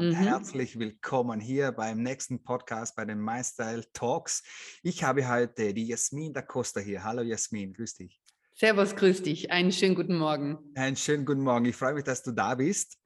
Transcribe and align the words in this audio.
und 0.00 0.12
mhm. 0.12 0.14
herzlich 0.14 0.78
willkommen 0.78 1.40
hier 1.40 1.72
beim 1.72 2.02
nächsten 2.02 2.42
Podcast 2.42 2.96
bei 2.96 3.04
den 3.04 3.20
MyStyle 3.20 3.84
Talks. 3.92 4.42
Ich 4.82 5.04
habe 5.04 5.28
heute 5.28 5.74
die 5.74 5.88
Jasmin 5.88 6.32
da 6.32 6.40
Costa 6.40 6.80
hier. 6.80 7.04
Hallo 7.04 7.20
Jasmin, 7.20 7.74
grüß 7.74 7.96
dich. 7.96 8.18
Servus, 8.54 8.96
grüß 8.96 9.22
dich. 9.22 9.50
Einen 9.50 9.72
schönen 9.72 9.94
guten 9.94 10.16
Morgen. 10.16 10.58
Einen 10.74 10.96
schönen 10.96 11.26
guten 11.26 11.42
Morgen. 11.42 11.66
Ich 11.66 11.76
freue 11.76 11.92
mich, 11.92 12.04
dass 12.04 12.22
du 12.22 12.32
da 12.32 12.54
bist. 12.54 12.98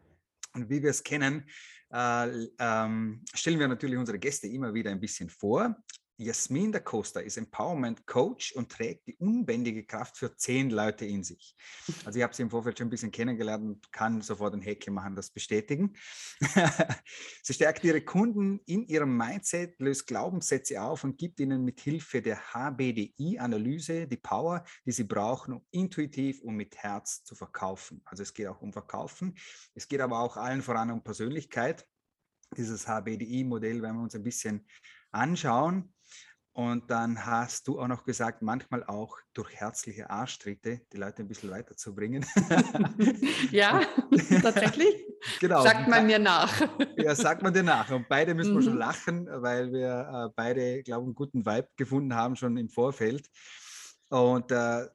Und 0.53 0.71
wie 0.71 0.85
wir 0.85 0.91
es 0.91 1.03
kennen, 1.03 1.49
äh, 1.93 2.47
ähm, 2.61 3.25
stellen 3.35 3.59
wir 3.59 3.67
natürlich 3.67 3.99
unsere 3.99 4.21
Gäste 4.21 4.47
immer 4.47 4.73
wieder 4.73 4.93
ein 4.93 5.01
bisschen 5.01 5.29
vor. 5.29 5.75
Jasmin 6.17 6.71
da 6.71 6.79
Costa 6.79 7.21
ist 7.21 7.37
Empowerment 7.37 8.07
Coach 8.07 8.53
und 8.53 8.71
trägt 8.71 9.07
die 9.09 9.17
unbändige 9.17 9.85
Kraft 9.85 10.17
für 10.17 10.37
zehn 10.37 10.71
Leute 10.71 11.05
in 11.05 11.25
sich. 11.25 11.57
Also 12.05 12.19
ich 12.19 12.23
habe 12.23 12.35
sie 12.35 12.43
im 12.43 12.51
Vorfeld 12.51 12.79
schon 12.79 12.87
ein 12.87 12.91
bisschen 12.91 13.11
kennengelernt 13.11 13.65
und 13.65 13.93
kann 13.93 14.21
sofort 14.21 14.55
ein 14.55 14.63
Häkchen 14.63 14.95
machen, 14.95 15.17
das 15.17 15.31
bestätigen. 15.31 15.97
sie 17.43 17.55
stärkt 17.55 17.83
ihre 17.85 18.01
Kunden 18.01 18.61
in 18.67 18.87
ihrem 18.87 19.17
Mindset, 19.17 19.81
löst 19.81 20.07
Glaubenssätze 20.07 20.81
auf 20.81 21.03
und 21.03 21.19
gibt 21.19 21.41
ihnen 21.41 21.65
mit 21.65 21.81
Hilfe 21.81 22.23
der 22.23 22.39
HBDI-Analyse 22.53 24.07
die 24.07 24.17
Power, 24.17 24.65
die 24.87 24.93
sie 24.93 25.05
brauchen, 25.05 25.55
um 25.55 25.67
intuitiv 25.71 26.43
und 26.43 26.55
mit 26.55 26.77
Herz 26.77 27.25
zu 27.25 27.35
verkaufen. 27.35 28.03
Also 28.05 28.23
es 28.23 28.33
geht 28.33 28.47
auch 28.47 28.61
um 28.61 28.73
Verkaufen. 28.73 29.35
Es 29.75 29.89
geht 29.89 30.01
aber 30.01 30.21
auch 30.21 30.37
allen 30.37 30.63
voran 30.63 30.91
um 30.91 31.03
Persönlichkeit. 31.03 31.85
Dieses 32.57 32.87
HBDI-Modell 32.87 33.83
werden 33.83 33.97
wir 33.97 34.03
uns 34.03 34.15
ein 34.15 34.23
bisschen 34.23 34.67
anschauen. 35.11 35.94
Und 36.55 36.89
dann 36.89 37.27
hast 37.27 37.67
du 37.67 37.81
auch 37.81 37.89
noch 37.89 38.05
gesagt, 38.05 38.41
manchmal 38.41 38.85
auch 38.85 39.19
durch 39.33 39.53
herzliche 39.57 40.09
Arschtritte 40.09 40.83
die 40.93 40.97
Leute 40.97 41.23
ein 41.23 41.29
bisschen 41.29 41.51
weiterzubringen. 41.51 42.25
ja, 43.51 43.81
tatsächlich. 44.41 45.05
genau. 45.41 45.65
Sagt 45.65 45.89
man 45.89 46.07
mir 46.07 46.21
nach. 46.21 46.53
ja, 46.97 47.13
sagt 47.17 47.43
man 47.43 47.53
dir 47.53 47.65
nach. 47.65 47.91
Und 47.91 48.09
beide 48.09 48.35
müssen 48.35 48.53
mhm. 48.53 48.59
wir 48.59 48.63
schon 48.63 48.73
mhm. 48.75 48.79
lachen, 48.79 49.27
weil 49.43 49.73
wir 49.73 50.29
äh, 50.29 50.33
beide, 50.37 50.85
glaube 50.85 51.03
ich, 51.03 51.07
einen 51.07 51.15
guten 51.17 51.45
Vibe 51.45 51.69
gefunden 51.75 52.15
haben 52.15 52.37
schon 52.37 52.57
im 52.57 52.69
Vorfeld. 52.69 53.29
Und 54.11 54.53
äh, 54.53 54.87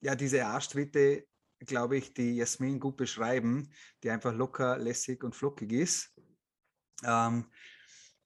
ja, 0.00 0.14
diese 0.14 0.46
Arschtritte, 0.46 1.26
glaube 1.58 1.98
ich, 1.98 2.14
die 2.14 2.36
Jasmin 2.36 2.80
gut 2.80 2.96
beschreiben, 2.96 3.68
die 4.02 4.08
einfach 4.08 4.32
locker, 4.32 4.78
lässig 4.78 5.22
und 5.22 5.36
flockig 5.36 5.70
ist. 5.70 6.14
Ähm, 7.04 7.44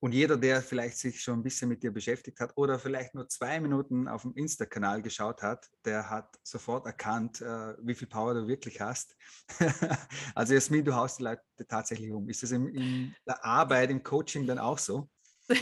und 0.01 0.13
jeder, 0.13 0.37
der 0.37 0.63
vielleicht 0.63 0.99
sich 0.99 1.21
schon 1.21 1.41
ein 1.41 1.43
bisschen 1.43 1.69
mit 1.69 1.83
dir 1.83 1.93
beschäftigt 1.93 2.39
hat 2.41 2.53
oder 2.57 2.79
vielleicht 2.79 3.15
nur 3.15 3.29
zwei 3.29 3.59
Minuten 3.61 4.07
auf 4.07 4.23
dem 4.23 4.33
Insta-Kanal 4.35 5.03
geschaut 5.03 5.43
hat, 5.43 5.67
der 5.85 6.09
hat 6.09 6.37
sofort 6.43 6.87
erkannt, 6.87 7.41
äh, 7.41 7.75
wie 7.83 7.95
viel 7.95 8.07
Power 8.07 8.35
du 8.35 8.47
wirklich 8.47 8.81
hast. 8.81 9.17
also 10.35 10.55
Jasmin, 10.55 10.85
du 10.85 10.95
haust 10.95 11.19
die 11.19 11.25
Leute 11.25 11.43
tatsächlich 11.69 12.13
um. 12.13 12.29
Ist 12.29 12.43
das 12.43 12.53
in, 12.53 12.69
in 12.69 13.15
der 13.27 13.45
Arbeit, 13.45 13.91
im 13.91 14.03
Coaching 14.03 14.47
dann 14.47 14.59
auch 14.59 14.79
so? 14.79 15.09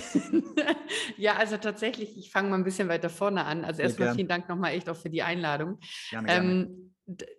ja, 1.16 1.36
also 1.36 1.56
tatsächlich, 1.56 2.18
ich 2.18 2.30
fange 2.30 2.50
mal 2.50 2.56
ein 2.56 2.64
bisschen 2.64 2.88
weiter 2.88 3.08
vorne 3.08 3.44
an. 3.44 3.64
Also 3.64 3.82
erstmal 3.82 4.14
vielen 4.14 4.28
Dank 4.28 4.48
nochmal 4.48 4.72
echt 4.72 4.88
auch 4.88 4.96
für 4.96 5.10
die 5.10 5.22
Einladung. 5.22 5.78
Gerne, 6.10 6.26
gerne. 6.26 6.50
Ähm, 6.52 6.94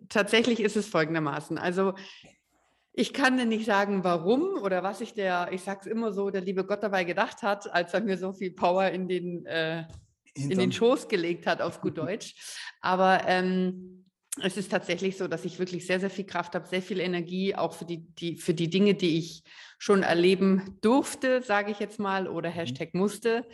tatsächlich 0.10 0.62
ist 0.62 0.78
es 0.78 0.88
folgendermaßen. 0.88 1.58
Also 1.58 1.94
ich 2.98 3.14
kann 3.14 3.38
dir 3.38 3.46
nicht 3.46 3.66
sagen, 3.66 4.04
warum 4.04 4.56
oder 4.64 4.82
was 4.82 5.02
ich 5.02 5.14
der, 5.14 5.50
ich 5.52 5.62
sag's 5.62 5.86
immer 5.86 6.12
so, 6.12 6.32
der 6.32 6.42
liebe 6.42 6.66
Gott 6.66 6.82
dabei 6.82 7.04
gedacht 7.04 7.44
hat, 7.44 7.72
als 7.72 7.94
er 7.94 8.02
mir 8.02 8.18
so 8.18 8.34
viel 8.34 8.52
Power 8.52 8.90
in 8.90 9.08
den, 9.08 9.46
äh, 9.46 9.84
in 10.34 10.58
den 10.58 10.72
Schoß 10.72 11.08
gelegt 11.08 11.46
hat, 11.46 11.62
auf 11.62 11.80
gut 11.80 11.96
Deutsch. 12.00 12.34
Aber 12.82 13.22
ähm, 13.28 14.04
es 14.42 14.58
ist 14.58 14.72
tatsächlich 14.72 15.16
so, 15.16 15.28
dass 15.28 15.46
ich 15.46 15.60
wirklich 15.60 15.86
sehr, 15.86 16.00
sehr 16.00 16.10
viel 16.10 16.26
Kraft 16.26 16.56
habe, 16.56 16.68
sehr 16.68 16.82
viel 16.82 17.00
Energie, 17.00 17.54
auch 17.54 17.74
für 17.74 17.86
die, 17.86 18.00
die, 18.00 18.36
für 18.36 18.56
die 18.56 18.70
Dinge, 18.70 18.96
die 18.96 19.20
ich 19.20 19.44
schon 19.78 20.02
erleben 20.02 20.80
durfte, 20.82 21.44
sage 21.44 21.70
ich 21.70 21.80
jetzt 21.80 22.00
mal, 22.00 22.28
oder 22.28 22.50
mhm. 22.50 22.54
Hashtag 22.54 22.96
musste. 22.96 23.46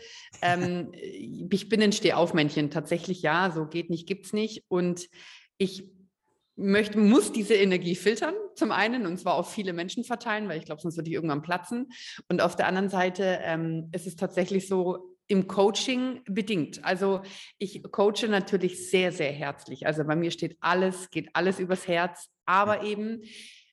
Ähm, 0.41 0.93
ich 1.51 1.67
bin 1.67 1.81
ein 1.81 1.91
Stehaufmännchen, 1.91 2.71
tatsächlich 2.71 3.21
ja, 3.21 3.51
so 3.51 3.65
geht 3.65 3.89
nicht, 3.89 4.07
gibt's 4.07 4.31
nicht. 4.31 4.63
Und 4.69 5.09
ich 5.57 5.92
möchte, 6.55 6.99
muss 6.99 7.31
diese 7.31 7.55
Energie 7.55 7.95
filtern, 7.95 8.35
zum 8.55 8.71
einen, 8.71 9.05
und 9.05 9.17
zwar 9.17 9.35
auf 9.35 9.51
viele 9.51 9.73
Menschen 9.73 10.03
verteilen, 10.03 10.47
weil 10.47 10.59
ich 10.59 10.65
glaube, 10.65 10.81
sonst 10.81 10.97
würde 10.97 11.09
ich 11.09 11.15
irgendwann 11.15 11.41
platzen. 11.41 11.91
Und 12.29 12.41
auf 12.41 12.55
der 12.55 12.67
anderen 12.67 12.89
Seite 12.89 13.39
ähm, 13.43 13.89
ist 13.91 14.07
es 14.07 14.15
tatsächlich 14.15 14.67
so, 14.67 15.13
im 15.27 15.47
Coaching 15.47 16.21
bedingt. 16.25 16.83
Also 16.83 17.21
ich 17.57 17.81
coache 17.91 18.27
natürlich 18.27 18.89
sehr, 18.89 19.11
sehr 19.11 19.31
herzlich. 19.31 19.87
Also 19.87 20.03
bei 20.03 20.15
mir 20.15 20.31
steht 20.31 20.57
alles, 20.59 21.09
geht 21.09 21.29
alles 21.33 21.59
übers 21.59 21.87
Herz. 21.87 22.29
Aber 22.45 22.83
eben, 22.83 23.21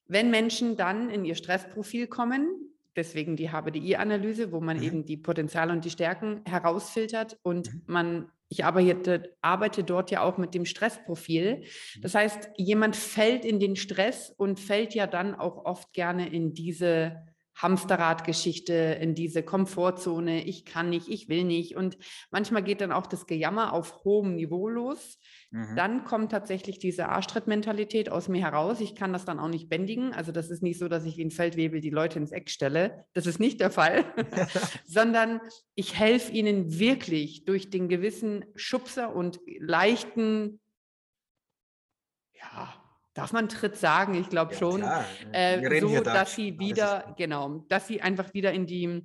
wenn 0.06 0.30
Menschen 0.30 0.76
dann 0.76 1.10
in 1.10 1.24
ihr 1.24 1.34
Stressprofil 1.34 2.06
kommen, 2.06 2.48
deswegen 2.96 3.36
die 3.36 3.50
HBDI-Analyse, 3.50 4.52
wo 4.52 4.60
man 4.60 4.78
mhm. 4.78 4.82
eben 4.82 5.04
die 5.04 5.16
Potenziale 5.16 5.72
und 5.72 5.84
die 5.84 5.90
Stärken 5.90 6.42
herausfiltert 6.46 7.38
und 7.42 7.72
mhm. 7.72 7.82
man 7.86 8.32
ich 8.50 8.65
arbeite, 8.65 9.37
arbeite 9.41 9.84
dort 9.84 10.11
ja 10.11 10.22
auch 10.22 10.37
mit 10.37 10.55
dem 10.55 10.66
Stressprofil. 10.66 11.59
Mhm. 11.59 12.03
Das 12.03 12.15
heißt, 12.15 12.50
jemand 12.56 12.97
fällt 12.97 13.44
in 13.44 13.61
den 13.61 13.77
Stress 13.77 14.28
und 14.37 14.59
fällt 14.61 14.94
ja 14.94 15.06
dann 15.06 15.37
auch 15.37 15.65
oft 15.65 15.93
gerne 15.93 16.28
in 16.28 16.53
diese 16.53 17.25
Hamsterradgeschichte, 17.55 18.72
in 18.72 19.15
diese 19.15 19.43
Komfortzone, 19.43 20.44
ich 20.44 20.65
kann 20.65 20.91
nicht, 20.91 21.09
ich 21.09 21.28
will 21.28 21.44
nicht. 21.44 21.77
Und 21.77 21.99
manchmal 22.31 22.62
geht 22.62 22.81
dann 22.81 22.93
auch 22.93 23.06
das 23.06 23.27
Gejammer 23.27 23.72
auf 23.72 24.03
hohem 24.05 24.34
Niveau 24.34 24.69
los. 24.69 25.19
Mhm. 25.53 25.75
Dann 25.75 26.05
kommt 26.05 26.31
tatsächlich 26.31 26.78
diese 26.78 27.09
Arschtrittmentalität 27.09 28.11
aus 28.11 28.28
mir 28.28 28.41
heraus. 28.41 28.81
Ich 28.81 28.94
kann 28.94 29.12
das 29.12 29.25
dann 29.25 29.41
auch 29.41 29.49
nicht 29.49 29.69
bändigen. 29.69 30.12
Also 30.12 30.31
das 30.31 30.49
ist 30.49 30.62
nicht 30.62 30.78
so, 30.78 30.88
dass 30.88 31.05
ich 31.05 31.16
wie 31.16 31.25
ein 31.25 31.33
Feldwebel 31.33 31.81
die 31.81 31.91
Leute 31.91 32.21
ins 32.21 32.31
Eck 32.31 32.50
stelle. 32.50 33.05
Das 33.15 33.27
ist 33.27 33.41
nicht 33.41 33.61
der 33.61 33.71
Fall, 33.71 34.05
sondern 34.87 35.41
ich 35.75 35.99
helfe 35.99 36.31
ihnen 36.33 36.78
wirklich 36.78 37.44
durch 37.44 37.69
den 37.69 37.88
gewissen 37.88 38.44
Schubser 38.55 39.15
und 39.15 39.41
leichten, 39.59 40.61
ja, 42.34 42.72
darf 43.15 43.32
man 43.32 43.49
Tritt 43.49 43.77
sagen? 43.77 44.15
Ich 44.15 44.28
glaube 44.28 44.53
ja, 44.53 44.59
schon. 44.59 44.84
Äh, 45.32 45.81
so, 45.81 46.00
dass 46.00 46.37
sie 46.37 46.61
wieder, 46.61 47.12
genau, 47.19 47.65
dass 47.69 47.88
sie 47.88 48.03
einfach 48.03 48.34
wieder 48.34 48.53
in 48.53 48.67
die 48.67 49.05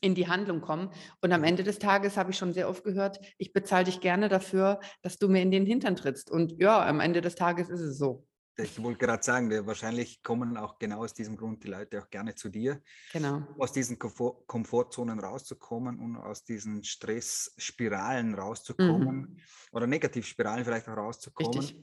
in 0.00 0.14
die 0.14 0.28
Handlung 0.28 0.60
kommen. 0.60 0.90
Und 1.20 1.32
am 1.32 1.44
Ende 1.44 1.62
des 1.62 1.78
Tages 1.78 2.16
habe 2.16 2.30
ich 2.30 2.38
schon 2.38 2.52
sehr 2.52 2.68
oft 2.68 2.84
gehört, 2.84 3.20
ich 3.38 3.52
bezahle 3.52 3.84
dich 3.84 4.00
gerne 4.00 4.28
dafür, 4.28 4.80
dass 5.02 5.18
du 5.18 5.28
mir 5.28 5.42
in 5.42 5.50
den 5.50 5.66
Hintern 5.66 5.96
trittst. 5.96 6.30
Und 6.30 6.52
ja, 6.60 6.84
am 6.86 7.00
Ende 7.00 7.20
des 7.20 7.34
Tages 7.34 7.68
ist 7.68 7.80
es 7.80 7.98
so. 7.98 8.26
Ich 8.58 8.82
wollte 8.82 8.98
gerade 8.98 9.22
sagen, 9.22 9.66
wahrscheinlich 9.66 10.22
kommen 10.22 10.58
auch 10.58 10.78
genau 10.78 11.02
aus 11.02 11.14
diesem 11.14 11.38
Grund 11.38 11.64
die 11.64 11.68
Leute 11.68 12.02
auch 12.02 12.10
gerne 12.10 12.34
zu 12.34 12.50
dir. 12.50 12.82
Genau. 13.12 13.46
Aus 13.58 13.72
diesen 13.72 13.98
Komfort 13.98 14.46
Komfortzonen 14.46 15.18
rauszukommen 15.18 15.98
und 15.98 16.16
aus 16.16 16.44
diesen 16.44 16.84
Stressspiralen 16.84 18.34
rauszukommen 18.34 19.16
mhm. 19.16 19.36
oder 19.72 19.86
Negativspiralen 19.86 20.66
vielleicht 20.66 20.86
auch 20.88 20.96
rauszukommen. 20.98 21.60
Richtig 21.60 21.82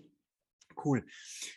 cool. 0.86 1.06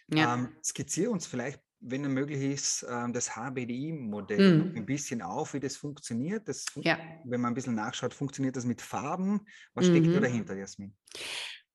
Ja. 0.08 0.34
Ähm, 0.34 0.56
skizziere 0.64 1.10
uns 1.10 1.26
vielleicht, 1.26 1.60
wenn 1.82 2.04
es 2.04 2.10
möglich 2.10 2.40
ist, 2.40 2.86
ähm, 2.88 3.12
das 3.12 3.36
HBDI-Modell 3.36 4.64
mhm. 4.64 4.76
ein 4.76 4.86
bisschen 4.86 5.20
auf, 5.22 5.54
wie 5.54 5.60
das 5.60 5.76
funktioniert. 5.76 6.48
Das 6.48 6.66
ja. 6.76 6.98
Wenn 7.24 7.40
man 7.40 7.52
ein 7.52 7.54
bisschen 7.54 7.74
nachschaut, 7.74 8.14
funktioniert 8.14 8.56
das 8.56 8.64
mit 8.64 8.80
Farben? 8.80 9.40
Was 9.74 9.86
steckt 9.86 10.06
mhm. 10.06 10.14
da 10.14 10.20
dahinter, 10.20 10.56
Jasmin? 10.56 10.94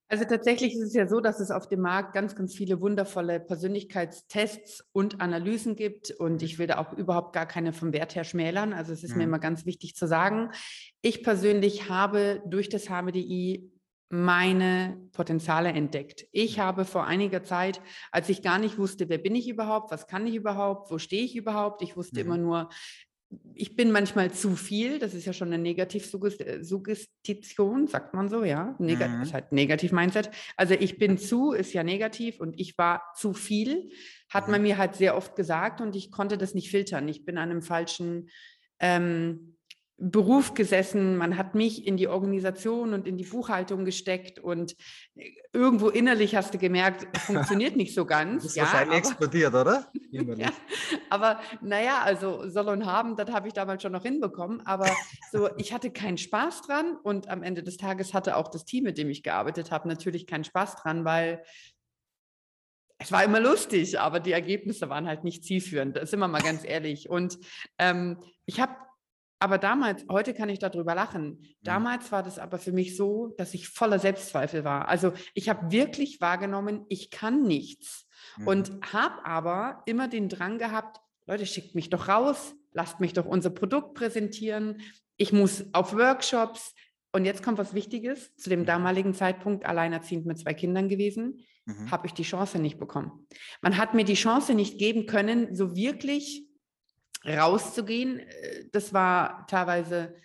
Also 0.09 0.23
tatsächlich 0.23 0.73
ist 0.73 0.83
es 0.83 0.93
ja 0.93 1.05
so, 1.05 1.19
dass 1.19 1.41
es 1.41 1.51
auf 1.51 1.67
dem 1.67 1.81
Markt 1.81 2.13
ganz, 2.13 2.33
ganz 2.33 2.55
viele 2.55 2.79
wundervolle 2.79 3.41
Persönlichkeitstests 3.41 4.85
und 4.93 5.19
Analysen 5.19 5.75
gibt. 5.75 6.11
Und 6.11 6.41
ich 6.41 6.57
will 6.57 6.67
da 6.67 6.77
auch 6.77 6.93
überhaupt 6.93 7.33
gar 7.33 7.45
keine 7.45 7.73
vom 7.73 7.91
Wert 7.91 8.15
her 8.15 8.23
schmälern. 8.23 8.71
Also 8.71 8.93
es 8.93 9.03
ist 9.03 9.11
mhm. 9.11 9.17
mir 9.17 9.23
immer 9.25 9.39
ganz 9.39 9.65
wichtig 9.65 9.95
zu 9.95 10.07
sagen, 10.07 10.51
ich 11.01 11.23
persönlich 11.23 11.89
habe 11.89 12.41
durch 12.45 12.69
das 12.69 12.85
HBDI 12.85 13.69
meine 14.09 14.97
Potenziale 15.11 15.69
entdeckt. 15.69 16.25
Ich 16.31 16.59
habe 16.59 16.85
vor 16.85 17.05
einiger 17.05 17.43
Zeit, 17.43 17.81
als 18.11 18.29
ich 18.29 18.41
gar 18.41 18.57
nicht 18.57 18.77
wusste, 18.77 19.09
wer 19.09 19.17
bin 19.17 19.35
ich 19.35 19.49
überhaupt, 19.49 19.91
was 19.91 20.07
kann 20.07 20.25
ich 20.27 20.35
überhaupt, 20.35 20.89
wo 20.91 20.97
stehe 20.97 21.23
ich 21.23 21.35
überhaupt, 21.35 21.81
ich 21.81 21.97
wusste 21.97 22.23
mhm. 22.23 22.25
immer 22.25 22.37
nur, 22.37 22.69
ich 23.53 23.75
bin 23.75 23.91
manchmal 23.91 24.31
zu 24.31 24.55
viel, 24.55 24.99
das 24.99 25.13
ist 25.13 25.25
ja 25.25 25.33
schon 25.33 25.51
eine 25.51 25.61
Negativsuggestion, 25.61 27.87
sagt 27.87 28.13
man 28.13 28.29
so, 28.29 28.45
ja. 28.45 28.77
Neg 28.79 28.99
mhm. 28.99 29.01
Das 29.01 29.27
ist 29.27 29.33
halt 29.33 29.51
Negativ-Mindset. 29.51 30.29
Also 30.55 30.75
ich 30.75 30.97
bin 30.97 31.17
zu, 31.17 31.51
ist 31.51 31.73
ja 31.73 31.83
negativ 31.83 32.39
und 32.39 32.57
ich 32.57 32.77
war 32.77 33.11
zu 33.15 33.33
viel, 33.33 33.91
hat 34.29 34.47
mhm. 34.47 34.51
man 34.51 34.61
mir 34.61 34.77
halt 34.77 34.95
sehr 34.95 35.17
oft 35.17 35.35
gesagt 35.35 35.81
und 35.81 35.97
ich 35.97 36.11
konnte 36.11 36.37
das 36.37 36.53
nicht 36.53 36.71
filtern. 36.71 37.09
Ich 37.09 37.25
bin 37.25 37.37
an 37.37 37.51
einem 37.51 37.61
falschen 37.61 38.29
ähm, 38.79 39.56
Beruf 39.99 40.53
gesessen, 40.53 41.17
man 41.17 41.37
hat 41.37 41.55
mich 41.55 41.87
in 41.87 41.97
die 41.97 42.07
Organisation 42.07 42.93
und 42.93 43.07
in 43.07 43.17
die 43.17 43.23
Buchhaltung 43.23 43.83
gesteckt 43.83 44.37
und 44.37 44.75
irgendwo 45.53 45.89
innerlich 45.89 46.35
hast 46.35 46.53
du 46.53 46.59
gemerkt, 46.59 47.07
es 47.13 47.23
funktioniert 47.25 47.75
nicht 47.75 47.95
so 47.95 48.05
ganz. 48.05 48.43
Das 48.43 48.51
ist 48.51 48.57
ja, 48.57 48.63
wahrscheinlich 48.63 48.89
aber, 48.89 48.97
explodiert, 48.97 49.53
oder? 49.55 49.91
ja, 50.11 50.51
aber 51.09 51.39
naja, 51.61 52.01
also 52.03 52.47
soll 52.47 52.69
und 52.69 52.85
haben, 52.85 53.15
das 53.15 53.31
habe 53.31 53.47
ich 53.47 53.55
damals 53.55 53.81
schon 53.81 53.91
noch 53.91 54.03
hinbekommen, 54.03 54.63
aber 54.67 54.87
so, 55.31 55.49
ich 55.57 55.73
hatte 55.73 55.89
keinen 55.89 56.19
Spaß 56.19 56.61
dran 56.61 56.95
und 57.01 57.27
am 57.29 57.41
Ende 57.41 57.63
des 57.63 57.77
Tages 57.77 58.13
hatte 58.13 58.37
auch 58.37 58.49
das 58.49 58.65
Team, 58.65 58.83
mit 58.83 58.99
dem 58.99 59.09
ich 59.09 59.23
gearbeitet 59.23 59.71
habe, 59.71 59.87
natürlich 59.87 60.27
keinen 60.27 60.43
Spaß 60.43 60.75
dran, 60.75 61.05
weil 61.05 61.43
es 62.99 63.11
war 63.11 63.23
immer 63.23 63.39
lustig, 63.39 63.99
aber 63.99 64.19
die 64.19 64.31
Ergebnisse 64.31 64.89
waren 64.89 65.07
halt 65.07 65.23
nicht 65.23 65.43
zielführend. 65.43 65.95
Das 65.95 66.11
sind 66.11 66.19
wir 66.19 66.27
mal 66.27 66.41
ganz 66.41 66.63
ehrlich. 66.63 67.09
Und 67.09 67.37
ähm, 67.77 68.23
ich 68.45 68.59
habe 68.59 68.75
aber 69.39 69.57
damals, 69.57 70.05
heute 70.09 70.33
kann 70.33 70.49
ich 70.49 70.59
darüber 70.59 70.95
lachen. 70.95 71.25
Mhm. 71.25 71.45
Damals 71.61 72.11
war 72.11 72.23
das 72.23 72.39
aber 72.39 72.57
für 72.57 72.71
mich 72.71 72.97
so, 72.97 73.33
dass 73.37 73.53
ich 73.53 73.69
voller 73.69 73.99
Selbstzweifel 73.99 74.63
war. 74.63 74.87
Also 74.87 75.13
ich 75.33 75.49
habe 75.49 75.71
wirklich 75.71 76.21
wahrgenommen, 76.21 76.85
ich 76.89 77.11
kann 77.11 77.43
nichts. 77.43 78.07
Mhm. 78.37 78.47
Und 78.47 78.71
habe 78.93 79.25
aber 79.25 79.83
immer 79.85 80.07
den 80.07 80.29
Drang 80.29 80.57
gehabt, 80.57 80.99
Leute, 81.27 81.45
schickt 81.45 81.75
mich 81.75 81.89
doch 81.89 82.07
raus, 82.07 82.55
lasst 82.71 82.99
mich 82.99 83.13
doch 83.13 83.25
unser 83.25 83.49
Produkt 83.49 83.93
präsentieren. 83.93 84.81
Ich 85.17 85.33
muss 85.33 85.65
auf 85.73 85.93
Workshops. 85.93 86.73
Und 87.11 87.25
jetzt 87.25 87.43
kommt 87.43 87.57
was 87.57 87.73
Wichtiges. 87.73 88.35
Zu 88.35 88.49
dem 88.49 88.61
mhm. 88.61 88.65
damaligen 88.65 89.13
Zeitpunkt 89.13 89.65
alleinerziehend 89.65 90.25
mit 90.25 90.39
zwei 90.39 90.53
Kindern 90.53 90.89
gewesen, 90.89 91.43
mhm. 91.65 91.91
habe 91.91 92.07
ich 92.07 92.13
die 92.13 92.23
Chance 92.23 92.59
nicht 92.59 92.79
bekommen. 92.79 93.27
Man 93.61 93.77
hat 93.77 93.93
mir 93.93 94.03
die 94.05 94.15
Chance 94.15 94.55
nicht 94.55 94.79
geben 94.79 95.05
können, 95.05 95.53
so 95.55 95.75
wirklich 95.75 96.46
rauszugehen. 97.27 98.19
Äh, 98.19 98.65
das 98.71 98.93
war 98.93 99.45
teilweise, 99.47 100.15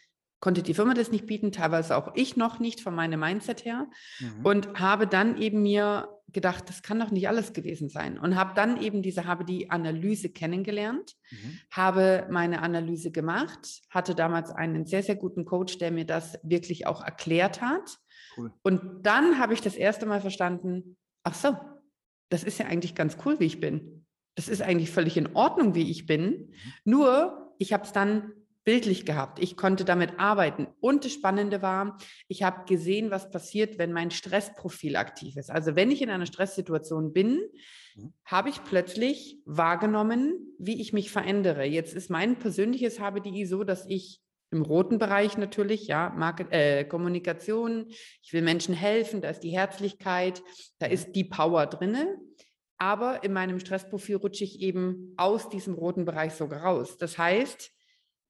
konnte 0.40 0.62
die 0.62 0.74
Firma 0.74 0.94
das 0.94 1.10
nicht 1.10 1.26
bieten, 1.26 1.52
teilweise 1.52 1.96
auch 1.96 2.12
ich 2.14 2.36
noch 2.36 2.58
nicht 2.58 2.80
von 2.80 2.94
meinem 2.94 3.20
Mindset 3.20 3.64
her. 3.64 3.88
Mhm. 4.20 4.44
Und 4.46 4.80
habe 4.80 5.06
dann 5.06 5.40
eben 5.40 5.62
mir 5.62 6.08
gedacht, 6.28 6.68
das 6.68 6.82
kann 6.82 6.98
doch 6.98 7.10
nicht 7.10 7.28
alles 7.28 7.52
gewesen 7.52 7.90
sein. 7.90 8.18
Und 8.18 8.36
habe 8.36 8.54
dann 8.54 8.80
eben 8.80 9.02
diese, 9.02 9.26
habe 9.26 9.44
die 9.44 9.70
Analyse 9.70 10.30
kennengelernt, 10.30 11.14
mhm. 11.30 11.58
habe 11.70 12.26
meine 12.30 12.62
Analyse 12.62 13.10
gemacht, 13.10 13.82
hatte 13.90 14.14
damals 14.14 14.50
einen 14.50 14.86
sehr, 14.86 15.02
sehr 15.02 15.16
guten 15.16 15.44
Coach, 15.44 15.78
der 15.78 15.90
mir 15.90 16.06
das 16.06 16.38
wirklich 16.42 16.86
auch 16.86 17.02
erklärt 17.04 17.60
hat. 17.60 17.98
Cool. 18.36 18.50
Und 18.62 19.02
dann 19.02 19.38
habe 19.38 19.52
ich 19.52 19.60
das 19.60 19.74
erste 19.74 20.06
Mal 20.06 20.22
verstanden, 20.22 20.96
ach 21.22 21.34
so, 21.34 21.54
das 22.30 22.44
ist 22.44 22.58
ja 22.58 22.66
eigentlich 22.66 22.94
ganz 22.94 23.18
cool, 23.26 23.38
wie 23.38 23.44
ich 23.44 23.60
bin 23.60 24.01
das 24.34 24.48
ist 24.48 24.62
eigentlich 24.62 24.90
völlig 24.90 25.16
in 25.16 25.34
Ordnung, 25.34 25.74
wie 25.74 25.90
ich 25.90 26.06
bin. 26.06 26.30
Mhm. 26.30 26.52
Nur, 26.84 27.54
ich 27.58 27.72
habe 27.72 27.84
es 27.84 27.92
dann 27.92 28.32
bildlich 28.64 29.04
gehabt. 29.04 29.40
Ich 29.40 29.56
konnte 29.56 29.84
damit 29.84 30.18
arbeiten. 30.18 30.68
Und 30.80 31.04
das 31.04 31.12
Spannende 31.12 31.62
war, 31.62 31.98
ich 32.28 32.42
habe 32.42 32.64
gesehen, 32.66 33.10
was 33.10 33.30
passiert, 33.30 33.78
wenn 33.78 33.92
mein 33.92 34.10
Stressprofil 34.10 34.96
aktiv 34.96 35.36
ist. 35.36 35.50
Also 35.50 35.74
wenn 35.74 35.90
ich 35.90 36.00
in 36.00 36.10
einer 36.10 36.26
Stresssituation 36.26 37.12
bin, 37.12 37.40
mhm. 37.96 38.12
habe 38.24 38.50
ich 38.50 38.62
plötzlich 38.64 39.38
wahrgenommen, 39.44 40.54
wie 40.58 40.80
ich 40.80 40.92
mich 40.92 41.10
verändere. 41.10 41.64
Jetzt 41.64 41.94
ist 41.94 42.10
mein 42.10 42.38
persönliches 42.38 42.98
HBDI 42.98 43.46
so, 43.46 43.64
dass 43.64 43.84
ich 43.86 44.20
im 44.52 44.62
roten 44.62 44.98
Bereich 44.98 45.38
natürlich, 45.38 45.86
ja, 45.86 46.12
Market, 46.14 46.52
äh, 46.52 46.84
Kommunikation, 46.84 47.86
ich 48.22 48.34
will 48.34 48.42
Menschen 48.42 48.74
helfen, 48.74 49.22
da 49.22 49.30
ist 49.30 49.40
die 49.40 49.50
Herzlichkeit, 49.50 50.42
da 50.78 50.86
ist 50.86 51.16
die 51.16 51.24
Power 51.24 51.66
drinne 51.66 52.18
aber 52.82 53.22
in 53.22 53.32
meinem 53.32 53.60
Stressprofil 53.60 54.16
rutsche 54.16 54.42
ich 54.42 54.58
eben 54.58 55.14
aus 55.16 55.48
diesem 55.48 55.74
roten 55.74 56.04
Bereich 56.04 56.32
sogar 56.32 56.62
raus. 56.62 56.98
Das 56.98 57.16
heißt, 57.16 57.70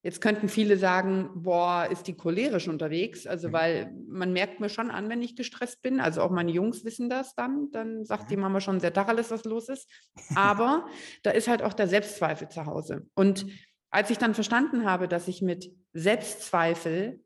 jetzt 0.02 0.20
könnten 0.20 0.50
viele 0.50 0.76
sagen, 0.76 1.31
boah, 1.37 1.88
ist 1.90 2.06
die 2.06 2.12
cholerisch 2.12 2.69
unterwegs, 2.69 3.26
also 3.26 3.49
mhm. 3.49 3.52
weil 3.54 3.94
man 4.06 4.34
merkt 4.34 4.60
mir 4.60 4.69
schon 4.69 4.90
an, 4.90 5.08
wenn 5.08 5.22
ich 5.22 5.37
gestresst 5.37 5.81
bin, 5.81 6.00
also 6.00 6.20
auch 6.20 6.31
meine 6.31 6.52
Jungs 6.52 6.84
wissen 6.84 7.08
das 7.08 7.34
dann, 7.34 7.70
dann 7.70 8.04
sagt 8.04 8.31
die 8.31 8.37
mhm. 8.37 8.43
Mama 8.43 8.60
schon 8.60 8.78
sehr 8.78 8.94
alles, 9.08 9.31
was 9.31 9.44
los 9.44 9.70
ist, 9.70 9.88
aber 10.34 10.87
da 11.22 11.31
ist 11.31 11.48
halt 11.48 11.62
auch 11.62 11.72
der 11.72 11.88
Selbstzweifel 11.88 12.50
zu 12.50 12.66
Hause. 12.66 13.06
Und 13.14 13.46
als 13.90 14.10
ich 14.10 14.19
dann 14.19 14.34
verstanden 14.34 14.84
habe, 14.84 15.08
dass 15.08 15.28
ich 15.28 15.40
mit 15.40 15.72
Selbstzweifel 15.94 17.25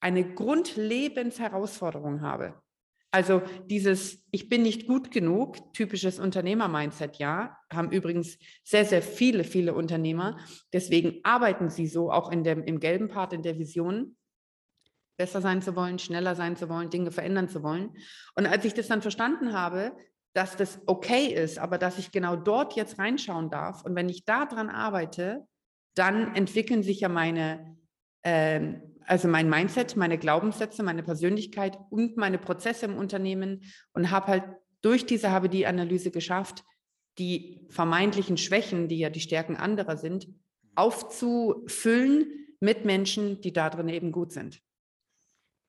eine 0.00 0.34
Grundlebensherausforderung 0.34 2.20
habe, 2.20 2.60
also 3.10 3.42
dieses 3.66 4.22
Ich 4.30 4.48
bin 4.48 4.62
nicht 4.62 4.86
gut 4.86 5.10
genug, 5.10 5.72
typisches 5.72 6.18
Unternehmer-Mindset, 6.18 7.16
ja, 7.16 7.56
haben 7.72 7.90
übrigens 7.90 8.38
sehr, 8.64 8.84
sehr 8.84 9.02
viele, 9.02 9.44
viele 9.44 9.74
Unternehmer. 9.74 10.38
Deswegen 10.72 11.20
arbeiten 11.22 11.70
sie 11.70 11.86
so 11.86 12.12
auch 12.12 12.30
in 12.30 12.44
dem, 12.44 12.62
im 12.64 12.80
gelben 12.80 13.08
Part, 13.08 13.32
in 13.32 13.42
der 13.42 13.58
Vision, 13.58 14.16
besser 15.16 15.40
sein 15.40 15.62
zu 15.62 15.74
wollen, 15.74 15.98
schneller 15.98 16.34
sein 16.34 16.56
zu 16.56 16.68
wollen, 16.68 16.90
Dinge 16.90 17.10
verändern 17.10 17.48
zu 17.48 17.62
wollen. 17.62 17.96
Und 18.36 18.46
als 18.46 18.64
ich 18.64 18.74
das 18.74 18.88
dann 18.88 19.02
verstanden 19.02 19.52
habe, 19.52 19.92
dass 20.34 20.56
das 20.56 20.80
okay 20.86 21.26
ist, 21.26 21.58
aber 21.58 21.78
dass 21.78 21.98
ich 21.98 22.12
genau 22.12 22.36
dort 22.36 22.76
jetzt 22.76 22.98
reinschauen 22.98 23.50
darf 23.50 23.84
und 23.84 23.96
wenn 23.96 24.08
ich 24.08 24.24
daran 24.24 24.70
arbeite, 24.70 25.46
dann 25.94 26.36
entwickeln 26.36 26.82
sich 26.84 27.00
ja 27.00 27.08
meine 27.08 27.76
ähm, 28.22 28.87
also 29.08 29.26
mein 29.26 29.48
Mindset, 29.48 29.96
meine 29.96 30.18
Glaubenssätze, 30.18 30.82
meine 30.82 31.02
Persönlichkeit 31.02 31.78
und 31.90 32.16
meine 32.16 32.38
Prozesse 32.38 32.86
im 32.86 32.96
Unternehmen 32.96 33.64
und 33.92 34.10
habe 34.10 34.26
halt 34.26 34.44
durch 34.82 35.06
diese 35.06 35.30
habe 35.30 35.48
die 35.48 35.66
Analyse 35.66 36.10
geschafft, 36.10 36.64
die 37.18 37.66
vermeintlichen 37.70 38.36
Schwächen, 38.36 38.88
die 38.88 38.98
ja 38.98 39.10
die 39.10 39.20
Stärken 39.20 39.56
anderer 39.56 39.96
sind, 39.96 40.28
aufzufüllen 40.76 42.54
mit 42.60 42.84
Menschen, 42.84 43.40
die 43.40 43.52
da 43.52 43.70
drin 43.70 43.88
eben 43.88 44.12
gut 44.12 44.32
sind. 44.32 44.60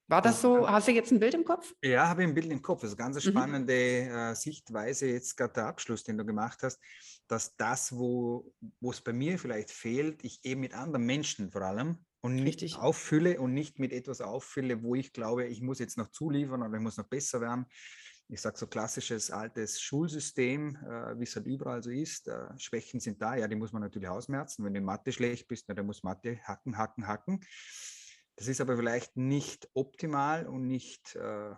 War 0.07 0.21
das 0.23 0.41
so? 0.41 0.67
Hast 0.67 0.87
du 0.87 0.91
jetzt 0.91 1.11
ein 1.11 1.19
Bild 1.19 1.35
im 1.35 1.45
Kopf? 1.45 1.73
Ja, 1.83 2.07
habe 2.07 2.23
ich 2.23 2.27
ein 2.27 2.33
Bild 2.33 2.51
im 2.51 2.63
Kopf. 2.63 2.81
Das 2.81 2.91
ist 2.91 2.99
eine 2.99 3.11
ganz 3.11 3.23
mhm. 3.23 3.29
spannende 3.29 3.73
äh, 3.73 4.35
Sichtweise, 4.35 5.07
jetzt 5.07 5.37
gerade 5.37 5.53
der 5.53 5.67
Abschluss, 5.67 6.03
den 6.03 6.17
du 6.17 6.25
gemacht 6.25 6.59
hast, 6.63 6.79
dass 7.27 7.55
das, 7.55 7.95
wo 7.95 8.51
es 8.81 9.01
bei 9.01 9.13
mir 9.13 9.37
vielleicht 9.37 9.69
fehlt, 9.69 10.23
ich 10.23 10.43
eben 10.43 10.61
mit 10.61 10.73
anderen 10.73 11.05
Menschen 11.05 11.51
vor 11.51 11.61
allem 11.61 11.99
und 12.21 12.35
nicht 12.35 12.61
Richtig. 12.61 12.77
auffülle 12.77 13.39
und 13.39 13.53
nicht 13.53 13.79
mit 13.79 13.93
etwas 13.93 14.21
auffülle, 14.21 14.83
wo 14.83 14.95
ich 14.95 15.13
glaube, 15.13 15.45
ich 15.45 15.61
muss 15.61 15.79
jetzt 15.79 15.97
noch 15.97 16.09
zuliefern 16.09 16.61
oder 16.61 16.73
ich 16.73 16.83
muss 16.83 16.97
noch 16.97 17.07
besser 17.07 17.41
werden. 17.41 17.65
Ich 18.27 18.41
sage 18.41 18.57
so 18.57 18.67
klassisches 18.67 19.31
altes 19.31 19.81
Schulsystem, 19.81 20.75
äh, 20.75 21.19
wie 21.19 21.23
es 21.23 21.35
halt 21.35 21.47
überall 21.47 21.81
so 21.81 21.89
ist. 21.89 22.27
Äh, 22.27 22.47
Schwächen 22.59 22.99
sind 22.99 23.21
da, 23.21 23.35
ja, 23.35 23.47
die 23.47 23.55
muss 23.55 23.73
man 23.73 23.81
natürlich 23.81 24.07
ausmerzen. 24.07 24.63
Wenn 24.63 24.73
du 24.73 24.79
in 24.79 24.85
Mathe 24.85 25.11
schlecht 25.11 25.47
bist, 25.47 25.65
na, 25.67 25.73
dann 25.73 25.87
muss 25.87 26.03
Mathe 26.03 26.39
hacken, 26.43 26.77
hacken, 26.77 27.07
hacken. 27.07 27.39
Das 28.35 28.47
ist 28.47 28.61
aber 28.61 28.77
vielleicht 28.77 29.17
nicht 29.17 29.67
optimal 29.73 30.45
und 30.45 30.67
nicht 30.67 31.15
äh, 31.15 31.55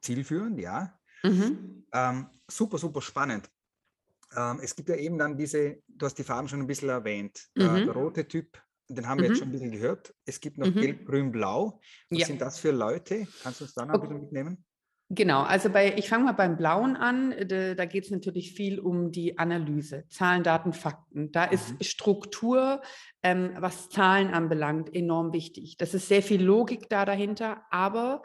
zielführend, 0.00 0.60
ja. 0.60 0.98
Mhm. 1.24 1.86
Ähm, 1.92 2.30
super, 2.48 2.78
super 2.78 3.02
spannend. 3.02 3.50
Ähm, 4.36 4.60
es 4.62 4.76
gibt 4.76 4.88
ja 4.88 4.96
eben 4.96 5.18
dann 5.18 5.36
diese, 5.36 5.82
du 5.88 6.06
hast 6.06 6.14
die 6.14 6.24
Farben 6.24 6.48
schon 6.48 6.60
ein 6.60 6.66
bisschen 6.66 6.88
erwähnt. 6.88 7.48
Äh, 7.56 7.64
mhm. 7.64 7.84
der 7.84 7.94
rote 7.94 8.28
Typ 8.28 8.62
den 8.88 9.08
haben 9.08 9.20
wir 9.20 9.28
mhm. 9.28 9.32
jetzt 9.32 9.38
schon 9.38 9.48
ein 9.48 9.52
bisschen 9.52 9.70
gehört. 9.70 10.14
Es 10.24 10.40
gibt 10.40 10.58
noch 10.58 10.66
mhm. 10.66 10.80
Gelb, 10.80 11.06
Grün, 11.06 11.32
Blau. 11.32 11.80
Was 12.10 12.20
ja. 12.20 12.26
sind 12.26 12.40
das 12.40 12.58
für 12.58 12.72
Leute? 12.72 13.26
Kannst 13.42 13.60
du 13.60 13.64
uns 13.64 13.74
da 13.74 13.86
noch 13.86 13.94
okay. 13.94 14.06
ein 14.06 14.08
bisschen 14.08 14.22
mitnehmen? 14.22 14.64
Genau, 15.14 15.42
also 15.42 15.68
bei, 15.68 15.94
ich 15.98 16.08
fange 16.08 16.24
mal 16.24 16.32
beim 16.32 16.56
Blauen 16.56 16.96
an. 16.96 17.34
Da, 17.46 17.74
da 17.74 17.84
geht 17.84 18.04
es 18.04 18.10
natürlich 18.10 18.54
viel 18.54 18.80
um 18.80 19.12
die 19.12 19.36
Analyse, 19.38 20.04
Zahlen, 20.08 20.42
Daten, 20.42 20.72
Fakten. 20.72 21.30
Da 21.32 21.46
mhm. 21.46 21.52
ist 21.52 21.84
Struktur, 21.84 22.80
ähm, 23.22 23.54
was 23.58 23.90
Zahlen 23.90 24.32
anbelangt, 24.32 24.94
enorm 24.94 25.34
wichtig. 25.34 25.76
Das 25.76 25.92
ist 25.92 26.08
sehr 26.08 26.22
viel 26.22 26.42
Logik 26.42 26.88
da 26.88 27.04
dahinter, 27.04 27.62
aber 27.70 28.22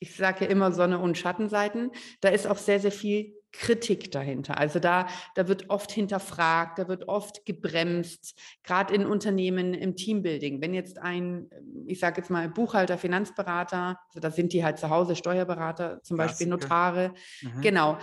ich 0.00 0.16
sage 0.16 0.46
ja 0.46 0.50
immer 0.50 0.72
Sonne 0.72 0.98
und 0.98 1.16
Schattenseiten. 1.16 1.92
Da 2.20 2.30
ist 2.30 2.48
auch 2.48 2.58
sehr, 2.58 2.80
sehr 2.80 2.92
viel 2.92 3.34
Kritik 3.58 4.10
dahinter. 4.10 4.58
Also 4.58 4.78
da, 4.78 5.06
da 5.34 5.48
wird 5.48 5.70
oft 5.70 5.90
hinterfragt, 5.90 6.78
da 6.78 6.88
wird 6.88 7.08
oft 7.08 7.44
gebremst, 7.46 8.38
gerade 8.62 8.94
in 8.94 9.06
Unternehmen 9.06 9.74
im 9.74 9.96
Teambuilding. 9.96 10.60
Wenn 10.60 10.74
jetzt 10.74 10.98
ein, 10.98 11.48
ich 11.86 12.00
sage 12.00 12.20
jetzt 12.20 12.30
mal 12.30 12.48
Buchhalter, 12.48 12.98
Finanzberater, 12.98 13.98
also 14.08 14.20
da 14.20 14.30
sind 14.30 14.52
die 14.52 14.64
halt 14.64 14.78
zu 14.78 14.90
Hause, 14.90 15.16
Steuerberater, 15.16 16.02
zum 16.02 16.16
Beispiel 16.16 16.46
Notare, 16.46 17.14
mhm. 17.42 17.60
genau. 17.60 17.98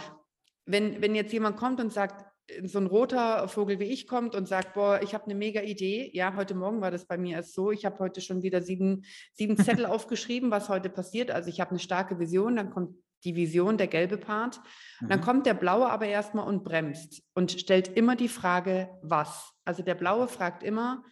Wenn, 0.65 1.01
wenn 1.01 1.13
jetzt 1.13 1.33
jemand 1.33 1.57
kommt 1.57 1.81
und 1.81 1.91
sagt, 1.91 2.25
so 2.63 2.79
ein 2.79 2.87
roter 2.87 3.47
Vogel 3.47 3.79
wie 3.79 3.85
ich 3.85 4.07
kommt 4.07 4.35
und 4.35 4.47
sagt, 4.47 4.73
boah, 4.73 4.99
ich 5.01 5.13
habe 5.13 5.25
eine 5.25 5.35
mega 5.35 5.61
Idee. 5.61 6.09
Ja, 6.13 6.35
heute 6.35 6.55
Morgen 6.55 6.81
war 6.81 6.91
das 6.91 7.05
bei 7.05 7.17
mir 7.17 7.37
erst 7.37 7.53
so. 7.53 7.71
Ich 7.71 7.85
habe 7.85 7.99
heute 7.99 8.21
schon 8.21 8.43
wieder 8.43 8.61
sieben, 8.61 9.05
sieben 9.33 9.57
Zettel 9.57 9.85
aufgeschrieben, 9.85 10.51
was 10.51 10.69
heute 10.69 10.89
passiert. 10.89 11.31
Also 11.31 11.49
ich 11.49 11.61
habe 11.61 11.71
eine 11.71 11.79
starke 11.79 12.19
Vision. 12.19 12.57
Dann 12.57 12.69
kommt 12.69 12.95
die 13.23 13.35
Vision, 13.35 13.77
der 13.77 13.87
gelbe 13.87 14.17
Part. 14.17 14.59
Mhm. 15.01 15.09
Dann 15.09 15.21
kommt 15.21 15.45
der 15.45 15.53
blaue 15.53 15.89
aber 15.89 16.07
erstmal 16.07 16.47
und 16.47 16.63
bremst 16.63 17.23
und 17.33 17.51
stellt 17.51 17.89
immer 17.89 18.15
die 18.15 18.27
Frage, 18.27 18.89
was? 19.01 19.51
Also 19.65 19.83
der 19.83 19.95
blaue 19.95 20.27
fragt 20.27 20.63
immer, 20.63 21.03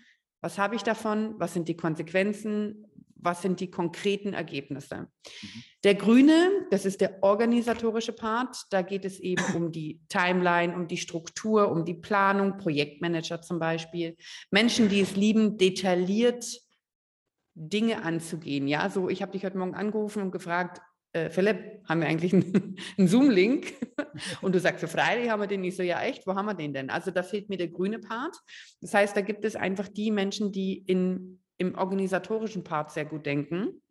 was 0.41 0.57
habe 0.57 0.75
ich 0.75 0.83
davon? 0.83 1.35
Was 1.37 1.53
sind 1.53 1.67
die 1.67 1.77
Konsequenzen? 1.77 2.87
Was 3.23 3.43
sind 3.43 3.59
die 3.59 3.69
konkreten 3.69 4.33
Ergebnisse? 4.33 5.07
Mhm. 5.41 5.63
Der 5.83 5.95
grüne, 5.95 6.49
das 6.71 6.85
ist 6.85 7.01
der 7.01 7.21
organisatorische 7.21 8.13
Part. 8.13 8.57
Da 8.71 8.81
geht 8.81 9.05
es 9.05 9.19
eben 9.19 9.43
um 9.55 9.71
die 9.71 10.01
Timeline, 10.09 10.75
um 10.75 10.87
die 10.87 10.97
Struktur, 10.97 11.71
um 11.71 11.85
die 11.85 11.93
Planung, 11.93 12.57
Projektmanager 12.57 13.41
zum 13.41 13.59
Beispiel. 13.59 14.15
Menschen, 14.49 14.89
die 14.89 15.01
es 15.01 15.15
lieben, 15.15 15.57
detailliert 15.57 16.61
Dinge 17.53 18.03
anzugehen. 18.03 18.67
Ja, 18.67 18.89
so 18.89 19.09
ich 19.09 19.21
habe 19.21 19.33
dich 19.33 19.43
heute 19.43 19.57
Morgen 19.57 19.75
angerufen 19.75 20.21
und 20.23 20.31
gefragt, 20.31 20.81
äh, 21.13 21.29
Philipp, 21.29 21.81
haben 21.87 22.01
wir 22.01 22.07
eigentlich 22.07 22.33
einen, 22.33 22.75
einen 22.97 23.07
Zoom-Link? 23.07 23.73
Und 24.41 24.55
du 24.55 24.59
sagst, 24.59 24.79
für 24.79 24.87
Freitag 24.87 25.29
haben 25.29 25.41
wir 25.41 25.47
den. 25.47 25.63
Ich 25.63 25.75
so, 25.75 25.83
ja 25.83 26.01
echt, 26.01 26.25
wo 26.25 26.35
haben 26.35 26.45
wir 26.45 26.53
den 26.53 26.73
denn? 26.73 26.89
Also 26.89 27.11
da 27.11 27.23
fehlt 27.23 27.49
mir 27.49 27.57
der 27.57 27.67
grüne 27.67 27.99
Part. 27.99 28.37
Das 28.81 28.93
heißt, 28.93 29.15
da 29.15 29.21
gibt 29.21 29.45
es 29.45 29.55
einfach 29.55 29.87
die 29.87 30.11
Menschen, 30.11 30.51
die 30.51 30.77
in, 30.77 31.41
im 31.57 31.75
organisatorischen 31.75 32.63
Part 32.63 32.91
sehr 32.91 33.05
gut 33.05 33.25
denken. 33.25 33.81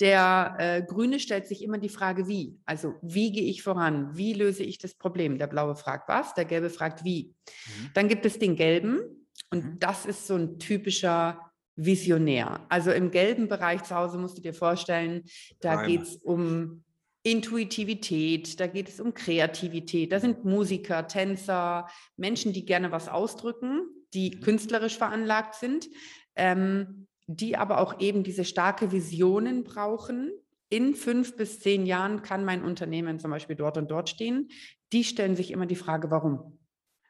Der 0.00 0.56
äh, 0.58 0.82
Grüne 0.82 1.20
stellt 1.20 1.46
sich 1.46 1.62
immer 1.62 1.76
die 1.76 1.90
Frage, 1.90 2.26
wie. 2.26 2.58
Also, 2.64 2.94
wie 3.02 3.32
gehe 3.32 3.44
ich 3.44 3.62
voran? 3.62 4.16
Wie 4.16 4.32
löse 4.32 4.64
ich 4.64 4.78
das 4.78 4.94
Problem? 4.94 5.36
Der 5.36 5.46
Blaue 5.46 5.76
fragt 5.76 6.08
was, 6.08 6.32
der 6.32 6.46
Gelbe 6.46 6.70
fragt 6.70 7.04
wie. 7.04 7.34
Mhm. 7.46 7.90
Dann 7.92 8.08
gibt 8.08 8.24
es 8.24 8.38
den 8.38 8.56
Gelben 8.56 9.26
und 9.50 9.64
mhm. 9.64 9.78
das 9.78 10.06
ist 10.06 10.26
so 10.26 10.36
ein 10.36 10.58
typischer 10.58 11.49
Visionär. 11.84 12.60
Also 12.68 12.90
im 12.90 13.10
gelben 13.10 13.48
Bereich 13.48 13.82
zu 13.84 13.94
Hause 13.94 14.18
musst 14.18 14.36
du 14.36 14.42
dir 14.42 14.54
vorstellen, 14.54 15.22
da 15.60 15.86
geht 15.86 16.02
es 16.02 16.16
um 16.16 16.84
Intuitivität, 17.22 18.60
da 18.60 18.66
geht 18.66 18.88
es 18.88 19.00
um 19.00 19.14
Kreativität. 19.14 20.12
Da 20.12 20.20
sind 20.20 20.44
Musiker, 20.44 21.06
Tänzer, 21.06 21.86
Menschen, 22.16 22.52
die 22.52 22.64
gerne 22.64 22.92
was 22.92 23.08
ausdrücken, 23.08 23.82
die 24.14 24.36
mhm. 24.36 24.40
künstlerisch 24.40 24.96
veranlagt 24.96 25.54
sind, 25.54 25.88
ähm, 26.36 27.06
die 27.26 27.56
aber 27.56 27.80
auch 27.80 28.00
eben 28.00 28.24
diese 28.24 28.44
starke 28.44 28.92
Visionen 28.92 29.64
brauchen. 29.64 30.32
In 30.68 30.94
fünf 30.94 31.36
bis 31.36 31.60
zehn 31.60 31.84
Jahren 31.86 32.22
kann 32.22 32.44
mein 32.44 32.62
Unternehmen 32.62 33.18
zum 33.18 33.30
Beispiel 33.30 33.56
dort 33.56 33.76
und 33.76 33.90
dort 33.90 34.08
stehen. 34.08 34.48
Die 34.92 35.04
stellen 35.04 35.36
sich 35.36 35.50
immer 35.50 35.66
die 35.66 35.76
Frage, 35.76 36.10
warum? 36.10 36.58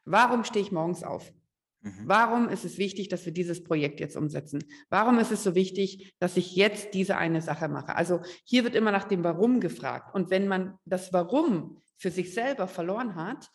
Warum 0.05 0.43
stehe 0.43 0.63
ich 0.65 0.71
morgens 0.71 1.03
auf? 1.03 1.31
Mhm. 1.81 2.03
Warum 2.05 2.49
ist 2.49 2.63
es 2.63 2.77
wichtig, 2.77 3.09
dass 3.09 3.25
wir 3.25 3.33
dieses 3.33 3.63
Projekt 3.63 3.99
jetzt 3.99 4.15
umsetzen? 4.15 4.63
Warum 4.89 5.19
ist 5.19 5.31
es 5.31 5.43
so 5.43 5.55
wichtig, 5.55 6.13
dass 6.19 6.37
ich 6.37 6.55
jetzt 6.55 6.93
diese 6.93 7.17
eine 7.17 7.41
Sache 7.41 7.67
mache? 7.67 7.95
Also 7.95 8.21
hier 8.45 8.63
wird 8.63 8.75
immer 8.75 8.91
nach 8.91 9.05
dem 9.05 9.23
Warum 9.23 9.59
gefragt. 9.59 10.13
Und 10.13 10.29
wenn 10.29 10.47
man 10.47 10.77
das 10.85 11.11
Warum 11.11 11.81
für 11.97 12.11
sich 12.11 12.33
selber 12.33 12.67
verloren 12.67 13.15
hat, 13.15 13.49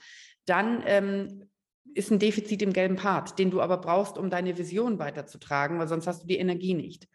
dann 0.45 0.83
ähm, 0.87 1.49
ist 1.95 2.11
ein 2.11 2.19
Defizit 2.19 2.63
im 2.63 2.73
gelben 2.73 2.97
Part, 2.97 3.39
den 3.39 3.51
du 3.51 3.61
aber 3.61 3.79
brauchst, 3.79 4.19
um 4.19 4.29
deine 4.29 4.59
Vision 4.59 4.99
weiterzutragen, 4.99 5.79
weil 5.79 5.89
sonst 5.89 6.07
hast 6.07 6.23
du 6.23 6.27
die 6.27 6.39
Energie 6.39 6.75
nicht. 6.75 7.09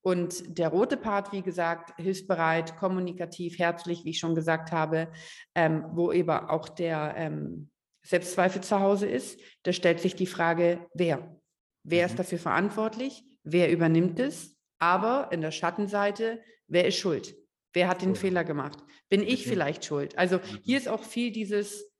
Und 0.00 0.58
der 0.58 0.68
rote 0.68 0.96
Part, 0.96 1.32
wie 1.32 1.42
gesagt, 1.42 1.98
hilfsbereit, 2.00 2.76
kommunikativ, 2.76 3.58
herzlich, 3.58 4.04
wie 4.04 4.10
ich 4.10 4.18
schon 4.18 4.34
gesagt 4.34 4.70
habe, 4.70 5.08
ähm, 5.54 5.84
wo 5.92 6.12
eben 6.12 6.30
auch 6.30 6.68
der 6.68 7.14
ähm, 7.16 7.70
Selbstzweifel 8.08 8.62
zu 8.62 8.80
Hause 8.80 9.06
ist, 9.06 9.38
da 9.64 9.72
stellt 9.74 10.00
sich 10.00 10.16
die 10.16 10.26
Frage, 10.26 10.86
wer? 10.94 11.38
Wer 11.82 12.06
mhm. 12.06 12.10
ist 12.10 12.18
dafür 12.18 12.38
verantwortlich? 12.38 13.22
Wer 13.42 13.70
übernimmt 13.70 14.18
es? 14.18 14.56
Aber 14.78 15.28
in 15.30 15.42
der 15.42 15.50
Schattenseite, 15.50 16.40
wer 16.68 16.86
ist 16.86 16.96
schuld? 16.96 17.36
Wer 17.74 17.86
hat 17.86 18.00
den 18.00 18.10
cool. 18.10 18.16
Fehler 18.16 18.44
gemacht? 18.44 18.82
Bin 19.10 19.22
ich 19.22 19.40
okay. 19.40 19.50
vielleicht 19.50 19.84
schuld? 19.84 20.16
Also 20.16 20.38
mhm. 20.38 20.58
hier 20.62 20.78
ist 20.78 20.88
auch 20.88 21.04
viel 21.04 21.32
dieses, 21.32 21.92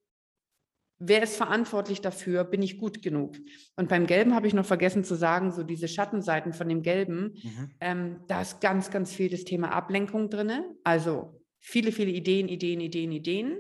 wer 0.99 1.23
ist 1.23 1.37
verantwortlich 1.37 2.01
dafür? 2.01 2.45
Bin 2.45 2.63
ich 2.63 2.79
gut 2.79 3.03
genug? 3.03 3.37
Und 3.77 3.91
beim 3.91 4.07
Gelben 4.07 4.35
habe 4.35 4.47
ich 4.47 4.55
noch 4.55 4.65
vergessen 4.65 5.05
zu 5.05 5.15
sagen, 5.15 5.53
so 5.53 5.63
diese 5.63 5.89
Schattenseiten 5.89 6.55
von 6.55 6.71
dem 6.71 6.81
Gelben, 6.81 7.35
mhm. 7.43 7.71
ähm, 7.83 8.21
da 8.29 8.41
ist 8.41 8.63
ganz, 8.63 8.91
ganz 8.91 9.13
viel 9.13 9.29
das 9.29 9.45
Thema 9.45 9.73
Ablenkung 9.73 10.31
drin. 10.31 10.65
Also 10.85 11.39
viele, 11.59 11.93
viele 11.93 12.13
Ideen, 12.13 12.49
Ideen, 12.49 12.81
Ideen, 12.81 13.13
Ideen. 13.13 13.59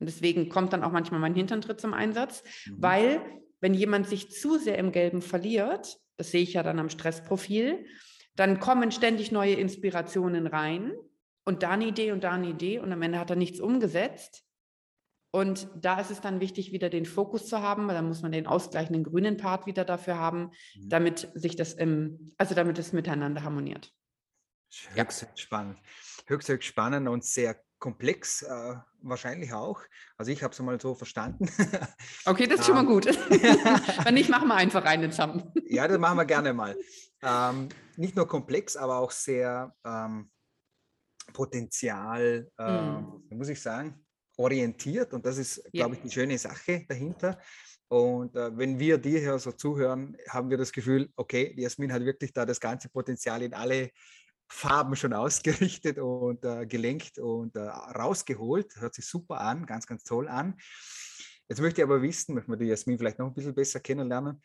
Und 0.00 0.06
deswegen 0.06 0.48
kommt 0.48 0.72
dann 0.72 0.84
auch 0.84 0.92
manchmal 0.92 1.20
mein 1.20 1.34
Hinterntritt 1.34 1.80
zum 1.80 1.94
Einsatz, 1.94 2.44
mhm. 2.66 2.76
weil 2.82 3.22
wenn 3.60 3.74
jemand 3.74 4.08
sich 4.08 4.30
zu 4.30 4.58
sehr 4.58 4.78
im 4.78 4.92
Gelben 4.92 5.22
verliert, 5.22 5.98
das 6.16 6.30
sehe 6.30 6.42
ich 6.42 6.54
ja 6.54 6.62
dann 6.62 6.78
am 6.78 6.88
Stressprofil, 6.88 7.84
dann 8.36 8.60
kommen 8.60 8.92
ständig 8.92 9.32
neue 9.32 9.54
Inspirationen 9.54 10.46
rein 10.46 10.92
und 11.44 11.62
da 11.62 11.70
eine 11.70 11.86
Idee 11.86 12.12
und 12.12 12.22
da 12.22 12.32
eine 12.32 12.48
Idee 12.48 12.78
und 12.78 12.92
am 12.92 13.02
Ende 13.02 13.18
hat 13.18 13.30
er 13.30 13.36
nichts 13.36 13.60
umgesetzt. 13.60 14.44
Und 15.30 15.68
da 15.76 16.00
ist 16.00 16.10
es 16.10 16.20
dann 16.20 16.40
wichtig, 16.40 16.72
wieder 16.72 16.88
den 16.88 17.04
Fokus 17.04 17.46
zu 17.46 17.60
haben, 17.60 17.86
weil 17.86 17.94
dann 17.94 18.08
muss 18.08 18.22
man 18.22 18.32
den 18.32 18.46
ausgleichenden 18.46 19.04
grünen 19.04 19.36
Part 19.36 19.66
wieder 19.66 19.84
dafür 19.84 20.18
haben, 20.18 20.52
mhm. 20.76 20.88
damit 20.88 21.30
sich 21.34 21.56
das 21.56 21.74
im, 21.74 22.30
also 22.38 22.54
damit 22.54 22.78
es 22.78 22.92
miteinander 22.92 23.42
harmoniert. 23.42 23.92
Höchst 24.94 25.22
ja. 25.22 25.28
spannend. 25.34 25.80
Höchst, 26.26 26.48
höchst 26.48 26.68
spannend 26.68 27.08
und 27.08 27.24
sehr 27.24 27.60
komplex, 27.78 28.42
äh, 28.42 28.74
wahrscheinlich 29.02 29.52
auch. 29.52 29.80
Also 30.16 30.30
ich 30.32 30.42
habe 30.42 30.52
es 30.52 30.60
mal 30.60 30.80
so 30.80 30.94
verstanden. 30.94 31.48
Okay, 32.24 32.46
das 32.46 32.60
ist 32.60 32.66
schon 32.66 32.74
mal 32.74 32.82
ähm, 32.82 32.88
gut. 32.88 33.06
Wenn 34.04 34.14
nicht, 34.14 34.28
machen 34.28 34.48
wir 34.48 34.56
einfach 34.56 34.84
einen 34.84 35.10
zusammen. 35.10 35.52
ja, 35.66 35.86
das 35.88 35.98
machen 35.98 36.18
wir 36.18 36.24
gerne 36.24 36.52
mal. 36.52 36.76
Ähm, 37.22 37.68
nicht 37.96 38.16
nur 38.16 38.26
komplex, 38.26 38.76
aber 38.76 38.98
auch 38.98 39.10
sehr 39.10 39.74
ähm, 39.84 40.30
Potenzial, 41.32 42.50
äh, 42.58 42.80
mm. 42.80 43.22
muss 43.30 43.48
ich 43.48 43.60
sagen, 43.60 44.04
orientiert. 44.36 45.12
Und 45.12 45.24
das 45.26 45.38
ist, 45.38 45.62
glaube 45.72 45.94
ich, 45.94 46.02
die 46.02 46.10
schöne 46.10 46.38
Sache 46.38 46.84
dahinter. 46.88 47.38
Und 47.88 48.36
äh, 48.36 48.56
wenn 48.56 48.78
wir 48.78 48.98
dir 48.98 49.18
hier 49.18 49.38
so 49.38 49.52
zuhören, 49.52 50.16
haben 50.28 50.50
wir 50.50 50.58
das 50.58 50.72
Gefühl, 50.72 51.10
okay, 51.16 51.54
Jasmin 51.56 51.92
hat 51.92 52.04
wirklich 52.04 52.32
da 52.32 52.44
das 52.44 52.60
ganze 52.60 52.88
Potenzial 52.88 53.42
in 53.42 53.54
alle 53.54 53.90
Farben 54.48 54.96
schon 54.96 55.12
ausgerichtet 55.14 55.98
und 55.98 56.44
äh, 56.44 56.66
gelenkt 56.66 57.18
und 57.18 57.56
äh, 57.56 57.60
rausgeholt. 57.60 58.76
Hört 58.76 58.94
sich 58.94 59.06
super 59.06 59.40
an, 59.40 59.66
ganz, 59.66 59.86
ganz 59.86 60.04
toll 60.04 60.28
an. 60.28 60.56
Jetzt 61.48 61.60
möchte 61.60 61.80
ich 61.80 61.84
aber 61.84 62.02
wissen, 62.02 62.34
möchten 62.34 62.52
wir 62.52 62.58
die 62.58 62.66
Jasmin 62.66 62.98
vielleicht 62.98 63.18
noch 63.18 63.26
ein 63.26 63.34
bisschen 63.34 63.54
besser 63.54 63.80
kennenlernen. 63.80 64.42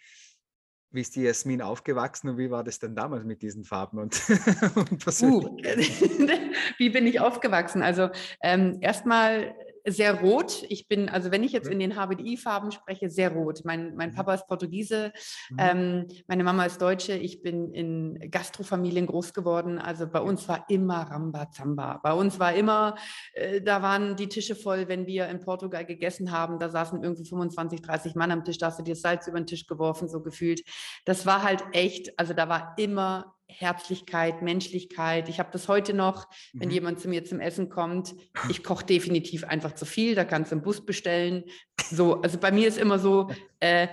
Wie 0.91 1.01
ist 1.01 1.15
die 1.15 1.23
Jasmin 1.23 1.61
aufgewachsen 1.61 2.29
und 2.29 2.37
wie 2.37 2.51
war 2.51 2.63
das 2.63 2.77
denn 2.79 2.95
damals 2.95 3.25
mit 3.25 3.41
diesen 3.41 3.63
Farben 3.63 3.97
und, 3.97 4.21
und 4.75 5.23
uh, 5.23 5.57
Wie 6.77 6.89
bin 6.89 7.07
ich 7.07 7.19
aufgewachsen? 7.19 7.81
Also 7.81 8.09
ähm, 8.41 8.77
erstmal 8.79 9.55
sehr 9.85 10.21
rot. 10.21 10.63
Ich 10.69 10.87
bin, 10.87 11.09
also 11.09 11.31
wenn 11.31 11.43
ich 11.43 11.51
jetzt 11.51 11.67
in 11.67 11.79
den 11.79 11.95
HBDI-Farben 11.95 12.71
spreche, 12.71 13.09
sehr 13.09 13.31
rot. 13.31 13.61
Mein, 13.65 13.95
mein 13.95 14.11
mhm. 14.11 14.15
Papa 14.15 14.33
ist 14.33 14.47
Portugiese, 14.47 15.11
mhm. 15.49 15.57
ähm, 15.59 16.07
meine 16.27 16.43
Mama 16.43 16.65
ist 16.65 16.81
Deutsche. 16.81 17.13
Ich 17.13 17.41
bin 17.41 17.73
in 17.73 18.31
Gastrofamilien 18.31 19.07
groß 19.07 19.33
geworden. 19.33 19.79
Also 19.79 20.07
bei 20.07 20.21
uns 20.21 20.47
war 20.47 20.65
immer 20.69 21.01
Rambazamba. 21.01 21.99
Bei 22.03 22.13
uns 22.13 22.39
war 22.39 22.53
immer, 22.53 22.95
äh, 23.33 23.61
da 23.61 23.81
waren 23.81 24.15
die 24.15 24.29
Tische 24.29 24.55
voll, 24.55 24.87
wenn 24.87 25.05
wir 25.05 25.27
in 25.27 25.39
Portugal 25.39 25.85
gegessen 25.85 26.31
haben. 26.31 26.59
Da 26.59 26.69
saßen 26.69 27.03
irgendwie 27.03 27.25
25, 27.25 27.81
30 27.81 28.15
Mann 28.15 28.31
am 28.31 28.43
Tisch. 28.43 28.57
Da 28.57 28.67
hast 28.67 28.79
du 28.79 28.83
dir 28.83 28.95
Salz 28.95 29.27
über 29.27 29.39
den 29.39 29.47
Tisch 29.47 29.67
geworfen, 29.67 30.07
so 30.07 30.21
gefühlt. 30.21 30.61
Das 31.05 31.25
war 31.25 31.43
halt 31.43 31.63
echt, 31.73 32.17
also 32.17 32.33
da 32.33 32.47
war 32.47 32.75
immer 32.77 33.35
Herzlichkeit, 33.59 34.41
Menschlichkeit. 34.41 35.29
Ich 35.29 35.39
habe 35.39 35.49
das 35.51 35.67
heute 35.67 35.93
noch, 35.93 36.27
wenn 36.53 36.69
mhm. 36.69 36.73
jemand 36.73 36.99
zu 36.99 37.07
mir 37.07 37.23
zum 37.25 37.39
Essen 37.39 37.69
kommt. 37.69 38.15
Ich 38.49 38.63
koche 38.63 38.85
definitiv 38.85 39.43
einfach 39.43 39.73
zu 39.73 39.85
viel, 39.85 40.15
da 40.15 40.25
kannst 40.25 40.51
du 40.51 40.55
einen 40.55 40.63
Bus 40.63 40.85
bestellen. 40.85 41.43
So, 41.89 42.21
also 42.21 42.37
bei 42.37 42.51
mir 42.51 42.67
ist 42.67 42.77
immer 42.77 42.99
so, 42.99 43.29
äh, 43.59 43.87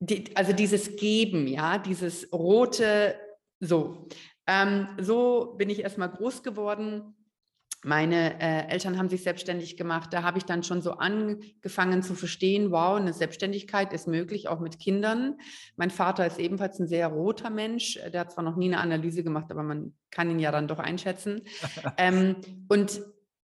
die, 0.00 0.36
also 0.36 0.52
dieses 0.52 0.96
Geben, 0.96 1.46
ja, 1.46 1.78
dieses 1.78 2.32
rote, 2.32 3.14
so. 3.60 4.08
Ähm, 4.46 4.88
so 5.00 5.54
bin 5.56 5.70
ich 5.70 5.80
erstmal 5.80 6.10
groß 6.10 6.42
geworden. 6.42 7.14
Meine 7.84 8.40
äh, 8.40 8.68
Eltern 8.68 8.96
haben 8.96 9.08
sich 9.08 9.24
selbstständig 9.24 9.76
gemacht. 9.76 10.12
Da 10.12 10.22
habe 10.22 10.38
ich 10.38 10.44
dann 10.44 10.62
schon 10.62 10.82
so 10.82 10.92
angefangen 10.92 12.02
zu 12.02 12.14
verstehen, 12.14 12.70
wow, 12.70 12.96
eine 12.96 13.12
Selbstständigkeit 13.12 13.92
ist 13.92 14.06
möglich, 14.06 14.48
auch 14.48 14.60
mit 14.60 14.78
Kindern. 14.78 15.38
Mein 15.76 15.90
Vater 15.90 16.24
ist 16.26 16.38
ebenfalls 16.38 16.78
ein 16.78 16.86
sehr 16.86 17.08
roter 17.08 17.50
Mensch. 17.50 17.98
Der 18.12 18.20
hat 18.20 18.32
zwar 18.32 18.44
noch 18.44 18.56
nie 18.56 18.66
eine 18.66 18.78
Analyse 18.78 19.24
gemacht, 19.24 19.50
aber 19.50 19.64
man 19.64 19.94
kann 20.10 20.30
ihn 20.30 20.38
ja 20.38 20.52
dann 20.52 20.68
doch 20.68 20.78
einschätzen. 20.78 21.42
ähm, 21.96 22.36
und 22.68 23.02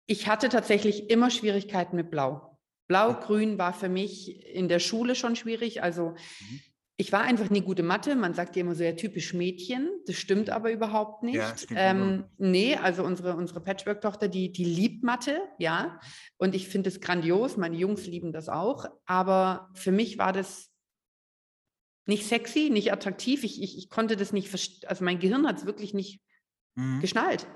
ich 0.06 0.28
hatte 0.28 0.49
tatsächlich 0.49 1.09
immer 1.09 1.30
Schwierigkeiten 1.30 1.95
mit 1.95 2.11
Blau. 2.11 2.59
Blau-Grün 2.88 3.59
war 3.59 3.73
für 3.73 3.88
mich 3.88 4.45
in 4.47 4.68
der 4.68 4.78
Schule 4.80 5.14
schon 5.14 5.37
schwierig. 5.37 5.83
Also 5.83 6.11
mhm 6.40 6.61
ich 6.99 7.12
war 7.12 7.23
einfach 7.23 7.50
nie 7.50 7.61
gute 7.61 7.83
Mathe. 7.83 8.17
Man 8.17 8.33
sagt 8.33 8.57
ja 8.57 8.62
immer 8.62 8.75
so 8.75 8.83
ja 8.83 8.93
typisch 8.93 9.35
Mädchen. 9.35 9.91
Das 10.07 10.17
stimmt 10.17 10.49
aber 10.49 10.73
überhaupt 10.73 11.23
nicht. 11.23 11.37
Ja, 11.37 11.55
ähm, 11.75 12.25
nee, 12.38 12.75
also 12.76 13.05
unsere, 13.05 13.37
unsere 13.37 13.61
Patchwork-Tochter, 13.61 14.29
die, 14.29 14.50
die 14.50 14.65
liebt 14.65 15.05
Mathe, 15.05 15.41
ja. 15.59 16.00
Und 16.38 16.55
ich 16.55 16.69
finde 16.69 16.88
es 16.88 17.00
grandios. 17.00 17.59
Meine 17.59 17.76
Jungs 17.76 18.07
lieben 18.07 18.33
das 18.33 18.49
auch. 18.49 18.87
Aber 19.05 19.69
für 19.75 19.93
mich 19.93 20.17
war 20.17 20.33
das 20.33 20.71
nicht 22.07 22.26
sexy, 22.26 22.71
nicht 22.71 22.93
attraktiv. 22.93 23.45
Ich, 23.45 23.62
ich, 23.62 23.76
ich 23.76 23.91
konnte 23.91 24.17
das 24.17 24.33
nicht, 24.33 24.50
also 24.87 25.05
mein 25.05 25.19
Gehirn 25.19 25.47
hat 25.47 25.59
es 25.59 25.67
wirklich 25.67 25.93
nicht 25.93 26.23
mhm. 26.76 27.00
geschnallt. 27.00 27.47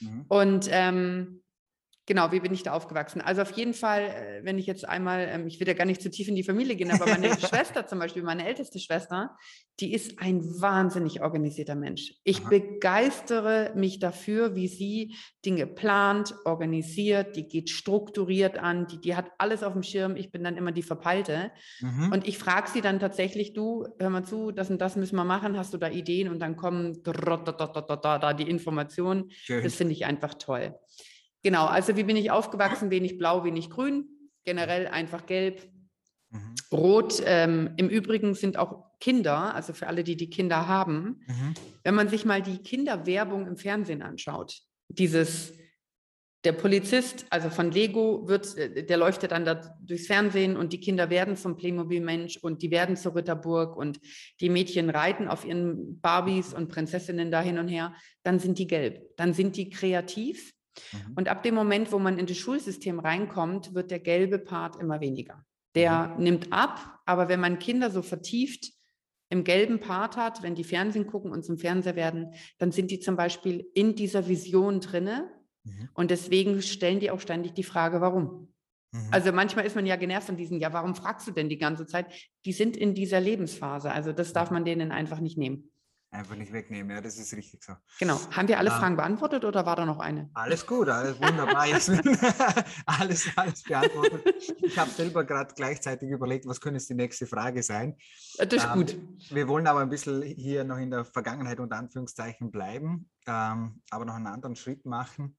Mhm. 0.00 0.24
Und 0.28 0.68
ähm, 0.70 1.42
Genau, 2.06 2.30
wie 2.30 2.38
bin 2.38 2.54
ich 2.54 2.62
da 2.62 2.72
aufgewachsen? 2.72 3.20
Also 3.20 3.42
auf 3.42 3.50
jeden 3.52 3.74
Fall, 3.74 4.02
äh, 4.02 4.44
wenn 4.44 4.58
ich 4.58 4.66
jetzt 4.66 4.88
einmal, 4.88 5.26
ähm, 5.28 5.48
ich 5.48 5.58
will 5.58 5.66
ja 5.66 5.74
gar 5.74 5.86
nicht 5.86 6.00
zu 6.00 6.08
tief 6.08 6.28
in 6.28 6.36
die 6.36 6.44
Familie 6.44 6.76
gehen, 6.76 6.92
aber 6.92 7.06
meine 7.06 7.30
Schwester 7.40 7.84
zum 7.88 7.98
Beispiel, 7.98 8.22
meine 8.22 8.46
älteste 8.46 8.78
Schwester, 8.78 9.36
die 9.80 9.92
ist 9.92 10.20
ein 10.20 10.40
wahnsinnig 10.60 11.20
organisierter 11.20 11.74
Mensch. 11.74 12.14
Ich 12.22 12.42
Aha. 12.42 12.48
begeistere 12.48 13.72
mich 13.74 13.98
dafür, 13.98 14.54
wie 14.54 14.68
sie 14.68 15.16
Dinge 15.44 15.66
plant, 15.66 16.32
organisiert, 16.44 17.34
die 17.34 17.48
geht 17.48 17.70
strukturiert 17.70 18.56
an, 18.56 18.86
die, 18.86 19.00
die 19.00 19.16
hat 19.16 19.32
alles 19.38 19.64
auf 19.64 19.72
dem 19.72 19.82
Schirm. 19.82 20.14
Ich 20.14 20.30
bin 20.30 20.44
dann 20.44 20.56
immer 20.56 20.70
die 20.70 20.84
Verpeilte. 20.84 21.50
Mhm. 21.80 22.12
Und 22.12 22.28
ich 22.28 22.38
frage 22.38 22.70
sie 22.70 22.82
dann 22.82 23.00
tatsächlich, 23.00 23.52
du, 23.52 23.88
hör 23.98 24.10
mal 24.10 24.24
zu, 24.24 24.52
das 24.52 24.70
und 24.70 24.80
das 24.80 24.94
müssen 24.94 25.16
wir 25.16 25.24
machen, 25.24 25.58
hast 25.58 25.74
du 25.74 25.78
da 25.78 25.90
Ideen? 25.90 26.28
Und 26.28 26.38
dann 26.38 26.54
kommen 26.54 27.02
da 27.02 28.32
die 28.32 28.48
Informationen. 28.48 29.30
Das 29.48 29.74
finde 29.74 29.92
ich 29.92 30.06
einfach 30.06 30.34
toll. 30.34 30.74
Genau, 31.46 31.66
also 31.66 31.96
wie 31.96 32.02
bin 32.02 32.16
ich 32.16 32.32
aufgewachsen? 32.32 32.90
Wenig 32.90 33.18
blau, 33.18 33.44
wenig 33.44 33.70
grün, 33.70 34.08
generell 34.42 34.88
einfach 34.88 35.26
gelb. 35.26 35.62
Mhm. 36.30 36.54
Rot 36.72 37.22
ähm, 37.24 37.70
im 37.76 37.88
Übrigen 37.88 38.34
sind 38.34 38.56
auch 38.56 38.98
Kinder, 38.98 39.54
also 39.54 39.72
für 39.72 39.86
alle, 39.86 40.02
die 40.02 40.16
die 40.16 40.28
Kinder 40.28 40.66
haben. 40.66 41.20
Mhm. 41.24 41.54
Wenn 41.84 41.94
man 41.94 42.08
sich 42.08 42.24
mal 42.24 42.42
die 42.42 42.58
Kinderwerbung 42.58 43.46
im 43.46 43.56
Fernsehen 43.56 44.02
anschaut, 44.02 44.58
dieses 44.88 45.52
der 46.42 46.50
Polizist, 46.50 47.26
also 47.30 47.48
von 47.48 47.70
Lego, 47.70 48.26
wird, 48.26 48.56
äh, 48.56 48.82
der 48.82 48.96
läuft 48.96 49.22
ja 49.22 49.28
dann 49.28 49.44
da 49.44 49.54
durchs 49.80 50.08
Fernsehen 50.08 50.56
und 50.56 50.72
die 50.72 50.80
Kinder 50.80 51.10
werden 51.10 51.36
zum 51.36 51.56
Playmobil-Mensch 51.56 52.38
und 52.38 52.60
die 52.62 52.72
werden 52.72 52.96
zur 52.96 53.14
Ritterburg 53.14 53.76
und 53.76 54.00
die 54.40 54.48
Mädchen 54.48 54.90
reiten 54.90 55.28
auf 55.28 55.44
ihren 55.44 56.00
Barbies 56.00 56.52
und 56.52 56.66
Prinzessinnen 56.66 57.30
da 57.30 57.40
hin 57.40 57.60
und 57.60 57.68
her, 57.68 57.94
dann 58.24 58.40
sind 58.40 58.58
die 58.58 58.66
gelb. 58.66 59.16
Dann 59.16 59.32
sind 59.32 59.56
die 59.56 59.70
kreativ. 59.70 60.55
Mhm. 60.92 61.12
Und 61.16 61.28
ab 61.28 61.42
dem 61.42 61.54
Moment, 61.54 61.92
wo 61.92 61.98
man 61.98 62.18
in 62.18 62.26
das 62.26 62.36
Schulsystem 62.36 62.98
reinkommt, 62.98 63.74
wird 63.74 63.90
der 63.90 64.00
gelbe 64.00 64.38
Part 64.38 64.76
immer 64.76 65.00
weniger. 65.00 65.44
Der 65.74 66.14
mhm. 66.16 66.22
nimmt 66.22 66.52
ab, 66.52 67.00
aber 67.04 67.28
wenn 67.28 67.40
man 67.40 67.58
Kinder 67.58 67.90
so 67.90 68.02
vertieft 68.02 68.72
im 69.28 69.42
gelben 69.42 69.80
Part 69.80 70.16
hat, 70.16 70.42
wenn 70.42 70.54
die 70.54 70.64
Fernsehen 70.64 71.06
gucken 71.06 71.32
und 71.32 71.44
zum 71.44 71.58
Fernseher 71.58 71.96
werden, 71.96 72.32
dann 72.58 72.70
sind 72.70 72.90
die 72.90 73.00
zum 73.00 73.16
Beispiel 73.16 73.66
in 73.74 73.96
dieser 73.96 74.28
Vision 74.28 74.80
drinne 74.80 75.30
Mhm. 75.66 75.88
Und 75.94 76.10
deswegen 76.10 76.62
stellen 76.62 77.00
die 77.00 77.10
auch 77.10 77.20
ständig 77.20 77.54
die 77.54 77.62
Frage, 77.62 78.00
warum? 78.00 78.52
Mhm. 78.92 79.08
Also 79.10 79.32
manchmal 79.32 79.66
ist 79.66 79.76
man 79.76 79.86
ja 79.86 79.96
genervt 79.96 80.26
von 80.26 80.36
diesen, 80.36 80.60
ja, 80.60 80.72
warum 80.72 80.94
fragst 80.94 81.26
du 81.26 81.32
denn 81.32 81.48
die 81.48 81.58
ganze 81.58 81.86
Zeit? 81.86 82.06
Die 82.44 82.52
sind 82.52 82.76
in 82.76 82.94
dieser 82.94 83.20
Lebensphase. 83.20 83.90
Also 83.90 84.12
das 84.12 84.32
darf 84.32 84.50
man 84.50 84.64
denen 84.64 84.92
einfach 84.92 85.20
nicht 85.20 85.36
nehmen. 85.36 85.70
Einfach 86.16 86.34
nicht 86.34 86.50
wegnehmen, 86.50 86.96
ja, 86.96 87.02
das 87.02 87.18
ist 87.18 87.34
richtig 87.34 87.62
so. 87.62 87.74
Genau. 87.98 88.18
Haben 88.30 88.48
wir 88.48 88.58
alle 88.58 88.72
ah. 88.72 88.78
Fragen 88.78 88.96
beantwortet 88.96 89.44
oder 89.44 89.66
war 89.66 89.76
da 89.76 89.84
noch 89.84 89.98
eine? 89.98 90.30
Alles 90.32 90.66
gut, 90.66 90.88
alles 90.88 91.20
wunderbar. 91.20 91.56
alles, 92.86 93.28
alles 93.36 93.62
beantwortet. 93.62 94.24
Ich 94.62 94.78
habe 94.78 94.90
selber 94.90 95.24
gerade 95.24 95.52
gleichzeitig 95.54 96.08
überlegt, 96.08 96.46
was 96.46 96.58
könnte 96.58 96.82
die 96.86 96.94
nächste 96.94 97.26
Frage 97.26 97.62
sein. 97.62 97.98
Das 98.38 98.50
ist 98.50 98.64
ähm, 98.64 98.72
gut. 98.72 98.98
Wir 99.28 99.46
wollen 99.46 99.66
aber 99.66 99.80
ein 99.80 99.90
bisschen 99.90 100.22
hier 100.22 100.64
noch 100.64 100.78
in 100.78 100.90
der 100.90 101.04
Vergangenheit 101.04 101.60
unter 101.60 101.76
Anführungszeichen 101.76 102.50
bleiben, 102.50 103.10
ähm, 103.26 103.82
aber 103.90 104.06
noch 104.06 104.14
einen 104.14 104.26
anderen 104.26 104.56
Schritt 104.56 104.86
machen. 104.86 105.36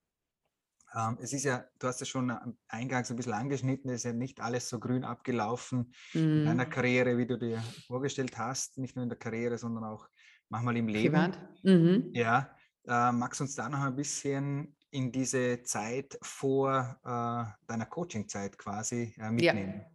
Ähm, 0.96 1.17
es 1.19 1.34
ist 1.34 1.43
ja, 1.43 1.65
du 1.79 1.88
hast 1.88 2.01
ja 2.01 2.05
schon 2.05 2.31
eingangs 2.67 3.10
ein 3.10 3.17
bisschen 3.17 3.34
angeschnitten, 3.34 3.89
es 3.89 3.98
ist 3.98 4.03
ja 4.05 4.13
nicht 4.13 4.41
alles 4.41 4.69
so 4.69 4.79
grün 4.79 5.03
abgelaufen 5.03 5.91
mm. 6.13 6.17
in 6.17 6.46
deiner 6.46 6.65
mhm. 6.65 6.69
Karriere, 6.69 7.17
wie 7.17 7.25
du 7.25 7.38
dir 7.38 7.63
vorgestellt 7.88 8.38
hast, 8.38 8.77
nicht 8.77 8.96
nur 8.96 9.03
in 9.03 9.10
der 9.10 9.17
Karriere, 9.17 9.57
sondern 9.57 9.84
auch 9.84 10.07
manchmal 10.50 10.77
im 10.77 10.88
Leben. 10.88 11.36
Mhm. 11.63 12.10
Ja, 12.13 12.56
äh, 12.88 13.12
magst 13.12 13.39
du 13.39 13.44
uns 13.44 13.56
da 13.56 13.70
noch 13.70 13.82
ein 13.82 13.96
bisschen 13.96 14.75
in 14.92 15.12
diese 15.12 15.63
Zeit 15.63 16.18
vor 16.22 16.98
äh, 17.04 17.66
deiner 17.68 17.86
Coaching-Zeit 17.86 18.58
quasi 18.58 19.13
äh, 19.18 19.32
mitnehmen? 19.32 19.86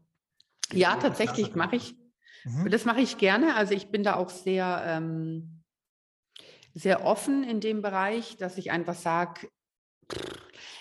Ja, 0.72 0.94
ja 0.94 0.96
tatsächlich 0.96 1.54
mache 1.54 1.76
ich. 1.76 1.96
Mhm. 2.44 2.70
Das 2.70 2.84
mache 2.84 3.00
ich 3.00 3.18
gerne. 3.18 3.54
Also 3.56 3.74
ich 3.74 3.90
bin 3.90 4.02
da 4.02 4.14
auch 4.14 4.30
sehr, 4.30 4.82
ähm, 4.86 5.62
sehr 6.74 7.04
offen 7.04 7.44
in 7.44 7.60
dem 7.60 7.82
Bereich, 7.82 8.36
dass 8.36 8.58
ich 8.58 8.70
einfach 8.70 8.94
sage, 8.94 9.48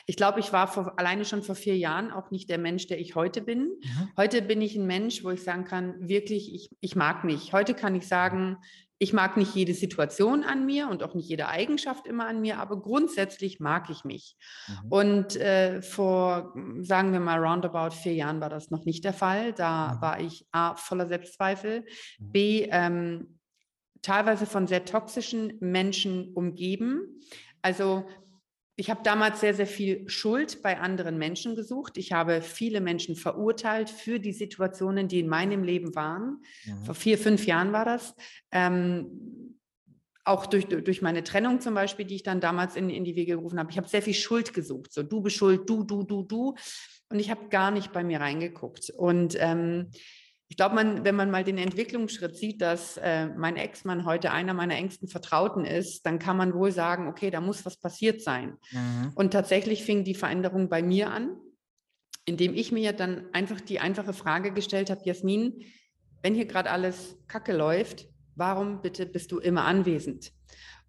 ich 0.07 0.17
glaube, 0.17 0.39
ich 0.39 0.51
war 0.51 0.67
vor, 0.67 0.99
alleine 0.99 1.25
schon 1.25 1.43
vor 1.43 1.55
vier 1.55 1.77
Jahren 1.77 2.11
auch 2.11 2.31
nicht 2.31 2.49
der 2.49 2.57
Mensch, 2.57 2.87
der 2.87 2.99
ich 2.99 3.15
heute 3.15 3.41
bin. 3.41 3.69
Mhm. 3.81 4.09
Heute 4.17 4.41
bin 4.41 4.61
ich 4.61 4.75
ein 4.75 4.87
Mensch, 4.87 5.23
wo 5.23 5.29
ich 5.29 5.43
sagen 5.43 5.63
kann, 5.63 6.09
wirklich, 6.09 6.53
ich, 6.53 6.69
ich 6.81 6.95
mag 6.95 7.23
mich. 7.23 7.53
Heute 7.53 7.73
kann 7.73 7.95
ich 7.95 8.07
sagen, 8.07 8.57
ich 9.01 9.13
mag 9.13 9.35
nicht 9.35 9.55
jede 9.55 9.73
Situation 9.73 10.43
an 10.43 10.63
mir 10.67 10.87
und 10.87 11.01
auch 11.01 11.15
nicht 11.15 11.27
jede 11.27 11.47
Eigenschaft 11.47 12.05
immer 12.05 12.27
an 12.27 12.39
mir, 12.39 12.59
aber 12.59 12.79
grundsätzlich 12.79 13.59
mag 13.59 13.89
ich 13.89 14.05
mich. 14.05 14.37
Mhm. 14.67 14.91
Und 14.91 15.35
äh, 15.37 15.81
vor, 15.81 16.53
sagen 16.81 17.11
wir 17.11 17.19
mal, 17.19 17.39
roundabout 17.39 17.95
vier 17.95 18.13
Jahren 18.13 18.41
war 18.41 18.49
das 18.49 18.69
noch 18.69 18.85
nicht 18.85 19.03
der 19.03 19.13
Fall. 19.13 19.53
Da 19.53 19.95
mhm. 19.95 20.01
war 20.01 20.19
ich 20.19 20.45
A, 20.51 20.75
voller 20.75 21.07
Selbstzweifel, 21.07 21.79
mhm. 22.19 22.31
B, 22.31 22.67
ähm, 22.69 23.39
teilweise 24.03 24.45
von 24.45 24.67
sehr 24.67 24.85
toxischen 24.85 25.57
Menschen 25.59 26.35
umgeben. 26.35 27.21
Also 27.63 28.05
ich 28.75 28.89
habe 28.89 29.01
damals 29.03 29.41
sehr, 29.41 29.53
sehr 29.53 29.67
viel 29.67 30.07
Schuld 30.09 30.61
bei 30.63 30.79
anderen 30.79 31.17
Menschen 31.17 31.55
gesucht. 31.55 31.97
Ich 31.97 32.13
habe 32.13 32.41
viele 32.41 32.81
Menschen 32.81 33.15
verurteilt 33.15 33.89
für 33.89 34.19
die 34.19 34.33
Situationen, 34.33 35.07
die 35.07 35.19
in 35.19 35.27
meinem 35.27 35.63
Leben 35.63 35.93
waren. 35.93 36.41
Mhm. 36.65 36.85
Vor 36.85 36.95
vier, 36.95 37.17
fünf 37.17 37.45
Jahren 37.45 37.73
war 37.73 37.85
das. 37.85 38.15
Ähm, 38.51 39.57
auch 40.23 40.45
durch, 40.45 40.67
durch 40.67 41.01
meine 41.01 41.23
Trennung 41.23 41.61
zum 41.61 41.73
Beispiel, 41.73 42.05
die 42.05 42.15
ich 42.15 42.23
dann 42.23 42.39
damals 42.39 42.75
in, 42.75 42.89
in 42.89 43.03
die 43.03 43.15
Wege 43.15 43.35
gerufen 43.35 43.59
habe. 43.59 43.71
Ich 43.71 43.77
habe 43.77 43.87
sehr 43.87 44.01
viel 44.01 44.13
Schuld 44.13 44.53
gesucht. 44.53 44.93
So, 44.93 45.03
du 45.03 45.21
bist 45.21 45.35
schuld, 45.35 45.69
du, 45.69 45.83
du, 45.83 46.03
du, 46.03 46.23
du. 46.23 46.55
Und 47.09 47.19
ich 47.19 47.29
habe 47.29 47.49
gar 47.49 47.71
nicht 47.71 47.91
bei 47.91 48.03
mir 48.03 48.21
reingeguckt. 48.21 48.91
Und 48.91 49.35
ähm, 49.39 49.91
ich 50.51 50.57
glaube, 50.57 50.75
man, 50.75 51.05
wenn 51.05 51.15
man 51.15 51.31
mal 51.31 51.45
den 51.45 51.57
Entwicklungsschritt 51.57 52.35
sieht, 52.35 52.61
dass 52.61 52.97
äh, 52.97 53.27
mein 53.27 53.55
Ex-Mann 53.55 54.03
heute 54.03 54.31
einer 54.31 54.53
meiner 54.53 54.75
engsten 54.75 55.07
Vertrauten 55.07 55.63
ist, 55.63 56.05
dann 56.05 56.19
kann 56.19 56.35
man 56.35 56.53
wohl 56.53 56.73
sagen, 56.73 57.07
okay, 57.07 57.31
da 57.31 57.39
muss 57.39 57.65
was 57.65 57.77
passiert 57.77 58.21
sein. 58.21 58.57
Mhm. 58.71 59.13
Und 59.15 59.31
tatsächlich 59.31 59.85
fing 59.85 60.03
die 60.03 60.13
Veränderung 60.13 60.67
bei 60.67 60.83
mir 60.83 61.09
an, 61.09 61.37
indem 62.25 62.53
ich 62.53 62.73
mir 62.73 62.91
dann 62.91 63.29
einfach 63.31 63.61
die 63.61 63.79
einfache 63.79 64.11
Frage 64.11 64.51
gestellt 64.51 64.89
habe, 64.89 64.99
Jasmin, 65.05 65.63
wenn 66.21 66.35
hier 66.35 66.47
gerade 66.47 66.69
alles 66.69 67.15
kacke 67.29 67.53
läuft, 67.53 68.09
warum 68.35 68.81
bitte 68.81 69.05
bist 69.05 69.31
du 69.31 69.39
immer 69.39 69.63
anwesend? 69.63 70.33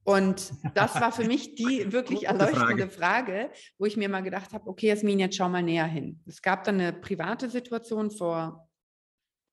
Und 0.03 0.55
das 0.75 1.01
war 1.01 1.13
für 1.13 1.25
mich 1.25 1.55
die 1.55 1.85
wirklich 1.93 2.27
erleuchtende 2.27 2.89
Frage. 2.89 3.33
Frage, 3.33 3.51
wo 3.79 3.87
ich 3.87 3.97
mir 3.97 4.09
mal 4.09 4.25
gedacht 4.25 4.53
habe, 4.55 4.69
okay, 4.69 4.89
Jasmin, 4.89 5.21
jetzt 5.21 5.37
schau 5.37 5.49
mal 5.49 5.63
näher 5.63 5.87
hin. 5.87 6.19
Es 6.27 6.43
gab 6.43 6.65
dann 6.65 6.81
eine 6.81 6.93
private 6.93 7.49
Situation 7.49 8.11
vor 8.11 8.69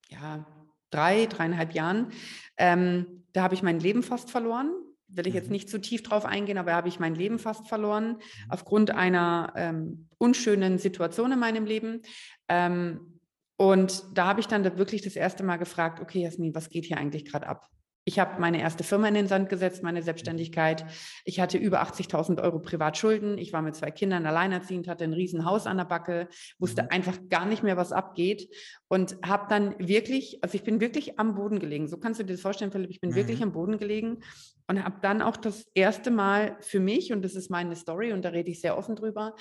ja, 0.10 0.46
drei, 0.90 1.26
dreieinhalb 1.26 1.74
Jahren. 1.74 2.12
Ähm, 2.58 3.24
da 3.34 3.44
habe 3.44 3.56
ich 3.56 3.64
mein 3.64 3.80
Leben 3.80 4.04
fast 4.04 4.32
verloren. 4.32 4.72
Will 5.08 5.28
ich 5.28 5.34
jetzt 5.34 5.48
mhm. 5.48 5.54
nicht 5.54 5.70
zu 5.70 5.80
tief 5.80 6.04
drauf 6.04 6.26
eingehen, 6.26 6.58
aber 6.58 6.74
habe 6.74 6.88
ich 6.88 7.00
mein 7.00 7.16
Leben 7.16 7.40
fast 7.40 7.68
verloren 7.68 8.14
mhm. 8.14 8.22
aufgrund 8.50 8.92
einer 8.92 9.54
ähm, 9.56 10.08
unschönen 10.18 10.78
Situation 10.78 11.32
in 11.32 11.40
meinem 11.40 11.66
Leben. 11.66 12.02
Ähm, 12.48 13.20
und 13.58 14.04
da 14.14 14.28
habe 14.28 14.40
ich 14.40 14.48
dann 14.48 14.64
wirklich 14.78 15.02
das 15.02 15.16
erste 15.16 15.44
Mal 15.44 15.58
gefragt, 15.58 16.00
okay, 16.00 16.22
Jasmin, 16.22 16.56
was 16.56 16.70
geht 16.70 16.86
hier 16.86 16.98
eigentlich 16.98 17.26
gerade 17.26 17.48
ab? 17.48 17.68
Ich 18.06 18.18
habe 18.18 18.40
meine 18.40 18.60
erste 18.60 18.84
Firma 18.84 19.08
in 19.08 19.14
den 19.14 19.28
Sand 19.28 19.50
gesetzt, 19.50 19.84
meine 19.84 20.02
Selbstständigkeit. 20.02 20.86
Ich 21.26 21.40
hatte 21.40 21.58
über 21.58 21.84
80.000 21.84 22.42
Euro 22.42 22.60
Privatschulden. 22.60 23.38
Ich 23.38 23.54
war 23.54 23.62
mit 23.62 23.76
zwei 23.76 23.92
Kindern 23.92 24.26
alleinerziehend, 24.26 24.88
hatte 24.88 25.04
ein 25.04 25.14
Riesenhaus 25.14 25.68
an 25.68 25.78
der 25.78 25.86
Backe, 25.86 26.28
wusste 26.58 26.84
mhm. 26.84 26.90
einfach 26.90 27.18
gar 27.30 27.46
nicht 27.46 27.62
mehr, 27.62 27.78
was 27.78 27.92
abgeht 27.92 28.50
und 28.88 29.18
habe 29.24 29.46
dann 29.50 29.76
wirklich, 29.80 30.40
also 30.44 30.56
ich 30.56 30.64
bin 30.64 30.82
wirklich 30.82 31.20
am 31.20 31.36
Boden 31.36 31.60
gelegen. 31.60 31.88
So 31.88 31.98
kannst 31.98 32.20
du 32.20 32.24
dir 32.24 32.34
das 32.34 32.42
vorstellen, 32.42 32.72
Philipp. 32.72 32.90
Ich 32.90 33.02
bin 33.02 33.12
mhm. 33.12 33.16
wirklich 33.16 33.44
am 33.44 33.52
Boden 33.52 33.78
gelegen 33.78 34.20
und 34.68 34.84
habe 34.84 34.98
dann 35.02 35.22
auch 35.22 35.38
das 35.38 35.68
erste 35.74 36.12
Mal 36.12 36.58
für 36.62 36.80
mich, 36.80 37.12
und 37.14 37.24
das 37.24 37.36
ist 37.36 37.50
meine 37.50 37.76
Story 37.76 38.14
und 38.14 38.24
da 38.24 38.30
rede 38.30 38.50
ich 38.50 38.62
sehr 38.62 38.78
offen 38.78 38.96
drüber, 38.96 39.36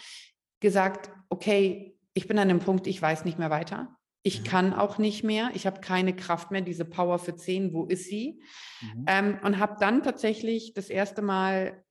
gesagt, 0.60 1.10
okay, 1.28 1.96
ich 2.14 2.26
bin 2.26 2.38
an 2.38 2.50
einem 2.50 2.60
Punkt, 2.60 2.86
ich 2.86 3.00
weiß 3.00 3.24
nicht 3.24 3.38
mehr 3.38 3.50
weiter. 3.50 3.97
Ich 4.22 4.40
mhm. 4.40 4.44
kann 4.44 4.72
auch 4.74 4.98
nicht 4.98 5.24
mehr. 5.24 5.50
Ich 5.54 5.66
habe 5.66 5.80
keine 5.80 6.14
Kraft 6.14 6.50
mehr. 6.50 6.60
Diese 6.60 6.84
Power 6.84 7.18
für 7.18 7.36
zehn, 7.36 7.72
wo 7.72 7.84
ist 7.86 8.08
sie? 8.08 8.40
Mhm. 8.80 9.04
Ähm, 9.06 9.38
und 9.42 9.58
habe 9.58 9.76
dann 9.80 10.02
tatsächlich 10.02 10.74
das 10.74 10.90
erste 10.90 11.22
Mal 11.22 11.84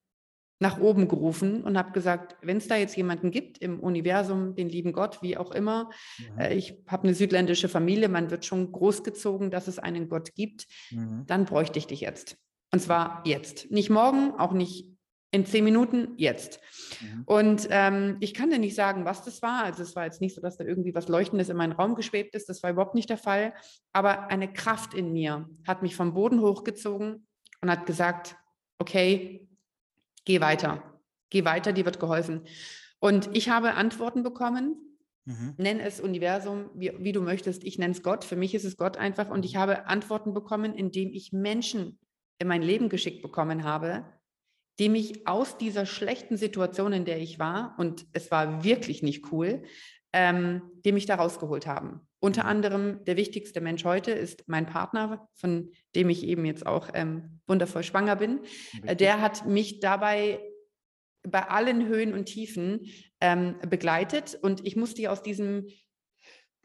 nach 0.59 0.79
oben 0.79 1.07
gerufen 1.07 1.63
und 1.63 1.77
habe 1.77 1.91
gesagt, 1.91 2.35
wenn 2.41 2.57
es 2.57 2.67
da 2.67 2.75
jetzt 2.75 2.97
jemanden 2.97 3.29
gibt 3.29 3.59
im 3.59 3.79
Universum, 3.79 4.55
den 4.55 4.69
lieben 4.69 4.91
Gott, 4.91 5.21
wie 5.21 5.37
auch 5.37 5.51
immer, 5.51 5.91
mhm. 6.17 6.39
äh, 6.39 6.55
ich 6.55 6.83
habe 6.87 7.03
eine 7.03 7.13
südländische 7.13 7.69
Familie, 7.69 8.09
man 8.09 8.31
wird 8.31 8.45
schon 8.45 8.71
großgezogen, 8.71 9.51
dass 9.51 9.67
es 9.67 9.77
einen 9.77 10.09
Gott 10.09 10.33
gibt, 10.33 10.65
mhm. 10.89 11.23
dann 11.27 11.45
bräuchte 11.45 11.77
ich 11.77 11.87
dich 11.87 12.01
jetzt. 12.01 12.37
Und 12.73 12.79
zwar 12.79 13.21
jetzt. 13.25 13.71
Nicht 13.71 13.89
morgen, 13.89 14.31
auch 14.31 14.51
nicht 14.51 14.96
in 15.37 15.45
zehn 15.45 15.63
Minuten 15.63 16.13
jetzt. 16.17 16.59
Mhm. 16.99 17.23
Und 17.25 17.67
ähm, 17.69 18.17
ich 18.19 18.33
kann 18.33 18.49
dir 18.49 18.57
nicht 18.57 18.75
sagen, 18.75 19.05
was 19.05 19.23
das 19.23 19.41
war. 19.41 19.63
Also 19.63 19.83
es 19.83 19.95
war 19.95 20.05
jetzt 20.05 20.19
nicht 20.19 20.35
so, 20.35 20.41
dass 20.41 20.57
da 20.57 20.65
irgendwie 20.65 20.95
was 20.95 21.07
Leuchtendes 21.07 21.49
in 21.49 21.57
meinen 21.57 21.73
Raum 21.73 21.95
geschwebt 21.95 22.35
ist. 22.35 22.49
Das 22.49 22.63
war 22.63 22.71
überhaupt 22.71 22.95
nicht 22.95 23.09
der 23.09 23.17
Fall. 23.17 23.53
Aber 23.93 24.29
eine 24.29 24.51
Kraft 24.51 24.93
in 24.95 25.13
mir 25.13 25.47
hat 25.65 25.83
mich 25.83 25.95
vom 25.95 26.13
Boden 26.15 26.41
hochgezogen 26.41 27.27
und 27.61 27.69
hat 27.69 27.85
gesagt, 27.85 28.35
okay, 28.79 29.47
geh 30.25 30.41
weiter. 30.41 30.83
Geh 31.29 31.45
weiter, 31.45 31.71
dir 31.71 31.85
wird 31.85 31.99
geholfen. 31.99 32.41
Und 32.99 33.29
ich 33.33 33.49
habe 33.49 33.75
Antworten 33.75 34.23
bekommen. 34.23 34.75
Mhm. 35.25 35.53
Nenn 35.57 35.79
es 35.79 35.99
Universum, 35.99 36.71
wie, 36.73 36.93
wie 36.97 37.11
du 37.11 37.21
möchtest. 37.21 37.63
Ich 37.63 37.77
nenne 37.77 37.91
es 37.91 38.01
Gott. 38.01 38.23
Für 38.23 38.37
mich 38.37 38.55
ist 38.55 38.63
es 38.63 38.75
Gott 38.75 38.97
einfach. 38.97 39.29
Und 39.29 39.45
ich 39.45 39.55
habe 39.55 39.85
Antworten 39.85 40.33
bekommen, 40.33 40.73
indem 40.73 41.11
ich 41.11 41.31
Menschen 41.31 41.99
in 42.39 42.47
mein 42.47 42.61
Leben 42.61 42.89
geschickt 42.89 43.21
bekommen 43.21 43.63
habe, 43.63 44.05
die 44.79 44.89
mich 44.89 45.27
aus 45.27 45.57
dieser 45.57 45.85
schlechten 45.85 46.37
Situation, 46.37 46.93
in 46.93 47.05
der 47.05 47.19
ich 47.19 47.39
war, 47.39 47.75
und 47.77 48.05
es 48.13 48.31
war 48.31 48.63
wirklich 48.63 49.01
nicht 49.01 49.31
cool, 49.31 49.63
ähm, 50.13 50.61
die 50.85 50.91
mich 50.91 51.05
da 51.05 51.15
rausgeholt 51.15 51.67
haben. 51.67 52.01
Unter 52.19 52.43
mhm. 52.43 52.49
anderem 52.49 53.05
der 53.05 53.17
wichtigste 53.17 53.61
Mensch 53.61 53.83
heute 53.85 54.11
ist 54.11 54.43
mein 54.47 54.65
Partner, 54.65 55.27
von 55.35 55.71
dem 55.95 56.09
ich 56.09 56.23
eben 56.23 56.45
jetzt 56.45 56.65
auch 56.65 56.89
ähm, 56.93 57.39
wundervoll 57.47 57.83
schwanger 57.83 58.15
bin. 58.15 58.41
Äh, 58.83 58.95
der 58.95 59.21
hat 59.21 59.45
mich 59.45 59.79
dabei 59.79 60.39
bei 61.23 61.47
allen 61.49 61.87
Höhen 61.87 62.13
und 62.13 62.25
Tiefen 62.25 62.85
ähm, 63.19 63.55
begleitet 63.67 64.37
und 64.41 64.65
ich 64.65 64.75
musste 64.75 65.11
aus 65.11 65.21
diesem 65.21 65.67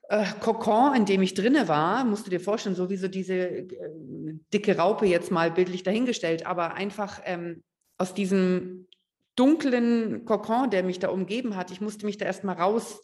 äh, 0.09 0.25
Kokon, 0.41 0.95
in 0.95 1.05
dem 1.05 1.23
ich 1.23 1.35
drinne 1.35 1.69
war, 1.69 2.05
musst 2.05 2.27
du 2.27 2.31
dir 2.31 2.41
vorstellen, 2.41 2.77
so 2.77 2.89
wie 2.89 2.97
so 2.97 3.09
diese 3.09 3.35
äh, 3.35 3.69
dicke 4.53 4.77
Raupe 4.77 5.07
jetzt 5.07 5.31
mal 5.31 5.51
bildlich 5.51 5.83
dahingestellt, 5.83 6.47
aber 6.47 6.75
einfach 6.75 7.21
ähm, 7.25 7.63
aus 7.99 8.15
diesem 8.15 8.89
dunklen 9.37 10.25
Kokon, 10.25 10.71
der 10.71 10.83
mich 10.83 10.99
da 10.99 11.09
umgeben 11.09 11.57
hat, 11.57 11.71
ich 11.71 11.81
musste 11.81 12.07
mich 12.07 12.19
da 12.19 12.27
erstmal 12.27 12.57
raus 12.57 13.01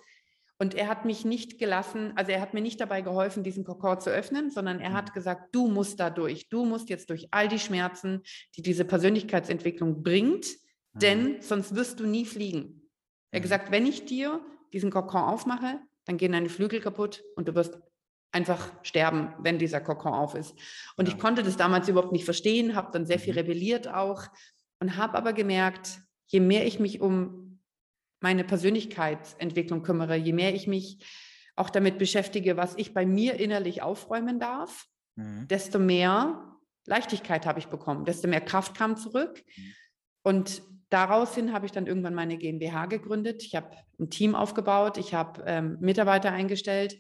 und 0.59 0.75
er 0.75 0.89
hat 0.89 1.05
mich 1.05 1.25
nicht 1.25 1.59
gelassen, 1.59 2.13
also 2.17 2.33
er 2.33 2.41
hat 2.41 2.53
mir 2.53 2.61
nicht 2.61 2.81
dabei 2.81 3.01
geholfen, 3.01 3.45
diesen 3.45 3.65
Kokon 3.65 4.01
zu 4.01 4.11
öffnen, 4.11 4.51
sondern 4.51 4.81
er 4.81 4.93
hat 4.93 5.11
mhm. 5.11 5.15
gesagt, 5.15 5.55
du 5.55 5.69
musst 5.69 6.01
da 6.01 6.11
durch, 6.11 6.49
du 6.49 6.65
musst 6.65 6.89
jetzt 6.89 7.11
durch 7.11 7.29
all 7.31 7.49
die 7.49 7.61
Schmerzen, 7.61 8.23
die 8.57 8.63
diese 8.63 8.85
Persönlichkeitsentwicklung 8.85 10.03
bringt, 10.03 10.47
mhm. 10.47 10.99
denn 10.99 11.43
sonst 11.43 11.75
wirst 11.75 12.01
du 12.01 12.07
nie 12.07 12.27
fliegen. 12.27 12.83
Er 13.31 13.39
hat 13.39 13.41
mhm. 13.41 13.43
gesagt, 13.43 13.71
wenn 13.71 13.87
ich 13.87 14.05
dir 14.05 14.41
diesen 14.73 14.91
Kokon 14.91 15.23
aufmache, 15.23 15.79
dann 16.05 16.17
gehen 16.17 16.33
deine 16.33 16.49
Flügel 16.49 16.81
kaputt 16.81 17.23
und 17.37 17.49
du 17.49 17.55
wirst 17.55 17.79
einfach 18.33 18.71
sterben, 18.83 19.33
wenn 19.39 19.59
dieser 19.59 19.81
Kokon 19.81 20.13
auf 20.13 20.35
ist. 20.35 20.55
Und 20.97 21.09
ja. 21.09 21.15
ich 21.15 21.21
konnte 21.21 21.43
das 21.43 21.57
damals 21.57 21.89
überhaupt 21.89 22.13
nicht 22.13 22.25
verstehen, 22.25 22.75
habe 22.75 22.91
dann 22.93 23.07
sehr 23.07 23.19
viel 23.19 23.35
rebelliert 23.35 23.89
auch 23.89 24.27
und 24.81 24.97
habe 24.97 25.17
aber 25.17 25.33
gemerkt, 25.33 26.01
je 26.27 26.41
mehr 26.41 26.67
ich 26.67 26.79
mich 26.79 27.01
um 27.01 27.61
meine 28.21 28.45
Persönlichkeitsentwicklung 28.45 29.83
kümmere, 29.83 30.17
je 30.17 30.33
mehr 30.33 30.55
ich 30.55 30.67
mich 30.67 31.05
auch 31.57 31.71
damit 31.71 31.99
beschäftige, 31.99 32.57
was 32.57 32.75
ich 32.77 32.95
bei 32.95 33.07
mir 33.07 33.35
innerlich 33.35 33.83
aufräumen 33.83 34.39
darf, 34.39 34.87
mhm. 35.17 35.49
desto 35.49 35.79
mehr 35.79 36.57
Leichtigkeit 36.87 37.47
habe 37.47 37.59
ich 37.59 37.67
bekommen, 37.67 38.05
desto 38.05 38.29
mehr 38.29 38.41
Kraft 38.41 38.77
kam 38.77 38.97
zurück. 38.97 39.45
Mhm. 39.57 39.75
Und 40.23 40.63
daraus 40.89 41.35
hin 41.35 41.53
habe 41.53 41.67
ich 41.67 41.73
dann 41.73 41.87
irgendwann 41.87 42.15
meine 42.15 42.39
GmbH 42.39 42.87
gegründet. 42.87 43.43
Ich 43.43 43.55
habe 43.55 43.71
ein 43.99 44.11
Team 44.11 44.35
aufgebaut, 44.35 44.99
ich 44.99 45.15
habe 45.15 45.43
ähm, 45.47 45.79
Mitarbeiter 45.81 46.33
eingestellt. 46.33 46.99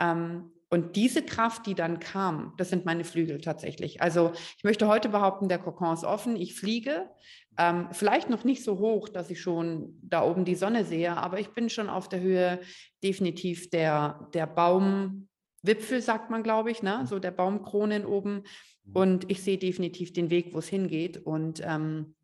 Ähm, 0.00 0.52
und 0.68 0.96
diese 0.96 1.22
Kraft, 1.22 1.66
die 1.66 1.74
dann 1.74 2.00
kam, 2.00 2.52
das 2.56 2.70
sind 2.70 2.84
meine 2.84 3.04
Flügel 3.04 3.40
tatsächlich. 3.40 4.02
Also 4.02 4.32
ich 4.58 4.64
möchte 4.64 4.88
heute 4.88 5.08
behaupten, 5.08 5.48
der 5.48 5.58
Kokon 5.58 5.94
ist 5.94 6.04
offen, 6.04 6.34
ich 6.34 6.58
fliege. 6.58 7.08
Ähm, 7.56 7.88
vielleicht 7.92 8.28
noch 8.30 8.44
nicht 8.44 8.64
so 8.64 8.78
hoch, 8.78 9.08
dass 9.08 9.30
ich 9.30 9.40
schon 9.40 9.98
da 10.02 10.22
oben 10.22 10.44
die 10.44 10.56
Sonne 10.56 10.84
sehe, 10.84 11.16
aber 11.16 11.38
ich 11.38 11.50
bin 11.50 11.70
schon 11.70 11.88
auf 11.88 12.08
der 12.08 12.20
Höhe 12.20 12.60
definitiv 13.02 13.70
der, 13.70 14.28
der 14.34 14.46
Baumwipfel, 14.46 16.02
sagt 16.02 16.30
man, 16.30 16.42
glaube 16.42 16.70
ich, 16.72 16.82
ne? 16.82 17.04
so 17.06 17.18
der 17.18 17.30
Baumkronen 17.30 18.04
oben. 18.04 18.42
Mhm. 18.84 18.92
Und 18.96 19.30
ich 19.30 19.42
sehe 19.42 19.58
definitiv 19.58 20.12
den 20.12 20.30
Weg, 20.30 20.52
wo 20.52 20.58
es 20.58 20.68
hingeht. 20.68 21.16
Und 21.16 21.62
ähm, 21.64 22.16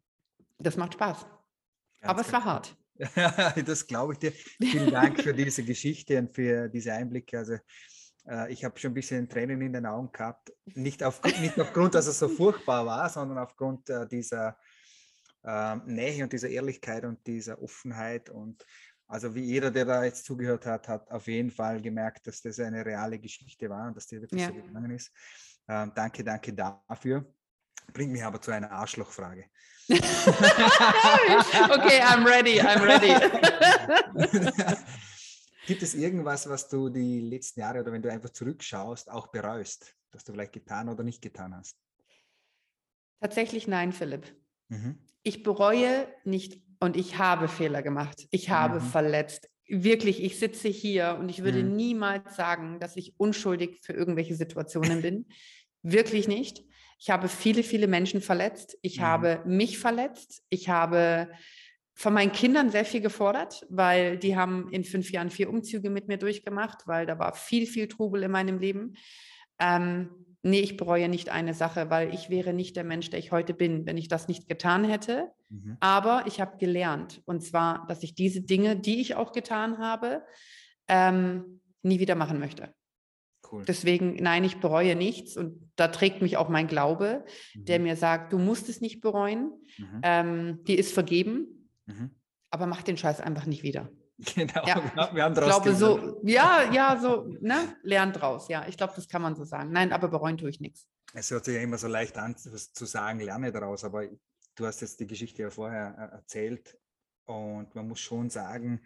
das 0.59 0.76
macht 0.76 0.94
Spaß. 0.94 1.20
Ganz 1.20 2.11
aber 2.11 2.20
es 2.20 2.33
war 2.33 2.44
hart. 2.44 2.76
das 3.66 3.87
glaube 3.87 4.14
ich 4.14 4.18
dir. 4.18 4.33
Vielen 4.33 4.90
Dank 4.90 5.22
für 5.22 5.33
diese 5.33 5.64
Geschichte 5.64 6.18
und 6.18 6.35
für 6.35 6.68
diese 6.68 6.92
Einblicke. 6.92 7.38
Also 7.38 7.57
ich 8.48 8.64
habe 8.64 8.78
schon 8.78 8.92
ein 8.92 8.94
bisschen 8.94 9.28
Tränen 9.28 9.61
in 9.62 9.72
den 9.72 9.87
Augen 9.87 10.12
gehabt. 10.12 10.52
Nicht, 10.74 11.02
auf, 11.02 11.20
nicht 11.24 11.58
aufgrund, 11.58 11.94
dass 11.94 12.06
es 12.06 12.18
so 12.18 12.28
furchtbar 12.28 12.87
war, 12.87 13.08
sondern 13.08 13.38
aufgrund 13.38 13.90
äh, 13.90 14.06
dieser 14.06 14.56
äh, 15.44 15.76
Nähe 15.87 16.22
und 16.22 16.32
dieser 16.32 16.48
Ehrlichkeit 16.48 17.04
und 17.04 17.26
dieser 17.26 17.61
Offenheit. 17.61 18.30
Und 18.30 18.64
also 19.08 19.35
wie 19.35 19.42
jeder, 19.42 19.70
der 19.70 19.85
da 19.85 20.04
jetzt 20.04 20.24
zugehört 20.24 20.66
hat, 20.66 20.88
hat 20.88 21.11
auf 21.11 21.26
jeden 21.26 21.50
Fall 21.50 21.82
gemerkt, 21.82 22.26
dass 22.26 22.40
das 22.40 22.58
eine 22.61 22.87
reale 22.87 23.18
Geschichte 23.18 23.68
war 23.68 23.88
und 23.88 23.96
dass 23.96 24.06
die 24.06 24.20
wirklich 24.20 24.40
ja. 24.40 24.48
so 24.48 24.54
gegangen 24.54 24.92
ist. 24.92 25.12
Ähm, 25.68 25.92
danke, 25.94 26.24
danke 26.24 26.52
dafür. 26.52 27.26
Bringt 27.92 28.12
mich 28.12 28.24
aber 28.24 28.40
zu 28.40 28.52
einer 28.52 28.70
Arschlochfrage. 28.70 29.46
okay, 29.88 30.00
I'm 32.00 32.24
ready, 32.24 32.61
I'm 32.61 32.82
ready. 32.82 33.12
Gibt 35.66 35.83
es 35.83 35.94
irgendwas, 35.94 36.48
was 36.48 36.68
du 36.68 36.88
die 36.88 37.20
letzten 37.20 37.61
Jahre 37.61 37.81
oder 37.81 37.92
wenn 37.92 38.03
du 38.03 38.11
einfach 38.11 38.31
zurückschaust, 38.31 39.11
auch 39.11 39.29
bereust, 39.29 39.94
dass 40.11 40.25
du 40.25 40.33
vielleicht 40.33 40.53
getan 40.53 40.88
oder 40.88 41.05
nicht 41.05 41.22
getan 41.22 41.55
hast? 41.57 41.77
Tatsächlich 43.20 43.68
nein, 43.68 43.92
Philipp. 43.92 44.35
Mhm 44.68 44.98
ich 45.22 45.42
bereue 45.42 46.07
nicht 46.25 46.61
und 46.81 46.96
ich 46.96 47.18
habe 47.18 47.48
Fehler 47.48 47.83
gemacht. 47.83 48.27
Ich 48.31 48.51
habe 48.51 48.81
mhm. 48.81 48.85
verletzt. 48.85 49.48
Wirklich, 49.68 50.22
ich 50.22 50.38
sitze 50.38 50.68
hier 50.68 51.16
und 51.18 51.29
ich 51.29 51.44
würde 51.44 51.62
mhm. 51.62 51.77
niemals 51.77 52.37
sagen, 52.37 52.81
dass 52.81 52.96
ich 52.96 53.14
unschuldig 53.18 53.81
für 53.83 53.92
irgendwelche 53.92 54.35
Situationen 54.35 55.01
bin. 55.03 55.27
Wirklich 55.83 56.29
nicht. 56.29 56.64
Ich 56.98 57.11
habe 57.11 57.29
viele, 57.29 57.62
viele 57.62 57.87
Menschen 57.87 58.20
verletzt. 58.20 58.77
Ich 58.83 58.98
mhm. 58.98 59.03
habe 59.03 59.42
mich 59.46 59.79
verletzt. 59.79 60.42
Ich 60.48 60.68
habe 60.68 61.31
von 61.94 62.14
meinen 62.14 62.33
Kindern 62.33 62.70
sehr 62.70 62.85
viel 62.85 63.00
gefordert, 63.00 63.66
weil 63.68 64.16
die 64.16 64.37
haben 64.37 64.70
in 64.70 64.85
fünf 64.85 65.11
Jahren 65.11 65.31
vier 65.31 65.50
Umzüge 65.50 65.90
mit 65.90 66.09
mir 66.09 66.16
durchgemacht, 66.16 66.87
weil 66.87 67.07
da 67.07 67.18
war 67.18 67.35
viel, 67.35 67.66
viel 67.66 67.88
Trubel 67.88 68.22
in 68.22 68.31
meinem 68.31 68.59
Leben. 68.59 68.94
Ähm, 69.59 70.11
nee, 70.42 70.61
ich 70.61 70.76
bereue 70.76 71.09
nicht 71.09 71.28
eine 71.28 71.55
Sache, 71.55 71.90
weil 71.90 72.12
ich 72.14 72.31
wäre 72.31 72.52
nicht 72.52 72.76
der 72.76 72.85
Mensch, 72.85 73.11
der 73.11 73.18
ich 73.18 73.31
heute 73.31 73.55
bin, 73.55 73.87
wenn 73.87 73.98
ich 73.98 74.09
das 74.09 74.26
nicht 74.26 74.48
getan 74.48 74.85
hätte. 74.85 75.31
Mhm. 75.50 75.76
Aber 75.81 76.24
ich 76.26 76.40
habe 76.40 76.57
gelernt, 76.57 77.22
und 77.26 77.42
zwar, 77.42 77.87
dass 77.88 78.02
ich 78.02 78.14
diese 78.14 78.40
Dinge, 78.40 78.76
die 78.76 79.00
ich 79.00 79.14
auch 79.14 79.33
getan 79.33 79.78
habe, 79.78 80.22
ähm, 80.88 81.61
nie 81.83 82.00
wieder 82.00 82.14
machen 82.14 82.38
möchte. 82.38 82.74
Cool. 83.50 83.64
Deswegen, 83.66 84.14
nein, 84.14 84.44
ich 84.44 84.61
bereue 84.61 84.96
nichts 84.96 85.37
und 85.37 85.70
da 85.76 85.88
trägt 85.88 86.22
mich 86.22 86.38
auch 86.38 86.48
mein 86.48 86.68
Glaube, 86.68 87.24
mhm. 87.55 87.64
der 87.66 87.81
mir 87.81 87.96
sagt, 87.96 88.33
du 88.33 88.38
musst 88.38 88.68
es 88.68 88.81
nicht 88.81 89.00
bereuen, 89.00 89.52
mhm. 89.76 90.00
ähm, 90.02 90.64
die 90.64 90.76
ist 90.76 90.94
vergeben, 90.94 91.62
mhm. 91.87 92.11
aber 92.51 92.66
mach 92.66 92.83
den 92.83 92.97
Scheiß 92.97 93.21
einfach 93.21 93.47
nicht 93.47 93.62
wieder. 93.62 93.90
Genau, 94.35 94.66
ja. 94.66 95.14
wir 95.14 95.25
haben 95.25 95.35
draus 95.35 95.62
glaube 95.62 95.75
so, 95.75 96.21
ja, 96.23 96.71
ja, 96.71 96.99
so, 97.01 97.27
ne, 97.40 97.77
lernt 97.83 98.21
draus, 98.21 98.49
ja. 98.49 98.66
Ich 98.68 98.77
glaube, 98.77 98.92
das 98.95 99.09
kann 99.09 99.23
man 99.23 99.35
so 99.35 99.45
sagen. 99.45 99.73
Nein, 99.73 99.92
aber 99.92 100.09
bereuen 100.09 100.37
tue 100.37 100.51
ich 100.51 100.61
nichts. 100.61 100.87
Es 101.14 101.31
hört 101.31 101.45
sich 101.45 101.57
ja 101.57 101.61
immer 101.61 101.79
so 101.79 101.88
leicht 101.88 102.16
an, 102.18 102.37
zu 102.37 102.85
sagen, 102.85 103.21
lerne 103.21 103.51
daraus, 103.51 103.85
aber 103.85 104.07
du 104.55 104.66
hast 104.66 104.81
jetzt 104.81 105.01
die 105.01 105.07
Geschichte 105.07 105.42
ja 105.42 105.51
vorher 105.51 105.95
äh, 105.99 106.16
erzählt 106.16 106.79
und 107.25 107.75
man 107.75 107.88
muss 107.88 108.01
schon 108.01 108.31
sagen, 108.31 108.81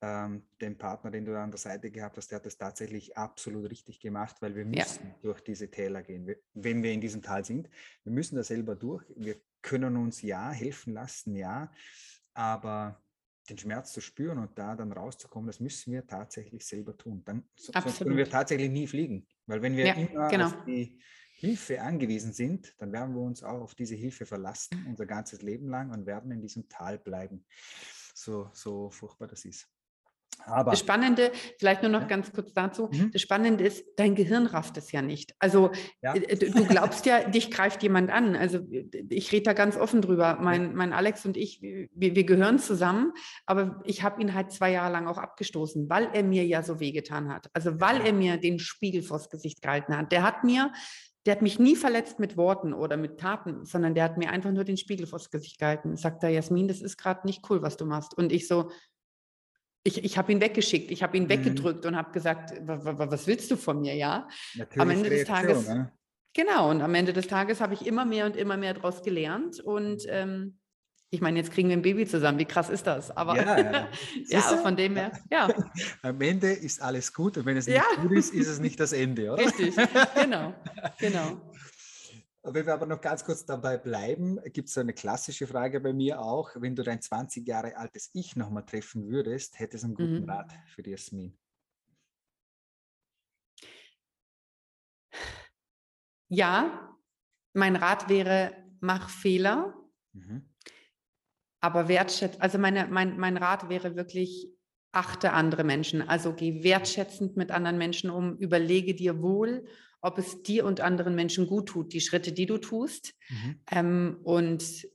ähm, 0.00 0.46
den 0.60 0.76
Partner, 0.76 1.10
den 1.10 1.24
du 1.24 1.38
an 1.38 1.50
der 1.50 1.58
Seite 1.58 1.90
gehabt 1.90 2.16
hast, 2.16 2.30
der 2.30 2.36
hat 2.36 2.46
das 2.46 2.58
tatsächlich 2.58 3.16
absolut 3.16 3.70
richtig 3.70 4.00
gemacht, 4.00 4.36
weil 4.40 4.54
wir 4.54 4.64
müssen 4.64 5.06
ja. 5.06 5.14
durch 5.22 5.40
diese 5.40 5.70
Täler 5.70 6.02
gehen, 6.02 6.34
wenn 6.52 6.82
wir 6.82 6.92
in 6.92 7.00
diesem 7.00 7.22
Tal 7.22 7.44
sind. 7.44 7.70
Wir 8.02 8.12
müssen 8.12 8.36
da 8.36 8.42
selber 8.42 8.76
durch. 8.76 9.04
Wir 9.16 9.36
können 9.62 9.96
uns 9.96 10.20
ja 10.20 10.50
helfen 10.50 10.92
lassen, 10.92 11.34
ja, 11.36 11.72
aber 12.34 13.02
den 13.48 13.58
Schmerz 13.58 13.92
zu 13.92 14.00
spüren 14.00 14.38
und 14.38 14.58
da 14.58 14.74
dann 14.74 14.92
rauszukommen, 14.92 15.46
das 15.46 15.60
müssen 15.60 15.92
wir 15.92 16.06
tatsächlich 16.06 16.66
selber 16.66 16.96
tun. 16.96 17.22
Dann 17.24 17.44
sonst 17.56 17.98
können 17.98 18.16
wir 18.16 18.28
tatsächlich 18.28 18.70
nie 18.70 18.86
fliegen. 18.86 19.26
Weil 19.46 19.62
wenn 19.62 19.76
wir 19.76 19.86
ja, 19.86 19.94
immer 19.94 20.28
genau. 20.28 20.46
auf 20.46 20.64
die 20.64 20.98
Hilfe 21.36 21.82
angewiesen 21.82 22.32
sind, 22.32 22.74
dann 22.78 22.92
werden 22.92 23.14
wir 23.14 23.20
uns 23.20 23.42
auch 23.42 23.60
auf 23.60 23.74
diese 23.74 23.94
Hilfe 23.94 24.24
verlassen, 24.24 24.86
unser 24.88 25.04
ganzes 25.04 25.42
Leben 25.42 25.68
lang 25.68 25.90
und 25.90 26.06
werden 26.06 26.30
in 26.30 26.40
diesem 26.40 26.68
Tal 26.68 26.98
bleiben. 26.98 27.44
So, 28.14 28.48
so 28.54 28.90
furchtbar 28.90 29.26
das 29.26 29.44
ist. 29.44 29.68
Aber, 30.46 30.72
das 30.72 30.80
Spannende, 30.80 31.32
vielleicht 31.58 31.82
nur 31.82 31.90
noch 31.90 32.02
ja. 32.02 32.06
ganz 32.06 32.32
kurz 32.32 32.52
dazu, 32.52 32.88
mhm. 32.92 33.10
das 33.12 33.22
Spannende 33.22 33.64
ist, 33.64 33.84
dein 33.96 34.14
Gehirn 34.14 34.46
rafft 34.46 34.76
es 34.76 34.92
ja 34.92 35.02
nicht. 35.02 35.34
Also 35.38 35.70
ja. 36.02 36.14
Äh, 36.14 36.36
du 36.36 36.66
glaubst 36.66 37.06
ja, 37.06 37.28
dich 37.28 37.50
greift 37.50 37.82
jemand 37.82 38.10
an. 38.10 38.36
Also 38.36 38.60
ich 39.08 39.32
rede 39.32 39.44
da 39.44 39.52
ganz 39.52 39.76
offen 39.76 40.02
drüber. 40.02 40.38
Mein, 40.40 40.74
mein 40.74 40.92
Alex 40.92 41.24
und 41.24 41.36
ich, 41.36 41.62
wir, 41.62 41.88
wir 41.94 42.24
gehören 42.24 42.58
zusammen, 42.58 43.12
aber 43.46 43.80
ich 43.84 44.02
habe 44.02 44.20
ihn 44.20 44.34
halt 44.34 44.52
zwei 44.52 44.72
Jahre 44.72 44.92
lang 44.92 45.06
auch 45.06 45.18
abgestoßen, 45.18 45.88
weil 45.88 46.10
er 46.12 46.22
mir 46.22 46.44
ja 46.44 46.62
so 46.62 46.80
wehgetan 46.80 47.32
hat. 47.32 47.48
Also 47.52 47.80
weil 47.80 48.00
er 48.06 48.12
mir 48.12 48.36
den 48.36 48.58
Spiegel 48.58 49.02
vors 49.02 49.30
Gesicht 49.30 49.62
gehalten 49.62 49.96
hat. 49.96 50.12
Der 50.12 50.22
hat 50.22 50.44
mir 50.44 50.72
der 51.26 51.36
hat 51.36 51.42
mich 51.42 51.58
nie 51.58 51.74
verletzt 51.74 52.18
mit 52.18 52.36
Worten 52.36 52.74
oder 52.74 52.98
mit 52.98 53.18
Taten, 53.18 53.64
sondern 53.64 53.94
der 53.94 54.04
hat 54.04 54.18
mir 54.18 54.30
einfach 54.30 54.52
nur 54.52 54.64
den 54.64 54.76
Spiegel 54.76 55.06
vors 55.06 55.30
Gesicht 55.30 55.58
gehalten. 55.58 55.96
Sagt 55.96 56.22
er, 56.22 56.28
Jasmin, 56.28 56.68
das 56.68 56.82
ist 56.82 56.98
gerade 56.98 57.26
nicht 57.26 57.48
cool, 57.48 57.62
was 57.62 57.78
du 57.78 57.86
machst. 57.86 58.16
Und 58.16 58.30
ich 58.30 58.46
so, 58.46 58.70
ich, 59.84 60.02
ich 60.02 60.18
habe 60.18 60.32
ihn 60.32 60.40
weggeschickt, 60.40 60.90
ich 60.90 61.02
habe 61.02 61.16
ihn 61.16 61.24
mhm. 61.24 61.28
weggedrückt 61.28 61.86
und 61.86 61.96
habe 61.96 62.10
gesagt, 62.12 62.54
was 62.64 63.26
willst 63.26 63.50
du 63.50 63.56
von 63.56 63.80
mir, 63.80 63.94
ja? 63.94 64.28
Natürlich 64.54 64.80
am 64.80 64.90
Ende 64.90 65.10
des 65.10 65.24
Tages, 65.24 65.68
ne? 65.68 65.92
genau, 66.32 66.70
und 66.70 66.80
am 66.80 66.94
Ende 66.94 67.12
des 67.12 67.26
Tages 67.26 67.60
habe 67.60 67.74
ich 67.74 67.86
immer 67.86 68.04
mehr 68.04 68.26
und 68.26 68.36
immer 68.36 68.56
mehr 68.56 68.74
daraus 68.74 69.02
gelernt 69.02 69.60
und 69.60 70.04
mhm. 70.04 70.10
ähm, 70.10 70.58
ich 71.14 71.20
meine, 71.20 71.38
jetzt 71.38 71.52
kriegen 71.52 71.68
wir 71.68 71.76
ein 71.76 71.82
Baby 71.82 72.06
zusammen, 72.06 72.40
wie 72.40 72.44
krass 72.44 72.68
ist 72.68 72.88
das? 72.88 73.16
Aber 73.16 73.36
ja, 73.36 73.58
ja. 73.58 73.88
ja 74.26 74.40
von 74.62 74.76
dem 74.76 74.96
her, 74.96 75.12
ja. 75.30 75.48
Am 76.02 76.20
Ende 76.20 76.50
ist 76.50 76.82
alles 76.82 77.12
gut 77.12 77.38
und 77.38 77.46
wenn 77.46 77.56
es 77.56 77.66
nicht 77.66 77.76
ja. 77.76 78.02
gut 78.02 78.12
ist, 78.12 78.34
ist 78.34 78.48
es 78.48 78.58
nicht 78.58 78.80
das 78.80 78.92
Ende, 78.92 79.30
oder? 79.30 79.44
Richtig, 79.44 79.76
genau, 80.14 80.52
genau. 80.98 81.40
Wenn 82.46 82.66
wir 82.66 82.74
aber 82.74 82.84
noch 82.84 83.00
ganz 83.00 83.24
kurz 83.24 83.46
dabei 83.46 83.78
bleiben, 83.78 84.38
gibt 84.52 84.68
es 84.68 84.74
so 84.74 84.80
eine 84.80 84.92
klassische 84.92 85.46
Frage 85.46 85.80
bei 85.80 85.94
mir 85.94 86.20
auch. 86.20 86.50
Wenn 86.56 86.76
du 86.76 86.82
dein 86.82 87.00
20 87.00 87.48
Jahre 87.48 87.74
altes 87.78 88.10
Ich 88.12 88.36
nochmal 88.36 88.66
treffen 88.66 89.08
würdest, 89.08 89.58
hätte 89.58 89.78
es 89.78 89.84
einen 89.84 89.94
guten 89.94 90.20
mhm. 90.20 90.30
Rat 90.30 90.52
für 90.66 90.82
die 90.82 90.90
Jasmin? 90.90 91.38
Ja, 96.28 96.94
mein 97.54 97.76
Rat 97.76 98.10
wäre, 98.10 98.54
mach 98.80 99.08
Fehler, 99.08 99.74
mhm. 100.12 100.46
aber 101.60 101.88
wertschätze, 101.88 102.42
also 102.42 102.58
meine, 102.58 102.88
mein, 102.88 103.18
mein 103.18 103.38
Rat 103.38 103.70
wäre 103.70 103.96
wirklich, 103.96 104.54
achte 104.92 105.32
andere 105.32 105.64
Menschen. 105.64 106.02
Also 106.08 106.34
geh 106.34 106.62
wertschätzend 106.62 107.36
mit 107.36 107.50
anderen 107.50 107.78
Menschen 107.78 108.10
um, 108.10 108.36
überlege 108.36 108.94
dir 108.94 109.22
wohl, 109.22 109.66
ob 110.04 110.18
es 110.18 110.42
dir 110.42 110.66
und 110.66 110.82
anderen 110.82 111.14
Menschen 111.14 111.46
gut 111.46 111.66
tut, 111.66 111.94
die 111.94 112.00
Schritte, 112.02 112.32
die 112.32 112.44
du 112.44 112.58
tust. 112.58 113.14
Mhm. 113.30 113.60
Ähm, 113.70 114.16
und 114.22 114.86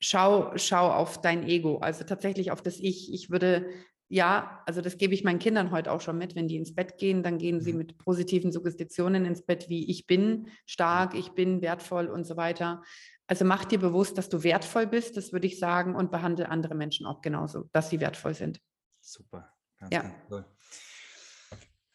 schau, 0.00 0.52
schau 0.56 0.90
auf 0.90 1.20
dein 1.20 1.46
Ego, 1.46 1.78
also 1.78 2.02
tatsächlich 2.02 2.50
auf 2.50 2.60
das 2.60 2.80
Ich. 2.80 3.14
Ich 3.14 3.30
würde, 3.30 3.68
ja, 4.08 4.62
also 4.66 4.80
das 4.80 4.98
gebe 4.98 5.14
ich 5.14 5.22
meinen 5.22 5.38
Kindern 5.38 5.70
heute 5.70 5.92
auch 5.92 6.00
schon 6.00 6.18
mit, 6.18 6.34
wenn 6.34 6.48
die 6.48 6.56
ins 6.56 6.74
Bett 6.74 6.98
gehen, 6.98 7.22
dann 7.22 7.38
gehen 7.38 7.60
sie 7.60 7.72
mhm. 7.72 7.78
mit 7.78 7.98
positiven 7.98 8.50
Suggestionen 8.50 9.24
ins 9.24 9.42
Bett, 9.42 9.68
wie 9.68 9.88
ich 9.88 10.08
bin 10.08 10.48
stark, 10.66 11.14
ich 11.14 11.30
bin 11.30 11.62
wertvoll 11.62 12.08
und 12.08 12.24
so 12.24 12.36
weiter. 12.36 12.82
Also 13.28 13.44
mach 13.44 13.64
dir 13.64 13.78
bewusst, 13.78 14.18
dass 14.18 14.28
du 14.28 14.42
wertvoll 14.42 14.88
bist, 14.88 15.16
das 15.16 15.32
würde 15.32 15.46
ich 15.46 15.60
sagen, 15.60 15.94
und 15.94 16.10
behandle 16.10 16.48
andere 16.48 16.74
Menschen 16.74 17.06
auch 17.06 17.20
genauso, 17.20 17.68
dass 17.72 17.90
sie 17.90 18.00
wertvoll 18.00 18.34
sind. 18.34 18.60
Super, 19.00 19.52
ganz, 19.78 19.94
ja. 19.94 20.02
ganz 20.02 20.14
toll. 20.28 20.44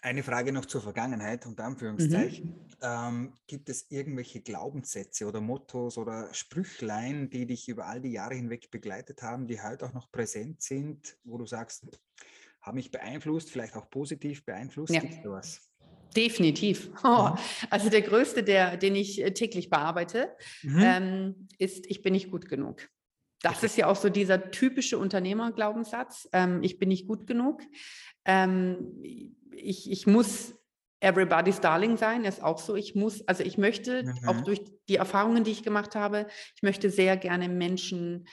Eine 0.05 0.21
Frage 0.21 0.51
noch 0.51 0.65
zur 0.65 0.81
Vergangenheit, 0.81 1.47
unter 1.47 1.63
Anführungszeichen. 1.63 2.45
Mhm. 2.45 2.77
Ähm, 2.79 3.33
gibt 3.47 3.69
es 3.69 3.89
irgendwelche 3.89 4.39
Glaubenssätze 4.39 5.25
oder 5.25 5.41
Mottos 5.41 5.97
oder 5.97 6.31
Sprüchlein, 6.31 7.31
die 7.31 7.47
dich 7.47 7.67
über 7.67 7.87
all 7.87 8.01
die 8.01 8.11
Jahre 8.11 8.35
hinweg 8.35 8.69
begleitet 8.69 9.23
haben, 9.23 9.47
die 9.47 9.59
heute 9.59 9.83
auch 9.83 9.93
noch 9.93 10.11
präsent 10.11 10.61
sind, 10.61 11.17
wo 11.23 11.39
du 11.39 11.47
sagst, 11.47 11.87
haben 12.61 12.75
mich 12.75 12.91
beeinflusst, 12.91 13.49
vielleicht 13.49 13.75
auch 13.75 13.89
positiv 13.89 14.45
beeinflusst? 14.45 14.93
Ja. 14.93 14.99
Gibt 14.99 15.13
es 15.15 15.19
was? 15.25 15.71
Definitiv. 16.15 16.91
Oh, 17.03 17.29
mhm. 17.29 17.39
also 17.71 17.89
der 17.89 18.03
größte, 18.03 18.43
der, 18.43 18.77
den 18.77 18.95
ich 18.95 19.23
äh, 19.23 19.33
täglich 19.33 19.71
bearbeite, 19.71 20.35
mhm. 20.61 20.81
ähm, 20.83 21.47
ist, 21.57 21.87
ich 21.87 22.03
bin 22.03 22.13
nicht 22.13 22.29
gut 22.29 22.47
genug. 22.47 22.91
Das 23.41 23.63
ist 23.63 23.75
ja 23.75 23.87
auch 23.87 23.95
so 23.95 24.09
dieser 24.09 24.51
typische 24.51 24.99
Unternehmerglaubenssatz. 24.99 26.29
Ähm, 26.31 26.61
ich 26.61 26.77
bin 26.77 26.89
nicht 26.89 27.07
gut 27.07 27.25
genug. 27.25 27.61
Ähm, 28.25 29.35
ich, 29.55 29.91
ich 29.91 30.07
muss 30.07 30.55
Everybody's 30.99 31.59
Darling 31.59 31.97
sein, 31.97 32.23
ist 32.23 32.41
auch 32.41 32.57
so. 32.57 32.75
Ich 32.75 32.95
muss, 32.95 33.27
also 33.27 33.43
ich 33.43 33.57
möchte 33.57 34.03
mhm. 34.03 34.27
auch 34.27 34.41
durch 34.41 34.61
die 34.89 34.95
Erfahrungen, 34.95 35.43
die 35.43 35.51
ich 35.51 35.63
gemacht 35.63 35.95
habe, 35.95 36.27
ich 36.55 36.63
möchte 36.63 36.89
sehr 36.89 37.17
gerne 37.17 37.49
Menschen 37.49 38.27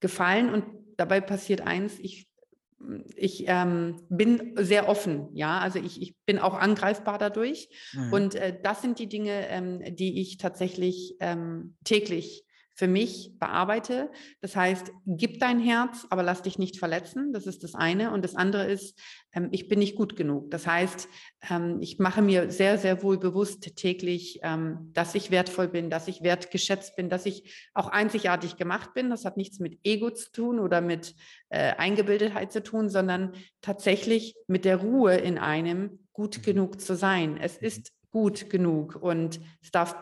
gefallen 0.00 0.52
und 0.52 0.64
dabei 0.96 1.20
passiert 1.20 1.60
eins, 1.60 1.98
ich, 1.98 2.28
ich 3.16 3.44
ähm, 3.46 4.00
bin 4.08 4.54
sehr 4.56 4.88
offen, 4.88 5.28
ja, 5.34 5.58
also 5.58 5.78
ich, 5.78 6.00
ich 6.00 6.16
bin 6.26 6.38
auch 6.38 6.54
angreifbar 6.54 7.18
dadurch 7.18 7.68
mhm. 7.92 8.12
und 8.12 8.34
äh, 8.34 8.56
das 8.62 8.82
sind 8.82 8.98
die 8.98 9.08
Dinge, 9.08 9.48
ähm, 9.48 9.96
die 9.96 10.20
ich 10.20 10.36
tatsächlich 10.36 11.16
ähm, 11.20 11.76
täglich 11.84 12.44
für 12.78 12.86
mich 12.86 13.32
bearbeite. 13.40 14.08
Das 14.40 14.54
heißt, 14.54 14.92
gib 15.04 15.40
dein 15.40 15.58
Herz, 15.58 16.06
aber 16.10 16.22
lass 16.22 16.42
dich 16.42 16.60
nicht 16.60 16.78
verletzen. 16.78 17.32
Das 17.32 17.48
ist 17.48 17.64
das 17.64 17.74
eine. 17.74 18.12
Und 18.12 18.24
das 18.24 18.36
andere 18.36 18.70
ist, 18.70 18.96
ähm, 19.32 19.48
ich 19.50 19.66
bin 19.66 19.80
nicht 19.80 19.96
gut 19.96 20.14
genug. 20.14 20.52
Das 20.52 20.64
heißt, 20.64 21.08
ähm, 21.50 21.78
ich 21.80 21.98
mache 21.98 22.22
mir 22.22 22.52
sehr, 22.52 22.78
sehr 22.78 23.02
wohl 23.02 23.18
bewusst 23.18 23.74
täglich, 23.74 24.38
ähm, 24.44 24.90
dass 24.92 25.16
ich 25.16 25.32
wertvoll 25.32 25.66
bin, 25.66 25.90
dass 25.90 26.06
ich 26.06 26.22
wertgeschätzt 26.22 26.94
bin, 26.94 27.08
dass 27.08 27.26
ich 27.26 27.52
auch 27.74 27.88
einzigartig 27.88 28.56
gemacht 28.56 28.94
bin. 28.94 29.10
Das 29.10 29.24
hat 29.24 29.36
nichts 29.36 29.58
mit 29.58 29.80
Ego 29.82 30.12
zu 30.12 30.30
tun 30.30 30.60
oder 30.60 30.80
mit 30.80 31.16
äh, 31.48 31.72
Eingebildetheit 31.72 32.52
zu 32.52 32.62
tun, 32.62 32.90
sondern 32.90 33.32
tatsächlich 33.60 34.36
mit 34.46 34.64
der 34.64 34.76
Ruhe 34.76 35.16
in 35.16 35.36
einem, 35.36 36.06
gut 36.12 36.38
mhm. 36.38 36.42
genug 36.42 36.80
zu 36.80 36.94
sein. 36.94 37.38
Es 37.40 37.60
mhm. 37.60 37.66
ist 37.66 37.92
gut 38.10 38.50
genug 38.50 38.94
und 38.94 39.40
es 39.62 39.72
darf 39.72 39.96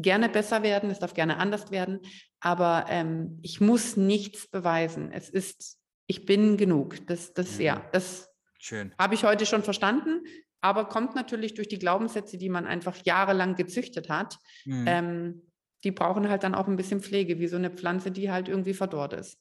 gerne 0.00 0.28
besser 0.28 0.62
werden, 0.62 0.90
es 0.90 1.00
darf 1.00 1.14
gerne 1.14 1.38
anders 1.38 1.70
werden, 1.70 2.00
aber 2.40 2.86
ähm, 2.88 3.38
ich 3.42 3.60
muss 3.60 3.96
nichts 3.96 4.48
beweisen. 4.48 5.12
Es 5.12 5.28
ist, 5.28 5.78
ich 6.06 6.24
bin 6.24 6.56
genug. 6.56 7.06
Das, 7.06 7.34
das, 7.34 7.56
mhm. 7.56 7.62
ja, 7.62 7.88
das 7.92 8.28
habe 8.98 9.14
ich 9.14 9.24
heute 9.24 9.46
schon 9.46 9.62
verstanden, 9.62 10.22
aber 10.60 10.86
kommt 10.86 11.14
natürlich 11.14 11.54
durch 11.54 11.68
die 11.68 11.78
Glaubenssätze, 11.78 12.38
die 12.38 12.48
man 12.48 12.66
einfach 12.66 12.96
jahrelang 13.04 13.56
gezüchtet 13.56 14.08
hat. 14.08 14.38
Mhm. 14.64 14.84
Ähm, 14.86 15.42
die 15.84 15.92
brauchen 15.92 16.28
halt 16.28 16.42
dann 16.42 16.54
auch 16.54 16.66
ein 16.66 16.76
bisschen 16.76 17.00
Pflege, 17.00 17.38
wie 17.38 17.46
so 17.46 17.56
eine 17.56 17.70
Pflanze, 17.70 18.10
die 18.10 18.30
halt 18.30 18.48
irgendwie 18.48 18.74
verdorrt 18.74 19.12
ist. 19.12 19.38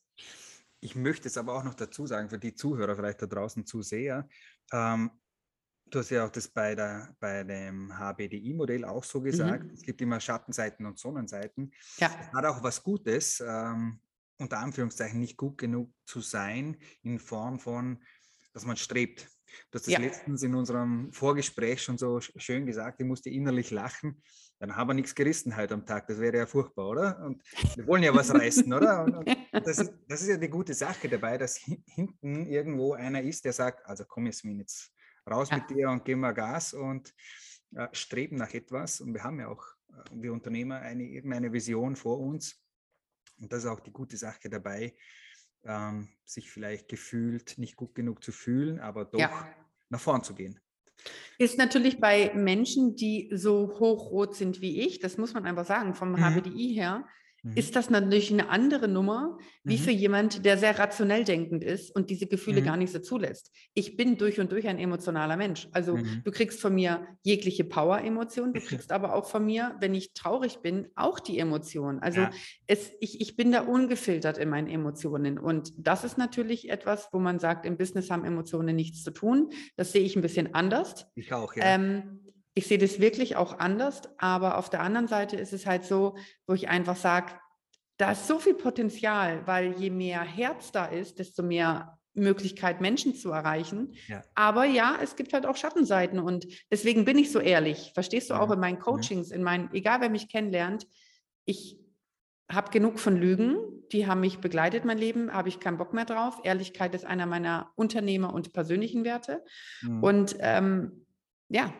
Ich 0.79 0.95
möchte 0.95 1.27
es 1.27 1.37
aber 1.37 1.55
auch 1.55 1.63
noch 1.63 1.73
dazu 1.73 2.05
sagen, 2.05 2.29
für 2.29 2.37
die 2.37 2.53
Zuhörer 2.53 2.95
vielleicht 2.95 3.21
da 3.21 3.25
draußen 3.25 3.65
Zuseher, 3.65 4.27
ähm, 4.71 5.09
Du 5.89 5.99
hast 5.99 6.09
ja 6.09 6.25
auch 6.25 6.29
das 6.29 6.47
bei, 6.47 6.75
der, 6.75 7.15
bei 7.19 7.43
dem 7.43 7.93
HBDI-Modell 7.97 8.83
auch 8.85 9.03
so 9.03 9.21
gesagt. 9.21 9.63
Mhm. 9.63 9.73
Es 9.73 9.81
gibt 9.81 10.01
immer 10.01 10.19
Schattenseiten 10.19 10.85
und 10.85 10.99
Sonnenseiten. 10.99 11.71
Ja. 11.97 12.09
Es 12.19 12.33
hat 12.33 12.45
auch 12.45 12.61
was 12.61 12.83
Gutes, 12.83 13.43
ähm, 13.45 13.99
unter 14.37 14.59
Anführungszeichen 14.59 15.19
nicht 15.19 15.37
gut 15.37 15.57
genug 15.57 15.93
zu 16.05 16.19
sein, 16.21 16.77
in 17.03 17.19
Form 17.19 17.59
von, 17.59 18.03
dass 18.53 18.65
man 18.65 18.77
strebt. 18.77 19.29
Du 19.71 19.75
hast 19.77 19.87
das 19.87 19.93
ja. 19.93 19.99
letztens 19.99 20.43
in 20.43 20.55
unserem 20.55 21.11
Vorgespräch 21.13 21.81
schon 21.81 21.97
so 21.97 22.19
schön 22.19 22.65
gesagt, 22.65 22.99
ich 22.99 23.05
musste 23.05 23.29
innerlich 23.29 23.71
lachen. 23.71 24.21
Dann 24.59 24.75
haben 24.75 24.89
wir 24.89 24.93
nichts 24.93 25.15
gerissen 25.15 25.55
heute 25.55 25.75
am 25.75 25.85
Tag. 25.85 26.07
Das 26.07 26.19
wäre 26.19 26.37
ja 26.37 26.45
furchtbar, 26.45 26.89
oder? 26.89 27.25
Und 27.25 27.41
wir 27.75 27.87
wollen 27.87 28.03
ja 28.03 28.13
was 28.13 28.33
reißen, 28.33 28.71
oder? 28.73 29.03
Und, 29.03 29.15
und 29.15 29.27
das, 29.65 29.79
ist, 29.79 29.93
das, 30.07 30.21
ist, 30.21 30.27
ja 30.27 30.37
die 30.37 30.49
gute 30.49 30.73
Sache 30.73 31.07
dabei, 31.07 31.37
dass 31.37 31.57
hinten 31.57 32.45
irgendwo 32.47 32.93
einer 32.93 33.21
ist, 33.21 33.45
der 33.45 33.53
sagt, 33.53 33.85
also 33.85 34.03
komm 34.05 34.25
jetzt, 34.25 34.43
jetzt 34.43 34.91
raus 35.29 35.49
ja. 35.49 35.57
mit 35.57 35.69
dir 35.69 35.89
und 35.89 36.05
geben 36.05 36.21
wir 36.21 36.33
Gas 36.33 36.73
und 36.73 37.13
äh, 37.75 37.87
streben 37.91 38.37
nach 38.37 38.53
etwas. 38.53 39.01
Und 39.01 39.13
wir 39.13 39.23
haben 39.23 39.39
ja 39.39 39.49
auch, 39.49 39.63
äh, 39.89 40.09
wir 40.13 40.33
Unternehmer, 40.33 40.79
eine, 40.79 41.03
irgendeine 41.03 41.51
Vision 41.51 41.95
vor 41.95 42.19
uns. 42.19 42.61
Und 43.39 43.51
das 43.51 43.63
ist 43.63 43.69
auch 43.69 43.79
die 43.79 43.91
gute 43.91 44.17
Sache 44.17 44.49
dabei, 44.49 44.95
ähm, 45.63 46.09
sich 46.25 46.49
vielleicht 46.49 46.87
gefühlt 46.87 47.57
nicht 47.57 47.75
gut 47.75 47.93
genug 47.93 48.23
zu 48.23 48.31
fühlen, 48.31 48.79
aber 48.79 49.05
doch 49.05 49.19
ja. 49.19 49.47
nach 49.89 49.99
vorn 49.99 50.23
zu 50.23 50.33
gehen. 50.33 50.59
Ist 51.37 51.57
natürlich 51.57 51.99
bei 51.99 52.33
Menschen, 52.33 52.95
die 52.95 53.29
so 53.31 53.79
hochrot 53.79 54.35
sind 54.35 54.61
wie 54.61 54.81
ich, 54.81 54.99
das 54.99 55.17
muss 55.17 55.33
man 55.33 55.45
einfach 55.45 55.65
sagen, 55.65 55.93
vom 55.93 56.13
mhm. 56.13 56.23
HBDI 56.23 56.73
her, 56.73 57.07
Mhm. 57.47 57.53
ist 57.55 57.75
das 57.75 57.89
natürlich 57.89 58.31
eine 58.31 58.49
andere 58.49 58.87
Nummer, 58.87 59.37
wie 59.63 59.77
mhm. 59.77 59.81
für 59.81 59.91
jemand, 59.91 60.45
der 60.45 60.57
sehr 60.57 60.77
rationell 60.77 61.23
denkend 61.23 61.63
ist 61.63 61.95
und 61.95 62.09
diese 62.09 62.27
Gefühle 62.27 62.61
mhm. 62.61 62.65
gar 62.65 62.77
nicht 62.77 62.91
so 62.91 62.99
zulässt. 62.99 63.51
Ich 63.73 63.95
bin 63.95 64.17
durch 64.17 64.39
und 64.39 64.51
durch 64.51 64.67
ein 64.67 64.79
emotionaler 64.79 65.37
Mensch. 65.37 65.67
Also 65.71 65.97
mhm. 65.97 66.21
du 66.23 66.31
kriegst 66.31 66.59
von 66.59 66.75
mir 66.75 67.07
jegliche 67.23 67.63
Power-Emotion, 67.63 68.53
du 68.53 68.59
kriegst 68.67 68.91
aber 68.91 69.13
auch 69.13 69.25
von 69.25 69.45
mir, 69.45 69.75
wenn 69.79 69.93
ich 69.95 70.13
traurig 70.13 70.59
bin, 70.59 70.87
auch 70.95 71.19
die 71.19 71.39
Emotion. 71.39 71.99
Also 71.99 72.21
ja. 72.21 72.31
es, 72.67 72.91
ich, 72.99 73.21
ich 73.21 73.35
bin 73.35 73.51
da 73.51 73.61
ungefiltert 73.61 74.37
in 74.37 74.49
meinen 74.49 74.67
Emotionen. 74.67 75.37
Und 75.37 75.73
das 75.77 76.03
ist 76.03 76.17
natürlich 76.17 76.69
etwas, 76.69 77.09
wo 77.11 77.19
man 77.19 77.39
sagt, 77.39 77.65
im 77.65 77.77
Business 77.77 78.09
haben 78.09 78.25
Emotionen 78.25 78.75
nichts 78.75 79.03
zu 79.03 79.11
tun. 79.11 79.51
Das 79.75 79.91
sehe 79.91 80.01
ich 80.01 80.15
ein 80.15 80.21
bisschen 80.21 80.53
anders. 80.53 81.07
Ich 81.15 81.33
auch, 81.33 81.55
ja. 81.55 81.63
Ähm, 81.63 82.21
ich 82.57 82.65
sehe 82.65 82.79
das 82.79 82.99
wirklich 82.99 83.35
auch 83.35 83.59
anders, 83.59 84.01
aber 84.17 84.57
auf 84.57 84.71
der 84.71 84.81
anderen 84.81 85.07
Seite 85.07 85.35
ist 85.35 85.53
es 85.53 85.67
halt 85.67 85.85
so, 85.85 86.15
wo 86.47 86.55
ich 86.55 86.69
einfach 86.69 86.95
sage, 86.95 87.33
da 87.97 88.13
ist 88.13 88.27
so 88.27 88.39
viel 88.39 88.55
Potenzial, 88.55 89.45
weil 89.45 89.73
je 89.73 89.91
mehr 89.91 90.21
Herz 90.21 90.71
da 90.71 90.85
ist, 90.85 91.19
desto 91.19 91.43
mehr 91.43 91.99
Möglichkeit, 92.15 92.81
Menschen 92.81 93.13
zu 93.13 93.29
erreichen. 93.29 93.93
Ja. 94.07 94.23
Aber 94.33 94.65
ja, 94.65 94.97
es 95.03 95.15
gibt 95.15 95.33
halt 95.33 95.45
auch 95.45 95.55
Schattenseiten 95.55 96.19
und 96.19 96.47
deswegen 96.71 97.05
bin 97.05 97.19
ich 97.19 97.31
so 97.31 97.39
ehrlich. 97.39 97.91
Verstehst 97.93 98.31
du 98.31 98.33
ja. 98.33 98.39
auch 98.39 98.49
in 98.49 98.59
meinen 98.59 98.79
Coachings, 98.79 99.29
in 99.29 99.43
meinen, 99.43 99.69
egal 99.71 100.01
wer 100.01 100.09
mich 100.09 100.27
kennenlernt, 100.27 100.87
ich 101.45 101.77
habe 102.51 102.71
genug 102.71 102.99
von 102.99 103.15
Lügen, 103.17 103.57
die 103.91 104.07
haben 104.07 104.21
mich 104.21 104.39
begleitet 104.39 104.83
mein 104.83 104.97
Leben, 104.97 105.31
habe 105.31 105.49
ich 105.49 105.59
keinen 105.59 105.77
Bock 105.77 105.93
mehr 105.93 106.05
drauf. 106.05 106.39
Ehrlichkeit 106.43 106.95
ist 106.95 107.05
einer 107.05 107.27
meiner 107.27 107.69
Unternehmer- 107.75 108.33
und 108.33 108.51
persönlichen 108.51 109.03
Werte. 109.03 109.43
Mhm. 109.83 110.03
Und 110.03 110.35
ähm, 110.39 111.05
ja, 111.49 111.71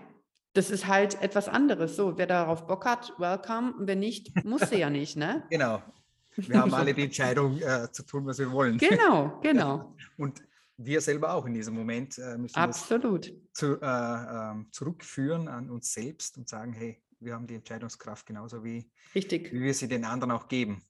das 0.58 0.72
ist 0.72 0.88
halt 0.88 1.22
etwas 1.22 1.48
anderes. 1.48 1.96
So, 1.96 2.17
wer 2.17 2.26
darauf 2.26 2.65
Bock 2.65 2.86
hat, 2.86 3.13
welcome. 3.20 3.76
Wer 3.78 3.96
nicht, 3.96 4.43
muss 4.43 4.70
sie 4.70 4.80
ja 4.80 4.89
nicht, 4.89 5.15
ne? 5.15 5.43
Genau. 5.52 5.84
Wir 6.36 6.60
haben 6.60 6.74
alle 6.74 6.93
die 6.93 7.04
Entscheidung 7.04 7.60
äh, 7.62 7.91
zu 7.91 8.04
tun, 8.04 8.26
was 8.28 8.38
wir 8.38 8.52
wollen. 8.52 8.78
Genau, 8.78 9.39
genau. 9.41 9.96
Und 10.17 10.43
wir 10.78 11.02
selber 11.02 11.34
auch 11.34 11.48
in 11.48 11.54
diesem 11.56 11.74
Moment 11.74 12.20
äh, 12.20 12.38
müssen 12.38 12.56
Absolut. 12.56 13.34
Zu, 13.54 13.82
äh, 13.82 13.86
ähm, 13.86 14.67
zurückführen 14.72 15.48
an 15.48 15.72
uns 15.72 15.93
selbst 15.93 16.38
und 16.38 16.48
sagen, 16.48 16.74
hey, 16.74 17.02
wir 17.20 17.34
haben 17.34 17.48
die 17.48 17.56
Entscheidungskraft 17.56 18.28
genauso 18.28 18.63
wie, 18.63 18.88
Richtig. 19.15 19.52
wie 19.52 19.62
wir 19.62 19.74
sie 19.74 19.88
den 19.88 20.06
anderen 20.06 20.32
auch 20.32 20.48
geben. 20.48 20.84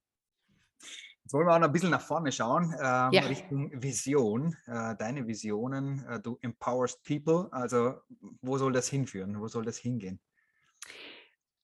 Jetzt 1.27 1.33
wollen 1.33 1.45
wir 1.45 1.55
auch 1.55 1.59
noch 1.59 1.67
ein 1.67 1.73
bisschen 1.73 1.89
nach 1.89 1.99
vorne 1.99 2.31
schauen, 2.31 2.73
ähm, 2.81 3.11
ja. 3.11 3.23
Richtung 3.27 3.69
Vision. 3.83 4.55
Äh, 4.65 4.95
deine 4.95 5.27
Visionen, 5.27 6.05
äh, 6.07 6.21
du 6.21 6.37
empowerst 6.39 7.03
people. 7.03 7.49
Also, 7.51 7.95
wo 8.41 8.57
soll 8.57 8.71
das 8.71 8.87
hinführen? 8.87 9.37
Wo 9.41 9.49
soll 9.49 9.65
das 9.65 9.77
hingehen? 9.77 10.21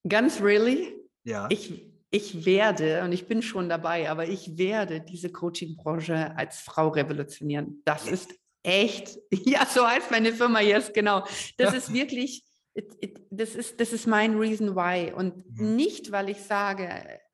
Ganz 0.05 0.41
really? 0.41 0.93
Ja. 1.23 1.47
Ich, 1.49 1.93
ich 2.11 2.45
werde, 2.45 3.05
und 3.05 3.13
ich 3.13 3.25
bin 3.29 3.41
schon 3.41 3.69
dabei, 3.69 4.09
aber 4.09 4.27
ich 4.27 4.57
werde 4.57 4.99
diese 4.99 5.31
Coaching-Branche 5.31 6.35
als 6.35 6.59
Frau 6.59 6.89
revolutionieren. 6.89 7.81
Das 7.85 8.03
yes. 8.03 8.25
ist 8.25 8.35
echt, 8.63 9.17
ja, 9.31 9.65
so 9.65 9.87
heißt 9.87 10.11
meine 10.11 10.33
Firma 10.33 10.59
jetzt, 10.59 10.87
yes, 10.87 10.93
genau. 10.93 11.21
Das 11.55 11.71
ja. 11.71 11.73
ist 11.77 11.93
wirklich, 11.93 12.43
it, 12.73 12.97
it, 12.99 13.21
das, 13.29 13.55
ist, 13.55 13.79
das 13.79 13.93
ist 13.93 14.07
mein 14.07 14.37
Reason 14.37 14.75
Why. 14.75 15.13
Und 15.13 15.57
mhm. 15.57 15.77
nicht, 15.77 16.11
weil 16.11 16.27
ich 16.27 16.41
sage, 16.41 16.89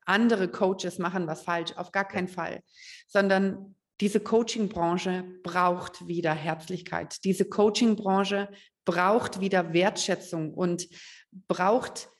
andere 0.06 0.48
Coaches 0.48 0.98
machen 0.98 1.26
was 1.26 1.42
falsch, 1.42 1.72
auf 1.76 1.92
gar 1.92 2.06
keinen 2.06 2.28
Fall, 2.28 2.62
sondern 3.06 3.74
diese 4.00 4.20
Coaching-Branche 4.20 5.24
braucht 5.42 6.06
wieder 6.08 6.32
Herzlichkeit. 6.32 7.22
Diese 7.24 7.44
Coaching-Branche 7.44 8.48
braucht 8.84 9.40
wieder 9.40 9.72
Wertschätzung 9.72 10.54
und 10.54 10.88
braucht 11.30 12.10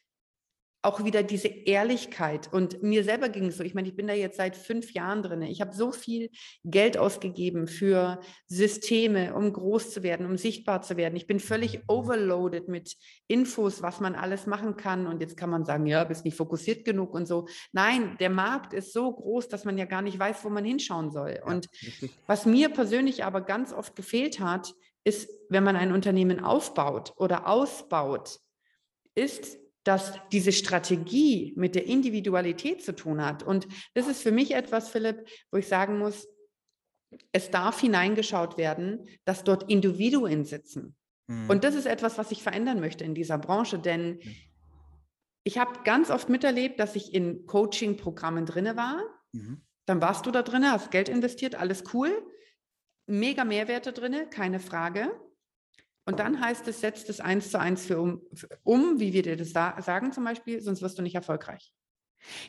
auch 0.83 1.05
wieder 1.05 1.23
diese 1.23 1.49
Ehrlichkeit. 1.49 2.53
Und 2.53 2.83
mir 2.83 3.05
selber 3.05 3.29
ging 3.29 3.47
es 3.47 3.59
so, 3.59 3.65
ich 3.65 3.75
meine, 3.75 3.89
ich 3.89 3.97
bin 3.97 4.07
da 4.07 4.15
jetzt 4.15 4.39
seit 4.39 4.57
fünf 4.57 4.93
Jahren 4.93 5.23
drin. 5.23 5.43
Ich 5.43 5.61
habe 5.61 5.75
so 5.75 5.93
viel 5.93 6.31
Geld 6.65 6.97
ausgegeben 6.97 7.67
für 7.67 8.21
Systeme, 8.47 9.35
um 9.35 9.53
groß 9.53 9.93
zu 9.93 10.03
werden, 10.03 10.25
um 10.25 10.39
sichtbar 10.39 10.81
zu 10.81 10.97
werden. 10.97 11.17
Ich 11.17 11.27
bin 11.27 11.39
völlig 11.39 11.83
overloaded 11.87 12.69
mit 12.69 12.97
Infos, 13.27 13.83
was 13.83 14.01
man 14.01 14.15
alles 14.15 14.47
machen 14.47 14.77
kann. 14.77 15.07
Und 15.07 15.21
jetzt 15.21 15.37
kann 15.37 15.51
man 15.51 15.65
sagen, 15.65 15.85
ja, 15.87 16.05
bist 16.05 16.25
nicht 16.25 16.37
fokussiert 16.37 16.85
genug 16.87 17.13
und 17.13 17.27
so. 17.27 17.47
Nein, 17.73 18.17
der 18.19 18.31
Markt 18.31 18.73
ist 18.73 18.95
so 18.95 19.13
groß, 19.13 19.49
dass 19.49 19.67
man 19.67 19.77
ja 19.77 19.85
gar 19.85 20.03
nicht 20.03 20.19
weiß, 20.19 20.45
wo 20.45 20.49
man 20.49 20.65
hinschauen 20.65 21.11
soll. 21.11 21.41
und 21.45 21.69
was 22.27 22.47
mir 22.47 22.71
persönlich 22.71 23.25
aber 23.25 23.43
ganz 23.43 23.73
oft 23.73 23.95
gefehlt 23.97 24.41
hat, 24.41 24.75
ist, 25.05 25.31
wenn 25.49 25.65
man 25.65 25.77
ein 25.77 25.93
Unternehmen 25.93 26.41
aufbaut 26.43 27.15
oder 27.17 27.49
ausbaut, 27.49 28.39
ist 29.15 29.60
dass 29.85 30.13
diese 30.31 30.53
Strategie 30.53 31.55
mit 31.57 31.75
der 31.75 31.87
Individualität 31.87 32.85
zu 32.85 32.95
tun 32.95 33.25
hat. 33.25 33.43
Und 33.43 33.67
das 33.95 34.09
ist 34.09 34.23
für 34.23 34.33
mich 34.33 34.55
etwas, 34.55 34.91
Philipp, 34.91 35.27
wo 35.51 35.59
ich 35.59 35.69
sagen 35.69 35.99
muss, 35.99 36.29
es 37.33 37.51
darf 37.51 37.81
hineingeschaut 37.81 38.57
werden, 38.57 39.09
dass 39.25 39.43
dort 39.43 39.71
Individuen 39.71 40.45
sitzen. 40.45 40.95
Mhm. 41.27 41.49
Und 41.49 41.65
das 41.65 41.75
ist 41.75 41.87
etwas, 41.87 42.19
was 42.19 42.31
ich 42.31 42.43
verändern 42.43 42.81
möchte 42.81 43.05
in 43.05 43.15
dieser 43.15 43.39
Branche, 43.39 43.79
denn 43.79 44.17
mhm. 44.17 44.37
ich 45.45 45.59
habe 45.59 45.81
ganz 45.85 46.11
oft 46.11 46.29
miterlebt, 46.29 46.79
dass 46.79 46.95
ich 46.95 47.15
in 47.15 47.47
Coaching-Programmen 47.47 48.47
drinne 48.47 48.77
war. 48.77 49.03
Mhm. 49.33 49.63
Dann 49.87 50.01
warst 50.01 50.27
du 50.27 50.31
da 50.31 50.43
drin, 50.43 50.71
hast 50.71 50.91
Geld 50.91 51.09
investiert, 51.09 51.55
alles 51.55 51.85
cool. 51.95 52.11
Mega 53.07 53.45
Mehrwerte 53.45 53.93
drinne, 53.93 54.29
keine 54.29 54.61
Frage. 54.61 55.11
Und 56.11 56.19
dann 56.19 56.41
heißt 56.41 56.67
es, 56.67 56.81
setzt 56.81 57.09
es 57.09 57.21
eins 57.21 57.51
zu 57.51 57.61
eins 57.61 57.87
für 57.87 58.01
um, 58.01 58.23
für 58.35 58.49
um, 58.65 58.99
wie 58.99 59.13
wir 59.13 59.23
dir 59.23 59.37
das 59.37 59.53
da 59.53 59.81
sagen 59.81 60.13
zum 60.13 60.25
Beispiel, 60.25 60.61
sonst 60.61 60.83
wirst 60.83 60.99
du 60.99 61.03
nicht 61.03 61.15
erfolgreich. 61.15 61.73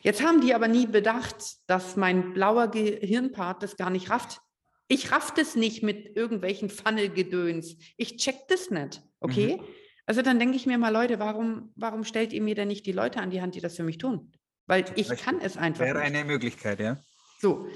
Jetzt 0.02 0.22
haben 0.22 0.40
die 0.40 0.52
aber 0.52 0.66
nie 0.66 0.86
bedacht, 0.86 1.36
dass 1.66 1.96
mein 1.96 2.34
blauer 2.34 2.68
Gehirnpart 2.68 3.62
das 3.62 3.76
gar 3.76 3.90
nicht 3.90 4.10
rafft. 4.10 4.40
Ich 4.88 5.12
raff 5.12 5.32
das 5.32 5.54
nicht 5.54 5.82
mit 5.82 6.16
irgendwelchen 6.16 6.70
Funnel-Gedöns. 6.70 7.76
Ich 7.96 8.16
check 8.16 8.48
das 8.48 8.70
nicht, 8.70 9.00
okay? 9.20 9.58
Mhm. 9.58 9.64
Also 10.06 10.22
dann 10.22 10.40
denke 10.40 10.56
ich 10.56 10.66
mir 10.66 10.76
mal, 10.76 10.92
Leute, 10.92 11.20
warum, 11.20 11.72
warum 11.76 12.02
stellt 12.02 12.32
ihr 12.32 12.42
mir 12.42 12.56
denn 12.56 12.68
nicht 12.68 12.84
die 12.84 12.92
Leute 12.92 13.20
an 13.20 13.30
die 13.30 13.40
Hand, 13.40 13.54
die 13.54 13.60
das 13.60 13.76
für 13.76 13.84
mich 13.84 13.98
tun? 13.98 14.32
Weil 14.66 14.84
ich 14.96 15.08
kann 15.08 15.40
es 15.40 15.56
einfach 15.56 15.84
Wäre 15.84 16.00
nicht. 16.00 16.08
eine 16.08 16.24
Möglichkeit, 16.24 16.80
ja. 16.80 16.98
So, 17.40 17.68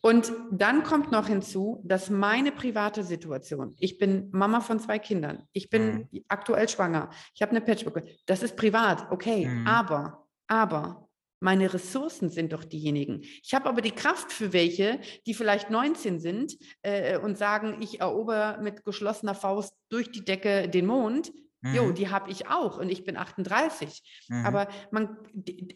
und 0.00 0.32
dann 0.52 0.84
kommt 0.84 1.10
noch 1.10 1.26
hinzu, 1.26 1.82
dass 1.84 2.08
meine 2.08 2.52
private 2.52 3.02
Situation, 3.02 3.74
ich 3.78 3.98
bin 3.98 4.28
Mama 4.30 4.60
von 4.60 4.78
zwei 4.78 4.98
Kindern, 4.98 5.44
ich 5.52 5.70
bin 5.70 6.08
mhm. 6.10 6.24
aktuell 6.28 6.68
schwanger, 6.68 7.10
ich 7.34 7.42
habe 7.42 7.50
eine 7.50 7.60
Patchwork, 7.60 8.04
das 8.26 8.42
ist 8.42 8.56
privat, 8.56 9.10
okay, 9.10 9.46
mhm. 9.46 9.66
aber, 9.66 10.26
aber 10.46 11.08
meine 11.40 11.72
Ressourcen 11.72 12.30
sind 12.30 12.52
doch 12.52 12.64
diejenigen. 12.64 13.22
Ich 13.42 13.54
habe 13.54 13.68
aber 13.68 13.80
die 13.80 13.92
Kraft 13.92 14.32
für 14.32 14.52
welche, 14.52 15.00
die 15.26 15.34
vielleicht 15.34 15.70
19 15.70 16.18
sind 16.18 16.56
äh, 16.82 17.18
und 17.18 17.38
sagen, 17.38 17.76
ich 17.80 18.00
erober 18.00 18.58
mit 18.60 18.84
geschlossener 18.84 19.34
Faust 19.34 19.74
durch 19.88 20.10
die 20.10 20.24
Decke 20.24 20.68
den 20.68 20.86
Mond. 20.86 21.32
Mhm. 21.60 21.74
Jo, 21.74 21.92
die 21.92 22.08
habe 22.08 22.30
ich 22.30 22.48
auch 22.48 22.78
und 22.78 22.88
ich 22.88 23.04
bin 23.04 23.16
38. 23.16 24.26
Mhm. 24.28 24.46
Aber 24.46 24.68
man, 24.90 25.16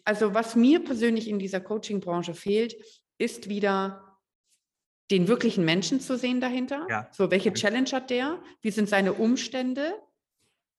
also 0.03 0.33
was 0.33 0.55
mir 0.55 0.83
persönlich 0.83 1.29
in 1.29 1.39
dieser 1.39 1.61
Coaching-Branche 1.61 2.33
fehlt, 2.33 2.75
ist 3.17 3.47
wieder 3.47 4.12
den 5.11 5.27
wirklichen 5.27 5.65
Menschen 5.65 5.99
zu 5.99 6.17
sehen 6.17 6.41
dahinter. 6.41 6.87
Ja. 6.89 7.09
So, 7.11 7.29
welche 7.31 7.53
Challenge 7.53 7.89
hat 7.91 8.09
der? 8.09 8.41
Wie 8.61 8.71
sind 8.71 8.89
seine 8.89 9.13
Umstände? 9.13 9.93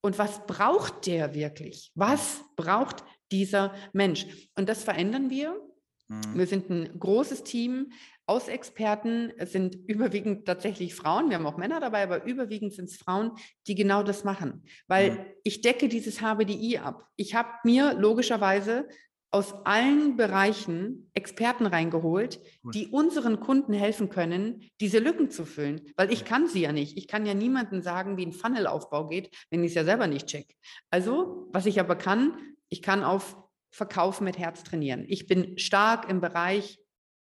Und 0.01 0.19
was 0.19 0.45
braucht 0.45 1.07
der 1.07 1.33
wirklich? 1.33 1.91
Was 1.95 2.43
braucht 2.55 3.03
dieser 3.31 3.73
Mensch? 3.93 4.27
Und 4.55 4.69
das 4.69 4.83
verändern 4.83 5.29
wir. 5.29 5.59
Mhm. 6.07 6.21
Wir 6.35 6.47
sind 6.47 6.69
ein 6.69 6.99
großes 6.99 7.43
Team 7.43 7.91
aus 8.27 8.47
Experten. 8.47 9.31
Es 9.37 9.51
sind 9.51 9.75
überwiegend 9.87 10.45
tatsächlich 10.45 10.95
Frauen. 10.95 11.29
Wir 11.29 11.37
haben 11.37 11.45
auch 11.45 11.57
Männer 11.57 11.79
dabei, 11.79 12.03
aber 12.03 12.23
überwiegend 12.25 12.73
sind 12.73 12.89
es 12.89 12.97
Frauen, 12.97 13.31
die 13.67 13.75
genau 13.75 14.03
das 14.03 14.23
machen. 14.23 14.63
Weil 14.87 15.11
mhm. 15.11 15.25
ich 15.43 15.61
decke 15.61 15.87
dieses 15.87 16.21
HBDI 16.21 16.79
ab. 16.79 17.07
Ich 17.15 17.35
habe 17.35 17.49
mir 17.63 17.93
logischerweise 17.93 18.87
aus 19.31 19.53
allen 19.65 20.15
Bereichen 20.15 21.09
Experten 21.13 21.65
reingeholt, 21.65 22.39
die 22.73 22.87
unseren 22.87 23.39
Kunden 23.39 23.73
helfen 23.73 24.09
können, 24.09 24.69
diese 24.79 24.99
Lücken 24.99 25.29
zu 25.29 25.45
füllen. 25.45 25.81
Weil 25.97 26.11
ich 26.11 26.23
kann 26.23 26.47
sie 26.47 26.61
ja 26.61 26.71
nicht. 26.71 26.97
Ich 26.97 27.07
kann 27.07 27.25
ja 27.25 27.33
niemandem 27.33 27.81
sagen, 27.81 28.17
wie 28.17 28.25
ein 28.25 28.31
Funnelaufbau 28.31 29.07
geht, 29.07 29.35
wenn 29.49 29.63
ich 29.63 29.71
es 29.71 29.75
ja 29.75 29.83
selber 29.83 30.07
nicht 30.07 30.27
check. 30.27 30.55
Also, 30.89 31.49
was 31.51 31.65
ich 31.65 31.79
aber 31.79 31.95
kann, 31.95 32.37
ich 32.69 32.81
kann 32.81 33.03
auf 33.03 33.37
Verkauf 33.71 34.21
mit 34.21 34.37
Herz 34.37 34.63
trainieren. 34.63 35.03
Ich 35.07 35.27
bin 35.27 35.57
stark 35.57 36.09
im 36.09 36.21
Bereich, 36.21 36.79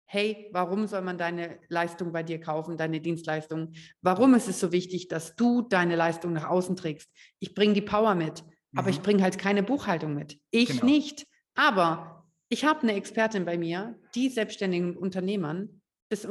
hey, 0.06 0.50
warum 0.52 0.88
soll 0.88 1.02
man 1.02 1.18
deine 1.18 1.60
Leistung 1.70 2.12
bei 2.12 2.24
dir 2.24 2.42
kaufen, 2.42 2.76
deine 2.76 3.00
Dienstleistung? 3.00 3.72
Warum 4.02 4.34
ist 4.34 4.50
es 4.50 4.60
so 4.60 4.74
wichtig, 4.74 5.08
dass 5.08 5.38
du 5.38 5.62
deine 5.62 5.96
Leistung 5.96 6.34
nach 6.34 6.50
außen 6.50 6.76
trägst? 6.76 7.10
Ich 7.40 7.56
bringe 7.56 7.74
die 7.74 7.82
Power 7.82 8.16
mit, 8.16 8.44
aber 8.76 8.90
mhm. 8.90 8.94
ich 8.96 9.02
bringe 9.02 9.24
halt 9.24 9.40
keine 9.40 9.64
Buchhaltung 9.64 10.14
mit. 10.14 10.38
Ich 10.52 10.82
genau. 10.82 10.86
nicht. 10.88 11.26
Aber 11.56 12.26
ich 12.50 12.66
habe 12.66 12.82
eine 12.82 12.96
Expertin 12.96 13.46
bei 13.46 13.58
mir, 13.58 14.00
die 14.16 14.30
selbstständigen 14.30 14.98
Unternehmern 14.98 15.82
das, 16.10 16.28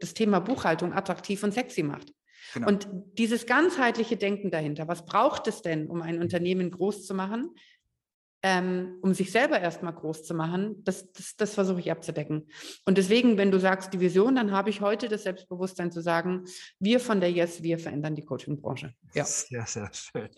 das 0.00 0.14
Thema 0.14 0.38
Buchhaltung 0.40 0.92
attraktiv 0.92 1.42
und 1.42 1.52
sexy 1.52 1.82
macht. 1.82 2.12
Genau. 2.54 2.68
Und 2.68 2.88
dieses 3.18 3.46
ganzheitliche 3.46 4.16
Denken 4.16 4.50
dahinter, 4.50 4.86
was 4.86 5.04
braucht 5.04 5.48
es 5.48 5.62
denn, 5.62 5.88
um 5.88 6.00
ein 6.00 6.20
Unternehmen 6.20 6.70
groß 6.70 7.04
zu 7.04 7.14
machen? 7.14 7.50
Ähm, 8.48 8.98
um 9.02 9.12
sich 9.12 9.32
selber 9.32 9.58
erstmal 9.58 9.92
groß 9.92 10.22
zu 10.22 10.32
machen, 10.32 10.84
das, 10.84 11.10
das, 11.10 11.34
das 11.34 11.54
versuche 11.54 11.80
ich 11.80 11.90
abzudecken. 11.90 12.46
Und 12.84 12.96
deswegen, 12.96 13.38
wenn 13.38 13.50
du 13.50 13.58
sagst 13.58 13.92
die 13.92 13.98
Vision, 13.98 14.36
dann 14.36 14.52
habe 14.52 14.70
ich 14.70 14.80
heute 14.80 15.08
das 15.08 15.24
Selbstbewusstsein 15.24 15.90
zu 15.90 16.00
sagen, 16.00 16.44
wir 16.78 17.00
von 17.00 17.18
der 17.18 17.32
Yes, 17.32 17.64
wir 17.64 17.76
verändern 17.80 18.14
die 18.14 18.24
Coaching-Branche. 18.24 18.94
Ja. 19.14 19.24
Sehr, 19.24 19.66
sehr 19.66 19.90
schön. 19.92 20.28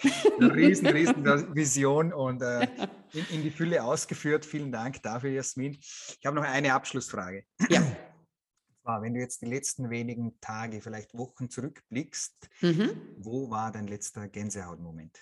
Eine 0.41 0.55
riesen, 0.55 0.87
riesen 0.87 1.23
Vision 1.55 2.15
und 2.15 2.41
äh, 2.41 2.63
in, 3.13 3.27
in, 3.31 3.43
die 3.43 3.51
Fülle 3.51 3.85
ausgeführt. 3.85 4.47
Vielen 4.47 4.73
Dank 4.73 5.03
dafür, 5.03 5.29
Jasmin. 5.29 5.77
Ich 5.79 6.25
habe 6.25 6.35
noch 6.35 6.45
eine 6.45 6.73
Abschlussfrage. 6.73 7.45
Ja. 7.69 7.83
Wenn 9.03 9.13
du 9.13 9.21
jetzt 9.21 9.43
die 9.43 9.47
letzten 9.47 9.91
wenigen 9.91 10.41
Tage, 10.41 10.81
vielleicht 10.81 11.13
Wochen 11.13 11.51
zurückblickst, 11.51 12.49
mhm. 12.63 12.93
wo 13.19 13.51
war 13.51 13.71
dein 13.71 13.87
letzter 13.87 14.29
Gänsehautmoment? 14.29 15.15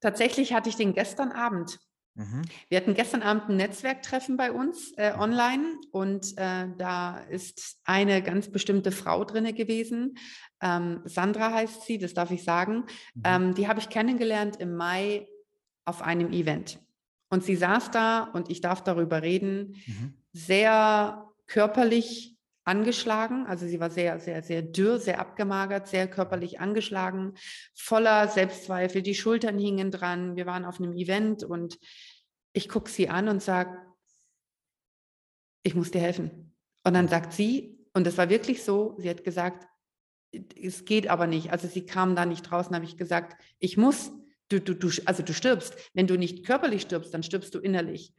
Tatsächlich 0.00 0.52
hatte 0.52 0.68
ich 0.68 0.76
den 0.76 0.94
gestern 0.94 1.32
Abend. 1.32 1.78
Mhm. 2.14 2.42
Wir 2.68 2.78
hatten 2.78 2.94
gestern 2.94 3.22
Abend 3.22 3.48
ein 3.48 3.56
Netzwerktreffen 3.56 4.36
bei 4.36 4.50
uns 4.50 4.92
äh, 4.96 5.14
mhm. 5.14 5.20
online 5.20 5.64
und 5.92 6.36
äh, 6.36 6.66
da 6.76 7.18
ist 7.30 7.78
eine 7.84 8.22
ganz 8.22 8.50
bestimmte 8.50 8.90
Frau 8.90 9.24
drinne 9.24 9.52
gewesen. 9.52 10.18
Ähm, 10.60 11.00
Sandra 11.04 11.52
heißt 11.52 11.82
sie, 11.82 11.98
das 11.98 12.14
darf 12.14 12.30
ich 12.32 12.42
sagen. 12.42 12.84
Mhm. 13.14 13.22
Ähm, 13.24 13.54
die 13.54 13.68
habe 13.68 13.78
ich 13.78 13.88
kennengelernt 13.88 14.56
im 14.56 14.74
Mai 14.74 15.28
auf 15.84 16.02
einem 16.02 16.32
Event. 16.32 16.80
Und 17.30 17.44
sie 17.44 17.56
saß 17.56 17.90
da 17.90 18.24
und 18.24 18.50
ich 18.50 18.60
darf 18.60 18.82
darüber 18.82 19.22
reden, 19.22 19.76
mhm. 19.86 20.14
sehr 20.32 21.24
körperlich 21.46 22.37
angeschlagen. 22.68 23.46
Also 23.46 23.66
sie 23.66 23.80
war 23.80 23.90
sehr, 23.90 24.20
sehr, 24.20 24.42
sehr 24.42 24.62
dürr, 24.62 24.98
sehr 24.98 25.18
abgemagert, 25.18 25.88
sehr 25.88 26.08
körperlich 26.08 26.60
angeschlagen, 26.60 27.34
voller 27.74 28.28
Selbstzweifel. 28.28 29.02
Die 29.02 29.14
Schultern 29.14 29.58
hingen 29.58 29.90
dran. 29.90 30.36
Wir 30.36 30.46
waren 30.46 30.64
auf 30.64 30.78
einem 30.78 30.92
Event 30.92 31.42
und 31.42 31.78
ich 32.52 32.68
gucke 32.68 32.90
sie 32.90 33.08
an 33.08 33.28
und 33.28 33.42
sage, 33.42 33.78
ich 35.62 35.74
muss 35.74 35.90
dir 35.90 36.00
helfen. 36.00 36.54
Und 36.84 36.94
dann 36.94 37.08
sagt 37.08 37.32
sie, 37.32 37.78
und 37.94 38.06
das 38.06 38.16
war 38.16 38.28
wirklich 38.28 38.62
so, 38.62 38.94
sie 38.98 39.10
hat 39.10 39.24
gesagt, 39.24 39.66
es 40.32 40.84
geht 40.84 41.08
aber 41.08 41.26
nicht. 41.26 41.50
Also 41.50 41.66
sie 41.68 41.86
kam 41.86 42.14
da 42.14 42.26
nicht 42.26 42.42
draußen, 42.42 42.74
habe 42.74 42.84
ich 42.84 42.96
gesagt, 42.96 43.40
ich 43.58 43.76
muss, 43.76 44.12
du, 44.48 44.60
du, 44.60 44.74
du, 44.74 44.90
also 45.06 45.22
du 45.22 45.32
stirbst. 45.32 45.74
Wenn 45.94 46.06
du 46.06 46.16
nicht 46.16 46.44
körperlich 46.46 46.82
stirbst, 46.82 47.12
dann 47.12 47.22
stirbst 47.22 47.54
du 47.54 47.58
innerlich. 47.58 48.12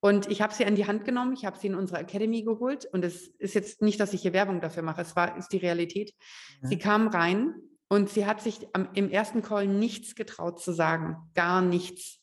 Und 0.00 0.30
ich 0.30 0.40
habe 0.40 0.54
sie 0.54 0.64
an 0.64 0.76
die 0.76 0.86
Hand 0.86 1.04
genommen, 1.04 1.32
ich 1.32 1.44
habe 1.44 1.58
sie 1.58 1.66
in 1.66 1.74
unsere 1.74 2.00
Academy 2.00 2.42
geholt 2.42 2.86
und 2.92 3.04
es 3.04 3.28
ist 3.38 3.54
jetzt 3.54 3.82
nicht, 3.82 3.98
dass 3.98 4.12
ich 4.12 4.22
hier 4.22 4.32
Werbung 4.32 4.60
dafür 4.60 4.82
mache, 4.82 5.02
es 5.02 5.16
war, 5.16 5.36
ist 5.36 5.48
die 5.48 5.56
Realität. 5.56 6.14
Mhm. 6.60 6.66
Sie 6.68 6.78
kam 6.78 7.08
rein 7.08 7.54
und 7.88 8.08
sie 8.08 8.26
hat 8.26 8.40
sich 8.40 8.68
am, 8.74 8.90
im 8.94 9.10
ersten 9.10 9.42
Call 9.42 9.66
nichts 9.66 10.14
getraut 10.14 10.60
zu 10.60 10.72
sagen, 10.72 11.16
gar 11.34 11.62
nichts. 11.62 12.20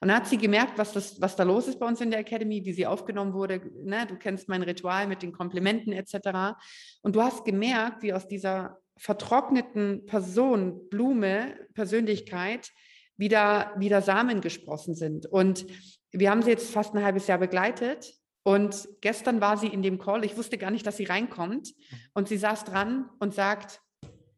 Und 0.00 0.08
dann 0.08 0.18
hat 0.18 0.28
sie 0.28 0.38
gemerkt, 0.38 0.78
was, 0.78 0.92
das, 0.92 1.20
was 1.20 1.36
da 1.36 1.42
los 1.42 1.68
ist 1.68 1.80
bei 1.80 1.86
uns 1.86 2.00
in 2.00 2.10
der 2.10 2.20
Academy, 2.20 2.64
wie 2.64 2.74
sie 2.74 2.86
aufgenommen 2.86 3.32
wurde. 3.32 3.62
Ne? 3.82 4.06
Du 4.06 4.16
kennst 4.16 4.48
mein 4.48 4.62
Ritual 4.62 5.06
mit 5.06 5.22
den 5.22 5.32
Komplimenten 5.32 5.92
etc. 5.92 6.58
Und 7.02 7.16
du 7.16 7.22
hast 7.22 7.44
gemerkt, 7.44 8.02
wie 8.02 8.12
aus 8.12 8.28
dieser 8.28 8.78
vertrockneten 8.98 10.04
Person, 10.06 10.88
Blume, 10.90 11.54
Persönlichkeit 11.74 12.70
wieder, 13.16 13.72
wieder 13.78 14.02
Samen 14.02 14.42
gesprossen 14.42 14.94
sind. 14.94 15.26
Und 15.26 15.66
wir 16.12 16.30
haben 16.30 16.42
sie 16.42 16.50
jetzt 16.50 16.70
fast 16.70 16.94
ein 16.94 17.04
halbes 17.04 17.26
Jahr 17.26 17.38
begleitet 17.38 18.14
Und 18.42 18.88
gestern 19.00 19.40
war 19.40 19.56
sie 19.56 19.66
in 19.66 19.82
dem 19.82 19.98
Call, 19.98 20.24
ich 20.24 20.36
wusste 20.36 20.56
gar 20.56 20.70
nicht, 20.70 20.86
dass 20.86 20.96
sie 20.96 21.04
reinkommt. 21.04 21.68
Mhm. 21.68 21.96
Und 22.14 22.28
sie 22.28 22.36
saß 22.36 22.64
dran 22.64 23.10
und 23.18 23.34
sagt, 23.34 23.80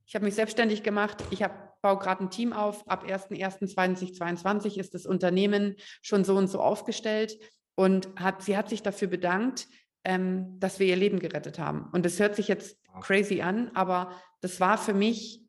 ich 0.06 0.14
habe 0.14 0.24
mich 0.24 0.34
selbstständig 0.34 0.82
gemacht, 0.82 1.22
ich 1.30 1.42
habe 1.42 1.68
baue 1.82 1.98
gerade 1.98 2.24
ein 2.24 2.30
Team 2.30 2.52
auf. 2.52 2.88
Ab 2.88 3.04
01.01.2022 3.04 4.78
ist 4.78 4.94
das 4.94 5.06
Unternehmen 5.06 5.76
schon 6.02 6.24
so 6.24 6.36
und 6.36 6.48
so 6.48 6.60
aufgestellt 6.60 7.38
und 7.74 8.08
hat, 8.16 8.42
sie 8.42 8.56
hat 8.56 8.68
sich 8.68 8.82
dafür 8.82 9.08
bedankt, 9.08 9.68
ähm, 10.04 10.58
dass 10.58 10.78
wir 10.78 10.86
ihr 10.86 10.96
Leben 10.96 11.18
gerettet 11.18 11.58
haben. 11.58 11.88
Und 11.92 12.04
das 12.04 12.18
hört 12.18 12.34
sich 12.34 12.48
jetzt 12.48 12.78
crazy 13.00 13.42
an, 13.42 13.70
aber 13.74 14.12
das 14.40 14.60
war 14.60 14.78
für 14.78 14.94
mich, 14.94 15.44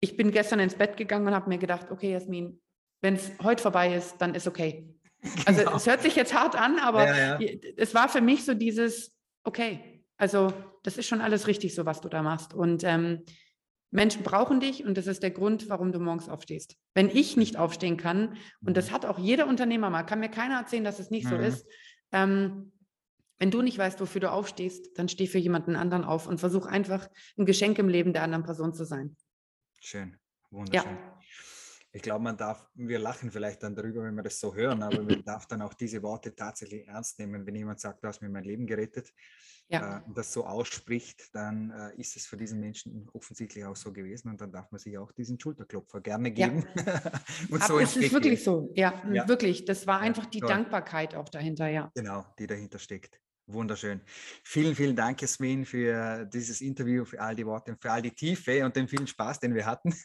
ich 0.00 0.16
bin 0.16 0.30
gestern 0.30 0.60
ins 0.60 0.74
Bett 0.74 0.96
gegangen 0.96 1.26
und 1.26 1.34
habe 1.34 1.48
mir 1.48 1.58
gedacht, 1.58 1.90
okay, 1.90 2.12
Jasmin, 2.12 2.60
wenn 3.00 3.14
es 3.14 3.32
heute 3.42 3.62
vorbei 3.62 3.94
ist, 3.94 4.18
dann 4.18 4.34
ist 4.34 4.46
okay. 4.46 4.94
Also 5.46 5.60
genau. 5.60 5.76
es 5.76 5.86
hört 5.86 6.02
sich 6.02 6.16
jetzt 6.16 6.34
hart 6.34 6.56
an, 6.56 6.78
aber 6.78 7.06
ja, 7.06 7.40
ja. 7.40 7.58
es 7.76 7.94
war 7.94 8.08
für 8.08 8.20
mich 8.20 8.44
so 8.44 8.54
dieses, 8.54 9.12
okay, 9.44 10.04
also 10.16 10.52
das 10.82 10.98
ist 10.98 11.06
schon 11.06 11.20
alles 11.20 11.46
richtig, 11.46 11.74
so 11.74 11.86
was 11.86 12.00
du 12.00 12.08
da 12.08 12.22
machst. 12.22 12.54
Und 12.54 12.82
ähm, 12.84 13.24
Menschen 13.92 14.22
brauchen 14.22 14.58
dich 14.58 14.84
und 14.84 14.96
das 14.96 15.06
ist 15.06 15.22
der 15.22 15.30
Grund, 15.30 15.68
warum 15.68 15.92
du 15.92 16.00
morgens 16.00 16.28
aufstehst. 16.28 16.76
Wenn 16.94 17.08
ich 17.08 17.36
nicht 17.36 17.56
aufstehen 17.56 17.96
kann, 17.96 18.36
und 18.64 18.76
das 18.76 18.88
mhm. 18.88 18.94
hat 18.94 19.06
auch 19.06 19.18
jeder 19.18 19.46
Unternehmer 19.46 19.90
mal, 19.90 20.02
kann 20.02 20.20
mir 20.20 20.30
keiner 20.30 20.58
erzählen, 20.58 20.84
dass 20.84 20.98
es 20.98 21.10
nicht 21.10 21.26
mhm. 21.26 21.30
so 21.30 21.36
ist, 21.36 21.66
ähm, 22.10 22.72
wenn 23.38 23.50
du 23.50 23.60
nicht 23.60 23.76
weißt, 23.76 24.00
wofür 24.00 24.20
du 24.20 24.30
aufstehst, 24.30 24.96
dann 24.96 25.08
steh 25.08 25.26
für 25.26 25.38
jemanden 25.38 25.76
anderen 25.76 26.04
auf 26.04 26.26
und 26.26 26.38
versuch 26.38 26.66
einfach 26.66 27.08
ein 27.36 27.44
Geschenk 27.44 27.78
im 27.78 27.88
Leben 27.88 28.12
der 28.12 28.22
anderen 28.22 28.44
Person 28.44 28.72
zu 28.72 28.84
sein. 28.84 29.16
Schön, 29.80 30.16
wunderschön. 30.50 30.92
Ja. 30.92 31.11
Ich 31.94 32.02
glaube, 32.02 32.24
man 32.24 32.36
darf, 32.36 32.70
wir 32.74 32.98
lachen 32.98 33.30
vielleicht 33.30 33.62
dann 33.62 33.74
darüber, 33.74 34.02
wenn 34.02 34.14
wir 34.14 34.22
das 34.22 34.40
so 34.40 34.54
hören, 34.54 34.82
aber 34.82 35.02
man 35.02 35.22
darf 35.24 35.46
dann 35.46 35.60
auch 35.60 35.74
diese 35.74 36.02
Worte 36.02 36.34
tatsächlich 36.34 36.88
ernst 36.88 37.18
nehmen, 37.18 37.46
wenn 37.46 37.54
jemand 37.54 37.80
sagt, 37.80 38.02
du 38.02 38.08
hast 38.08 38.22
mir 38.22 38.30
mein 38.30 38.44
Leben 38.44 38.66
gerettet 38.66 39.12
ja. 39.68 39.98
äh, 39.98 40.02
und 40.06 40.16
das 40.16 40.32
so 40.32 40.44
ausspricht, 40.44 41.34
dann 41.34 41.70
äh, 41.70 42.00
ist 42.00 42.16
es 42.16 42.26
für 42.26 42.36
diesen 42.36 42.60
Menschen 42.60 43.08
offensichtlich 43.12 43.64
auch 43.64 43.76
so 43.76 43.92
gewesen 43.92 44.30
und 44.30 44.40
dann 44.40 44.52
darf 44.52 44.70
man 44.70 44.78
sich 44.78 44.96
auch 44.98 45.12
diesen 45.12 45.38
Schulterklopfer 45.38 46.00
gerne 46.00 46.30
geben. 46.30 46.66
Ja. 46.76 47.12
und 47.50 47.62
so 47.62 47.78
es 47.78 47.96
ist 47.96 48.12
wirklich 48.12 48.42
so, 48.42 48.70
ja, 48.74 49.02
ja, 49.12 49.28
wirklich. 49.28 49.64
Das 49.64 49.86
war 49.86 50.00
einfach 50.00 50.26
die. 50.26 50.42
Dankbarkeit 50.42 51.14
auch 51.14 51.28
dahinter, 51.28 51.68
ja. 51.68 51.90
Genau, 51.94 52.26
die 52.38 52.48
dahinter 52.48 52.78
steckt. 52.80 53.20
Wunderschön. 53.52 54.00
Vielen, 54.42 54.74
vielen 54.74 54.96
Dank, 54.96 55.20
Jasmin, 55.20 55.64
für 55.64 56.24
dieses 56.32 56.60
Interview, 56.60 57.04
für 57.04 57.20
all 57.20 57.34
die 57.34 57.46
Worte, 57.46 57.76
für 57.80 57.90
all 57.90 58.02
die 58.02 58.10
Tiefe 58.10 58.64
und 58.64 58.74
den 58.76 58.88
vielen 58.88 59.06
Spaß, 59.06 59.40
den 59.40 59.54
wir 59.54 59.66
hatten. 59.66 59.94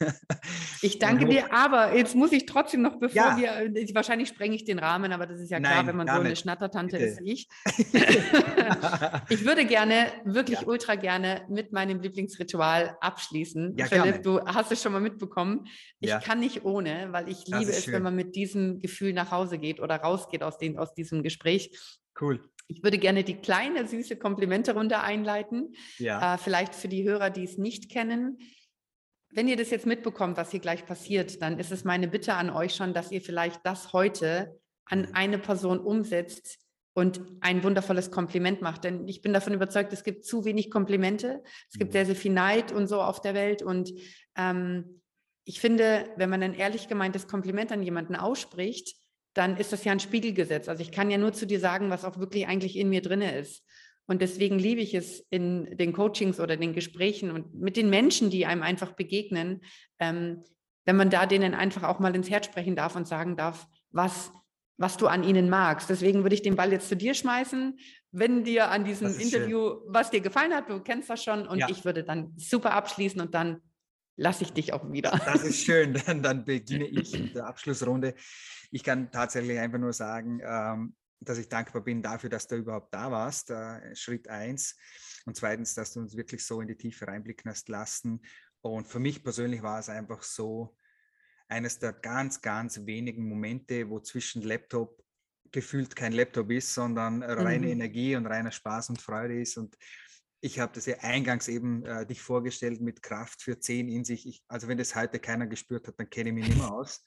Ich 0.80 0.98
danke 0.98 1.26
dir, 1.26 1.52
aber 1.52 1.96
jetzt 1.96 2.14
muss 2.14 2.30
ich 2.30 2.46
trotzdem 2.46 2.82
noch, 2.82 2.98
bevor 3.00 3.16
ja. 3.16 3.36
wir, 3.36 3.76
äh, 3.76 3.94
wahrscheinlich 3.94 4.28
sprenge 4.28 4.54
ich 4.54 4.64
den 4.64 4.78
Rahmen, 4.78 5.12
aber 5.12 5.26
das 5.26 5.40
ist 5.40 5.50
ja 5.50 5.58
klar, 5.58 5.76
Nein, 5.76 5.86
wenn 5.88 5.96
man 5.96 6.06
so 6.06 6.12
eine. 6.12 6.36
Schnattertante 6.36 6.98
Bitte. 6.98 7.10
ist 7.10 7.20
wie 7.20 7.32
ich. 7.32 7.48
ich 9.28 9.44
würde 9.44 9.66
gerne, 9.66 10.12
wirklich 10.24 10.60
ja. 10.60 10.66
ultra 10.66 10.94
gerne 10.94 11.44
mit 11.48 11.72
meinem 11.72 12.00
Lieblingsritual 12.00 12.96
abschließen. 13.00 13.76
Ja, 13.76 13.86
Philipp, 13.86 14.22
du 14.22 14.40
hast 14.40 14.70
es 14.70 14.82
schon 14.82 14.92
mal 14.92 15.00
mitbekommen. 15.00 15.66
Ich 16.00 16.18
kann 16.20 16.38
nicht 16.38 16.64
ohne, 16.64 17.08
weil 17.10 17.28
ich 17.28 17.46
liebe 17.46 17.70
es, 17.70 17.84
schön. 17.84 17.94
wenn 17.94 18.02
man 18.02 18.14
mit 18.14 18.36
diesem 18.36 18.80
Gefühl 18.80 19.12
nach 19.12 19.30
Hause 19.30 19.58
geht 19.58 19.80
oder 19.80 19.96
rausgeht 19.96 20.42
aus, 20.42 20.58
den, 20.58 20.78
aus 20.78 20.94
diesem 20.94 21.22
Gespräch. 21.22 21.76
Cool. 22.20 22.40
Ich 22.66 22.82
würde 22.82 22.98
gerne 22.98 23.24
die 23.24 23.36
kleine, 23.36 23.86
süße 23.86 24.16
Komplimente-Runde 24.16 25.00
einleiten. 25.00 25.74
Ja. 25.98 26.34
Äh, 26.34 26.38
vielleicht 26.38 26.74
für 26.74 26.88
die 26.88 27.04
Hörer, 27.04 27.30
die 27.30 27.44
es 27.44 27.56
nicht 27.56 27.90
kennen. 27.90 28.38
Wenn 29.30 29.48
ihr 29.48 29.56
das 29.56 29.70
jetzt 29.70 29.86
mitbekommt, 29.86 30.36
was 30.36 30.50
hier 30.50 30.60
gleich 30.60 30.86
passiert, 30.86 31.42
dann 31.42 31.58
ist 31.58 31.72
es 31.72 31.84
meine 31.84 32.08
Bitte 32.08 32.34
an 32.34 32.50
euch 32.50 32.74
schon, 32.74 32.94
dass 32.94 33.10
ihr 33.10 33.20
vielleicht 33.20 33.64
das 33.64 33.92
heute 33.92 34.58
an 34.84 35.02
mhm. 35.02 35.08
eine 35.12 35.38
Person 35.38 35.78
umsetzt 35.78 36.58
und 36.94 37.20
ein 37.40 37.62
wundervolles 37.62 38.10
Kompliment 38.10 38.60
macht. 38.60 38.84
Denn 38.84 39.06
ich 39.06 39.22
bin 39.22 39.32
davon 39.32 39.54
überzeugt, 39.54 39.92
es 39.92 40.04
gibt 40.04 40.24
zu 40.24 40.44
wenig 40.44 40.70
Komplimente. 40.70 41.42
Es 41.70 41.78
gibt 41.78 41.90
mhm. 41.90 41.92
sehr, 41.92 42.06
sehr 42.06 42.16
viel 42.16 42.32
Neid 42.32 42.72
und 42.72 42.86
so 42.86 43.00
auf 43.00 43.20
der 43.20 43.34
Welt. 43.34 43.62
Und 43.62 43.92
ähm, 44.36 45.02
ich 45.44 45.60
finde, 45.60 46.10
wenn 46.16 46.28
man 46.28 46.42
ein 46.42 46.54
ehrlich 46.54 46.88
gemeintes 46.88 47.28
Kompliment 47.28 47.72
an 47.72 47.82
jemanden 47.82 48.16
ausspricht, 48.16 48.96
dann 49.38 49.56
ist 49.56 49.72
das 49.72 49.84
ja 49.84 49.92
ein 49.92 50.00
Spiegelgesetz. 50.00 50.68
Also 50.68 50.82
ich 50.82 50.90
kann 50.90 51.10
ja 51.10 51.18
nur 51.18 51.32
zu 51.32 51.46
dir 51.46 51.60
sagen, 51.60 51.90
was 51.90 52.04
auch 52.04 52.18
wirklich 52.18 52.48
eigentlich 52.48 52.76
in 52.76 52.88
mir 52.88 53.02
drin 53.02 53.22
ist. 53.22 53.64
Und 54.06 54.20
deswegen 54.22 54.58
liebe 54.58 54.80
ich 54.80 54.94
es 54.94 55.20
in 55.30 55.76
den 55.76 55.92
Coachings 55.92 56.40
oder 56.40 56.56
den 56.56 56.72
Gesprächen 56.72 57.30
und 57.30 57.54
mit 57.54 57.76
den 57.76 57.90
Menschen, 57.90 58.30
die 58.30 58.46
einem 58.46 58.62
einfach 58.62 58.92
begegnen, 58.92 59.60
ähm, 59.98 60.42
wenn 60.86 60.96
man 60.96 61.10
da 61.10 61.26
denen 61.26 61.54
einfach 61.54 61.82
auch 61.82 61.98
mal 61.98 62.16
ins 62.16 62.30
Herz 62.30 62.46
sprechen 62.46 62.74
darf 62.74 62.96
und 62.96 63.06
sagen 63.06 63.36
darf, 63.36 63.68
was, 63.90 64.32
was 64.78 64.96
du 64.96 65.06
an 65.06 65.22
ihnen 65.22 65.50
magst. 65.50 65.90
Deswegen 65.90 66.22
würde 66.22 66.34
ich 66.34 66.42
den 66.42 66.56
Ball 66.56 66.72
jetzt 66.72 66.88
zu 66.88 66.96
dir 66.96 67.12
schmeißen. 67.12 67.78
Wenn 68.10 68.42
dir 68.42 68.70
an 68.70 68.84
diesem 68.84 69.08
Interview, 69.20 69.68
schön. 69.68 69.80
was 69.88 70.10
dir 70.10 70.22
gefallen 70.22 70.54
hat, 70.54 70.70
du 70.70 70.80
kennst 70.80 71.10
das 71.10 71.22
schon, 71.22 71.46
und 71.46 71.58
ja. 71.58 71.68
ich 71.68 71.84
würde 71.84 72.02
dann 72.02 72.32
super 72.36 72.72
abschließen 72.72 73.20
und 73.20 73.34
dann 73.34 73.60
lasse 74.18 74.44
ich 74.44 74.52
dich 74.52 74.72
auch 74.72 74.90
wieder. 74.92 75.12
Das 75.24 75.42
ist 75.42 75.64
schön, 75.64 75.94
dann, 76.06 76.22
dann 76.22 76.44
beginne 76.44 76.86
ich 76.86 77.18
mit 77.18 77.34
der 77.34 77.46
Abschlussrunde. 77.46 78.14
Ich 78.70 78.84
kann 78.84 79.10
tatsächlich 79.10 79.58
einfach 79.58 79.78
nur 79.78 79.92
sagen, 79.94 80.40
ähm, 80.44 80.94
dass 81.20 81.38
ich 81.38 81.48
dankbar 81.48 81.82
bin 81.82 82.02
dafür, 82.02 82.28
dass 82.28 82.46
du 82.46 82.56
überhaupt 82.56 82.92
da 82.92 83.10
warst. 83.10 83.50
Äh, 83.50 83.94
Schritt 83.96 84.28
eins. 84.28 84.76
Und 85.24 85.36
zweitens, 85.36 85.74
dass 85.74 85.94
du 85.94 86.00
uns 86.00 86.16
wirklich 86.16 86.44
so 86.44 86.60
in 86.60 86.68
die 86.68 86.76
Tiefe 86.76 87.06
reinblicken 87.06 87.50
hast 87.50 87.68
lassen. 87.68 88.20
Und 88.60 88.86
für 88.86 88.98
mich 88.98 89.22
persönlich 89.22 89.62
war 89.62 89.78
es 89.78 89.88
einfach 89.88 90.22
so 90.22 90.76
eines 91.48 91.78
der 91.78 91.92
ganz, 91.92 92.42
ganz 92.42 92.84
wenigen 92.86 93.26
Momente, 93.28 93.88
wo 93.88 94.00
zwischen 94.00 94.42
Laptop 94.42 95.02
gefühlt 95.50 95.96
kein 95.96 96.12
Laptop 96.12 96.50
ist, 96.50 96.74
sondern 96.74 97.22
reine 97.22 97.66
mhm. 97.66 97.72
Energie 97.72 98.16
und 98.16 98.26
reiner 98.26 98.50
Spaß 98.50 98.90
und 98.90 99.00
Freude 99.00 99.40
ist. 99.40 99.56
Und 99.56 99.76
ich 100.40 100.60
habe 100.60 100.72
das 100.74 100.86
ja 100.86 100.96
eingangs 101.00 101.48
eben 101.48 101.84
äh, 101.84 102.06
dich 102.06 102.20
vorgestellt 102.20 102.80
mit 102.80 103.02
Kraft 103.02 103.42
für 103.42 103.58
10 103.58 103.88
in 103.88 104.04
sich. 104.04 104.26
Ich, 104.26 104.42
also 104.46 104.68
wenn 104.68 104.78
das 104.78 104.94
heute 104.94 105.18
keiner 105.18 105.46
gespürt 105.46 105.88
hat, 105.88 105.98
dann 105.98 106.08
kenne 106.08 106.30
ich 106.30 106.34
mich 106.34 106.48
nicht 106.48 106.58
mehr 106.58 106.72
aus. 106.72 107.02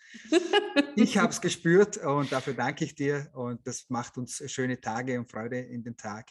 ich 0.96 1.18
habe 1.18 1.30
es 1.30 1.40
gespürt 1.42 1.98
und 1.98 2.32
dafür 2.32 2.54
danke 2.54 2.84
ich 2.84 2.96
dir 2.96 3.30
und 3.34 3.66
das 3.66 3.90
macht 3.90 4.18
uns 4.18 4.44
schöne 4.52 4.82
Tage 4.82 5.18
und 5.18 5.32
Freude 5.32 5.60
in 5.60 5.84
den 5.84 5.96
Tag. 5.96 6.30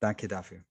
Danke 0.00 0.26
dafür. 0.26 0.62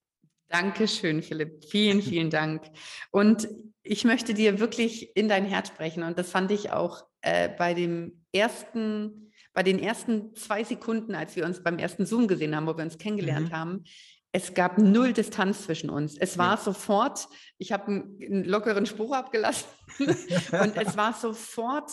Dankeschön, 0.48 1.22
Philipp. 1.22 1.64
Vielen, 1.64 2.02
vielen 2.02 2.28
Dank. 2.28 2.62
Und 3.10 3.48
ich 3.82 4.04
möchte 4.04 4.34
dir 4.34 4.60
wirklich 4.60 5.16
in 5.16 5.28
dein 5.28 5.46
Herz 5.46 5.68
sprechen 5.68 6.02
und 6.02 6.18
das 6.18 6.30
fand 6.30 6.50
ich 6.50 6.72
auch 6.72 7.06
äh, 7.22 7.48
bei 7.48 7.72
dem 7.72 8.26
ersten, 8.32 9.32
bei 9.54 9.62
den 9.62 9.78
ersten 9.78 10.34
zwei 10.34 10.62
Sekunden, 10.62 11.14
als 11.14 11.36
wir 11.36 11.46
uns 11.46 11.62
beim 11.62 11.78
ersten 11.78 12.04
Zoom 12.04 12.28
gesehen 12.28 12.54
haben, 12.54 12.66
wo 12.66 12.76
wir 12.76 12.84
uns 12.84 12.98
kennengelernt 12.98 13.48
mhm. 13.48 13.56
haben 13.56 13.84
es 14.32 14.54
gab 14.54 14.78
null 14.78 15.12
Distanz 15.12 15.64
zwischen 15.64 15.90
uns. 15.90 16.16
Es 16.16 16.38
war 16.38 16.56
ja. 16.56 16.62
sofort, 16.62 17.28
ich 17.58 17.72
habe 17.72 17.86
einen, 17.86 18.18
einen, 18.22 18.44
lockeren 18.44 18.86
Spruch 18.86 19.12
abgelassen 19.12 19.68
und 19.98 20.76
es 20.76 20.96
war 20.96 21.14
sofort 21.14 21.90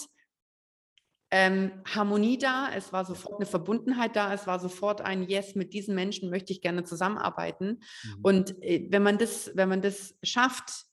ähm, 1.30 1.72
Harmonie 1.86 2.38
da, 2.38 2.70
es 2.74 2.94
war 2.94 3.04
sofort 3.04 3.36
eine 3.36 3.46
Verbundenheit 3.46 4.16
da, 4.16 4.34
es 4.34 4.48
war 4.48 4.60
sofort 4.60 5.02
ein 5.02 5.24
Yes, 5.24 5.56
mit 5.56 5.74
diesen 5.74 5.94
Menschen 5.94 6.30
möchte 6.30 6.54
ich 6.54 6.62
gerne 6.62 6.84
zusammenarbeiten. 6.84 7.82
Mhm. 8.04 8.20
Und 8.22 8.64
äh, 8.64 8.88
wenn 8.90 9.04
man 9.04 9.18
das, 9.18 9.52
wenn 9.56 9.68
man 9.68 9.82
das 9.82 10.16
schafft, 10.24 10.86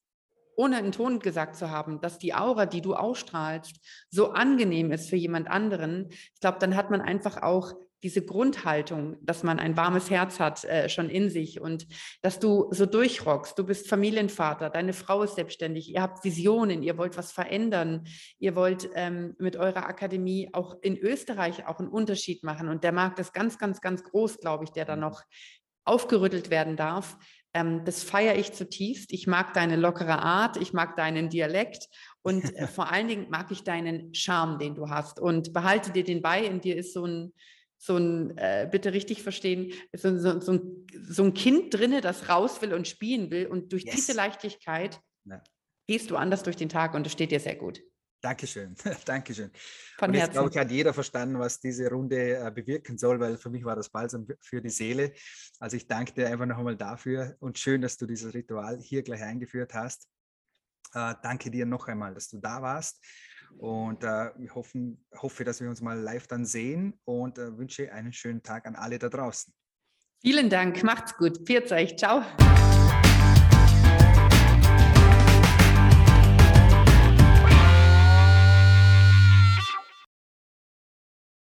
ohne 0.56 0.76
einen 0.76 0.92
Ton 0.92 1.18
gesagt 1.18 1.56
zu 1.56 1.70
haben, 1.70 2.00
dass 2.00 2.18
die 2.18 2.34
Aura, 2.34 2.66
die 2.66 2.80
du 2.80 2.94
ausstrahlst, 2.94 3.76
so 4.10 4.30
angenehm 4.30 4.92
ist 4.92 5.10
für 5.10 5.16
jemand 5.16 5.48
anderen, 5.48 6.08
ich 6.10 6.40
glaube, 6.40 6.58
dann 6.58 6.76
hat 6.76 6.90
man 6.90 7.00
einfach 7.00 7.42
auch 7.42 7.74
diese 8.04 8.22
Grundhaltung, 8.22 9.16
dass 9.22 9.42
man 9.42 9.58
ein 9.58 9.78
warmes 9.78 10.10
Herz 10.10 10.38
hat, 10.38 10.62
äh, 10.64 10.90
schon 10.90 11.08
in 11.08 11.30
sich 11.30 11.60
und 11.60 11.86
dass 12.20 12.38
du 12.38 12.68
so 12.70 12.84
durchrockst. 12.84 13.58
Du 13.58 13.64
bist 13.64 13.88
Familienvater, 13.88 14.68
deine 14.68 14.92
Frau 14.92 15.22
ist 15.22 15.36
selbstständig, 15.36 15.90
ihr 15.90 16.02
habt 16.02 16.22
Visionen, 16.22 16.82
ihr 16.82 16.98
wollt 16.98 17.16
was 17.16 17.32
verändern, 17.32 18.06
ihr 18.38 18.54
wollt 18.54 18.90
ähm, 18.94 19.34
mit 19.38 19.56
eurer 19.56 19.86
Akademie 19.86 20.50
auch 20.52 20.76
in 20.82 20.98
Österreich 20.98 21.66
auch 21.66 21.78
einen 21.78 21.88
Unterschied 21.88 22.44
machen. 22.44 22.68
Und 22.68 22.84
der 22.84 22.92
Markt 22.92 23.18
ist 23.18 23.32
ganz, 23.32 23.58
ganz, 23.58 23.80
ganz 23.80 24.04
groß, 24.04 24.38
glaube 24.38 24.64
ich, 24.64 24.70
der 24.70 24.84
da 24.84 24.96
noch 24.96 25.22
aufgerüttelt 25.86 26.50
werden 26.50 26.76
darf. 26.76 27.16
Ähm, 27.54 27.86
das 27.86 28.02
feiere 28.02 28.36
ich 28.36 28.52
zutiefst. 28.52 29.12
Ich 29.14 29.26
mag 29.26 29.54
deine 29.54 29.76
lockere 29.76 30.18
Art, 30.18 30.58
ich 30.58 30.74
mag 30.74 30.96
deinen 30.96 31.30
Dialekt 31.30 31.88
und 32.20 32.54
äh, 32.54 32.66
vor 32.68 32.92
allen 32.92 33.08
Dingen 33.08 33.30
mag 33.30 33.50
ich 33.50 33.64
deinen 33.64 34.12
Charme, 34.14 34.58
den 34.58 34.74
du 34.74 34.90
hast. 34.90 35.20
Und 35.20 35.54
behalte 35.54 35.90
dir 35.90 36.04
den 36.04 36.20
bei. 36.20 36.44
In 36.44 36.60
dir 36.60 36.76
ist 36.76 36.92
so 36.92 37.06
ein 37.06 37.32
so 37.84 37.98
ein, 37.98 38.36
äh, 38.38 38.66
bitte 38.70 38.94
richtig 38.94 39.22
verstehen, 39.22 39.72
so, 39.94 40.16
so, 40.18 40.40
so, 40.40 40.52
ein, 40.52 40.86
so 41.06 41.24
ein 41.24 41.34
Kind 41.34 41.74
drinne, 41.74 42.00
das 42.00 42.30
raus 42.30 42.62
will 42.62 42.72
und 42.72 42.88
spielen 42.88 43.30
will. 43.30 43.46
Und 43.46 43.72
durch 43.72 43.84
yes. 43.84 43.94
diese 43.94 44.12
Leichtigkeit 44.14 45.00
ja. 45.24 45.42
gehst 45.86 46.10
du 46.10 46.16
anders 46.16 46.42
durch 46.42 46.56
den 46.56 46.70
Tag 46.70 46.94
und 46.94 47.06
es 47.06 47.12
steht 47.12 47.30
dir 47.30 47.40
sehr 47.40 47.56
gut. 47.56 47.82
Dankeschön, 48.22 48.74
Dankeschön. 49.04 49.50
Von 49.98 50.08
und 50.08 50.14
Herzen. 50.14 50.30
Ich 50.30 50.32
glaube, 50.32 50.50
ich 50.50 50.56
hat 50.56 50.70
jeder 50.70 50.94
verstanden, 50.94 51.38
was 51.38 51.60
diese 51.60 51.90
Runde 51.90 52.38
äh, 52.38 52.50
bewirken 52.50 52.96
soll, 52.96 53.20
weil 53.20 53.36
für 53.36 53.50
mich 53.50 53.64
war 53.64 53.76
das 53.76 53.90
Balsam 53.90 54.26
für 54.40 54.62
die 54.62 54.70
Seele. 54.70 55.12
Also 55.58 55.76
ich 55.76 55.86
danke 55.86 56.14
dir 56.14 56.28
einfach 56.28 56.46
noch 56.46 56.56
einmal 56.56 56.76
dafür 56.76 57.36
und 57.40 57.58
schön, 57.58 57.82
dass 57.82 57.98
du 57.98 58.06
dieses 58.06 58.32
Ritual 58.32 58.80
hier 58.80 59.02
gleich 59.02 59.22
eingeführt 59.22 59.74
hast. 59.74 60.08
Äh, 60.94 61.16
danke 61.22 61.50
dir 61.50 61.66
noch 61.66 61.86
einmal, 61.86 62.14
dass 62.14 62.30
du 62.30 62.38
da 62.38 62.62
warst 62.62 63.04
und 63.58 64.04
äh, 64.04 64.30
hoffen, 64.54 65.04
hoffe, 65.16 65.44
dass 65.44 65.60
wir 65.60 65.68
uns 65.68 65.80
mal 65.80 65.98
live 65.98 66.26
dann 66.26 66.44
sehen 66.44 66.94
und 67.04 67.38
äh, 67.38 67.56
wünsche 67.56 67.92
einen 67.92 68.12
schönen 68.12 68.42
Tag 68.42 68.66
an 68.66 68.76
alle 68.76 68.98
da 68.98 69.08
draußen. 69.08 69.52
Vielen 70.20 70.48
Dank, 70.48 70.82
macht's 70.82 71.16
gut. 71.16 71.46
Pfiat 71.46 71.70
euch, 71.72 71.96
ciao. 71.96 72.22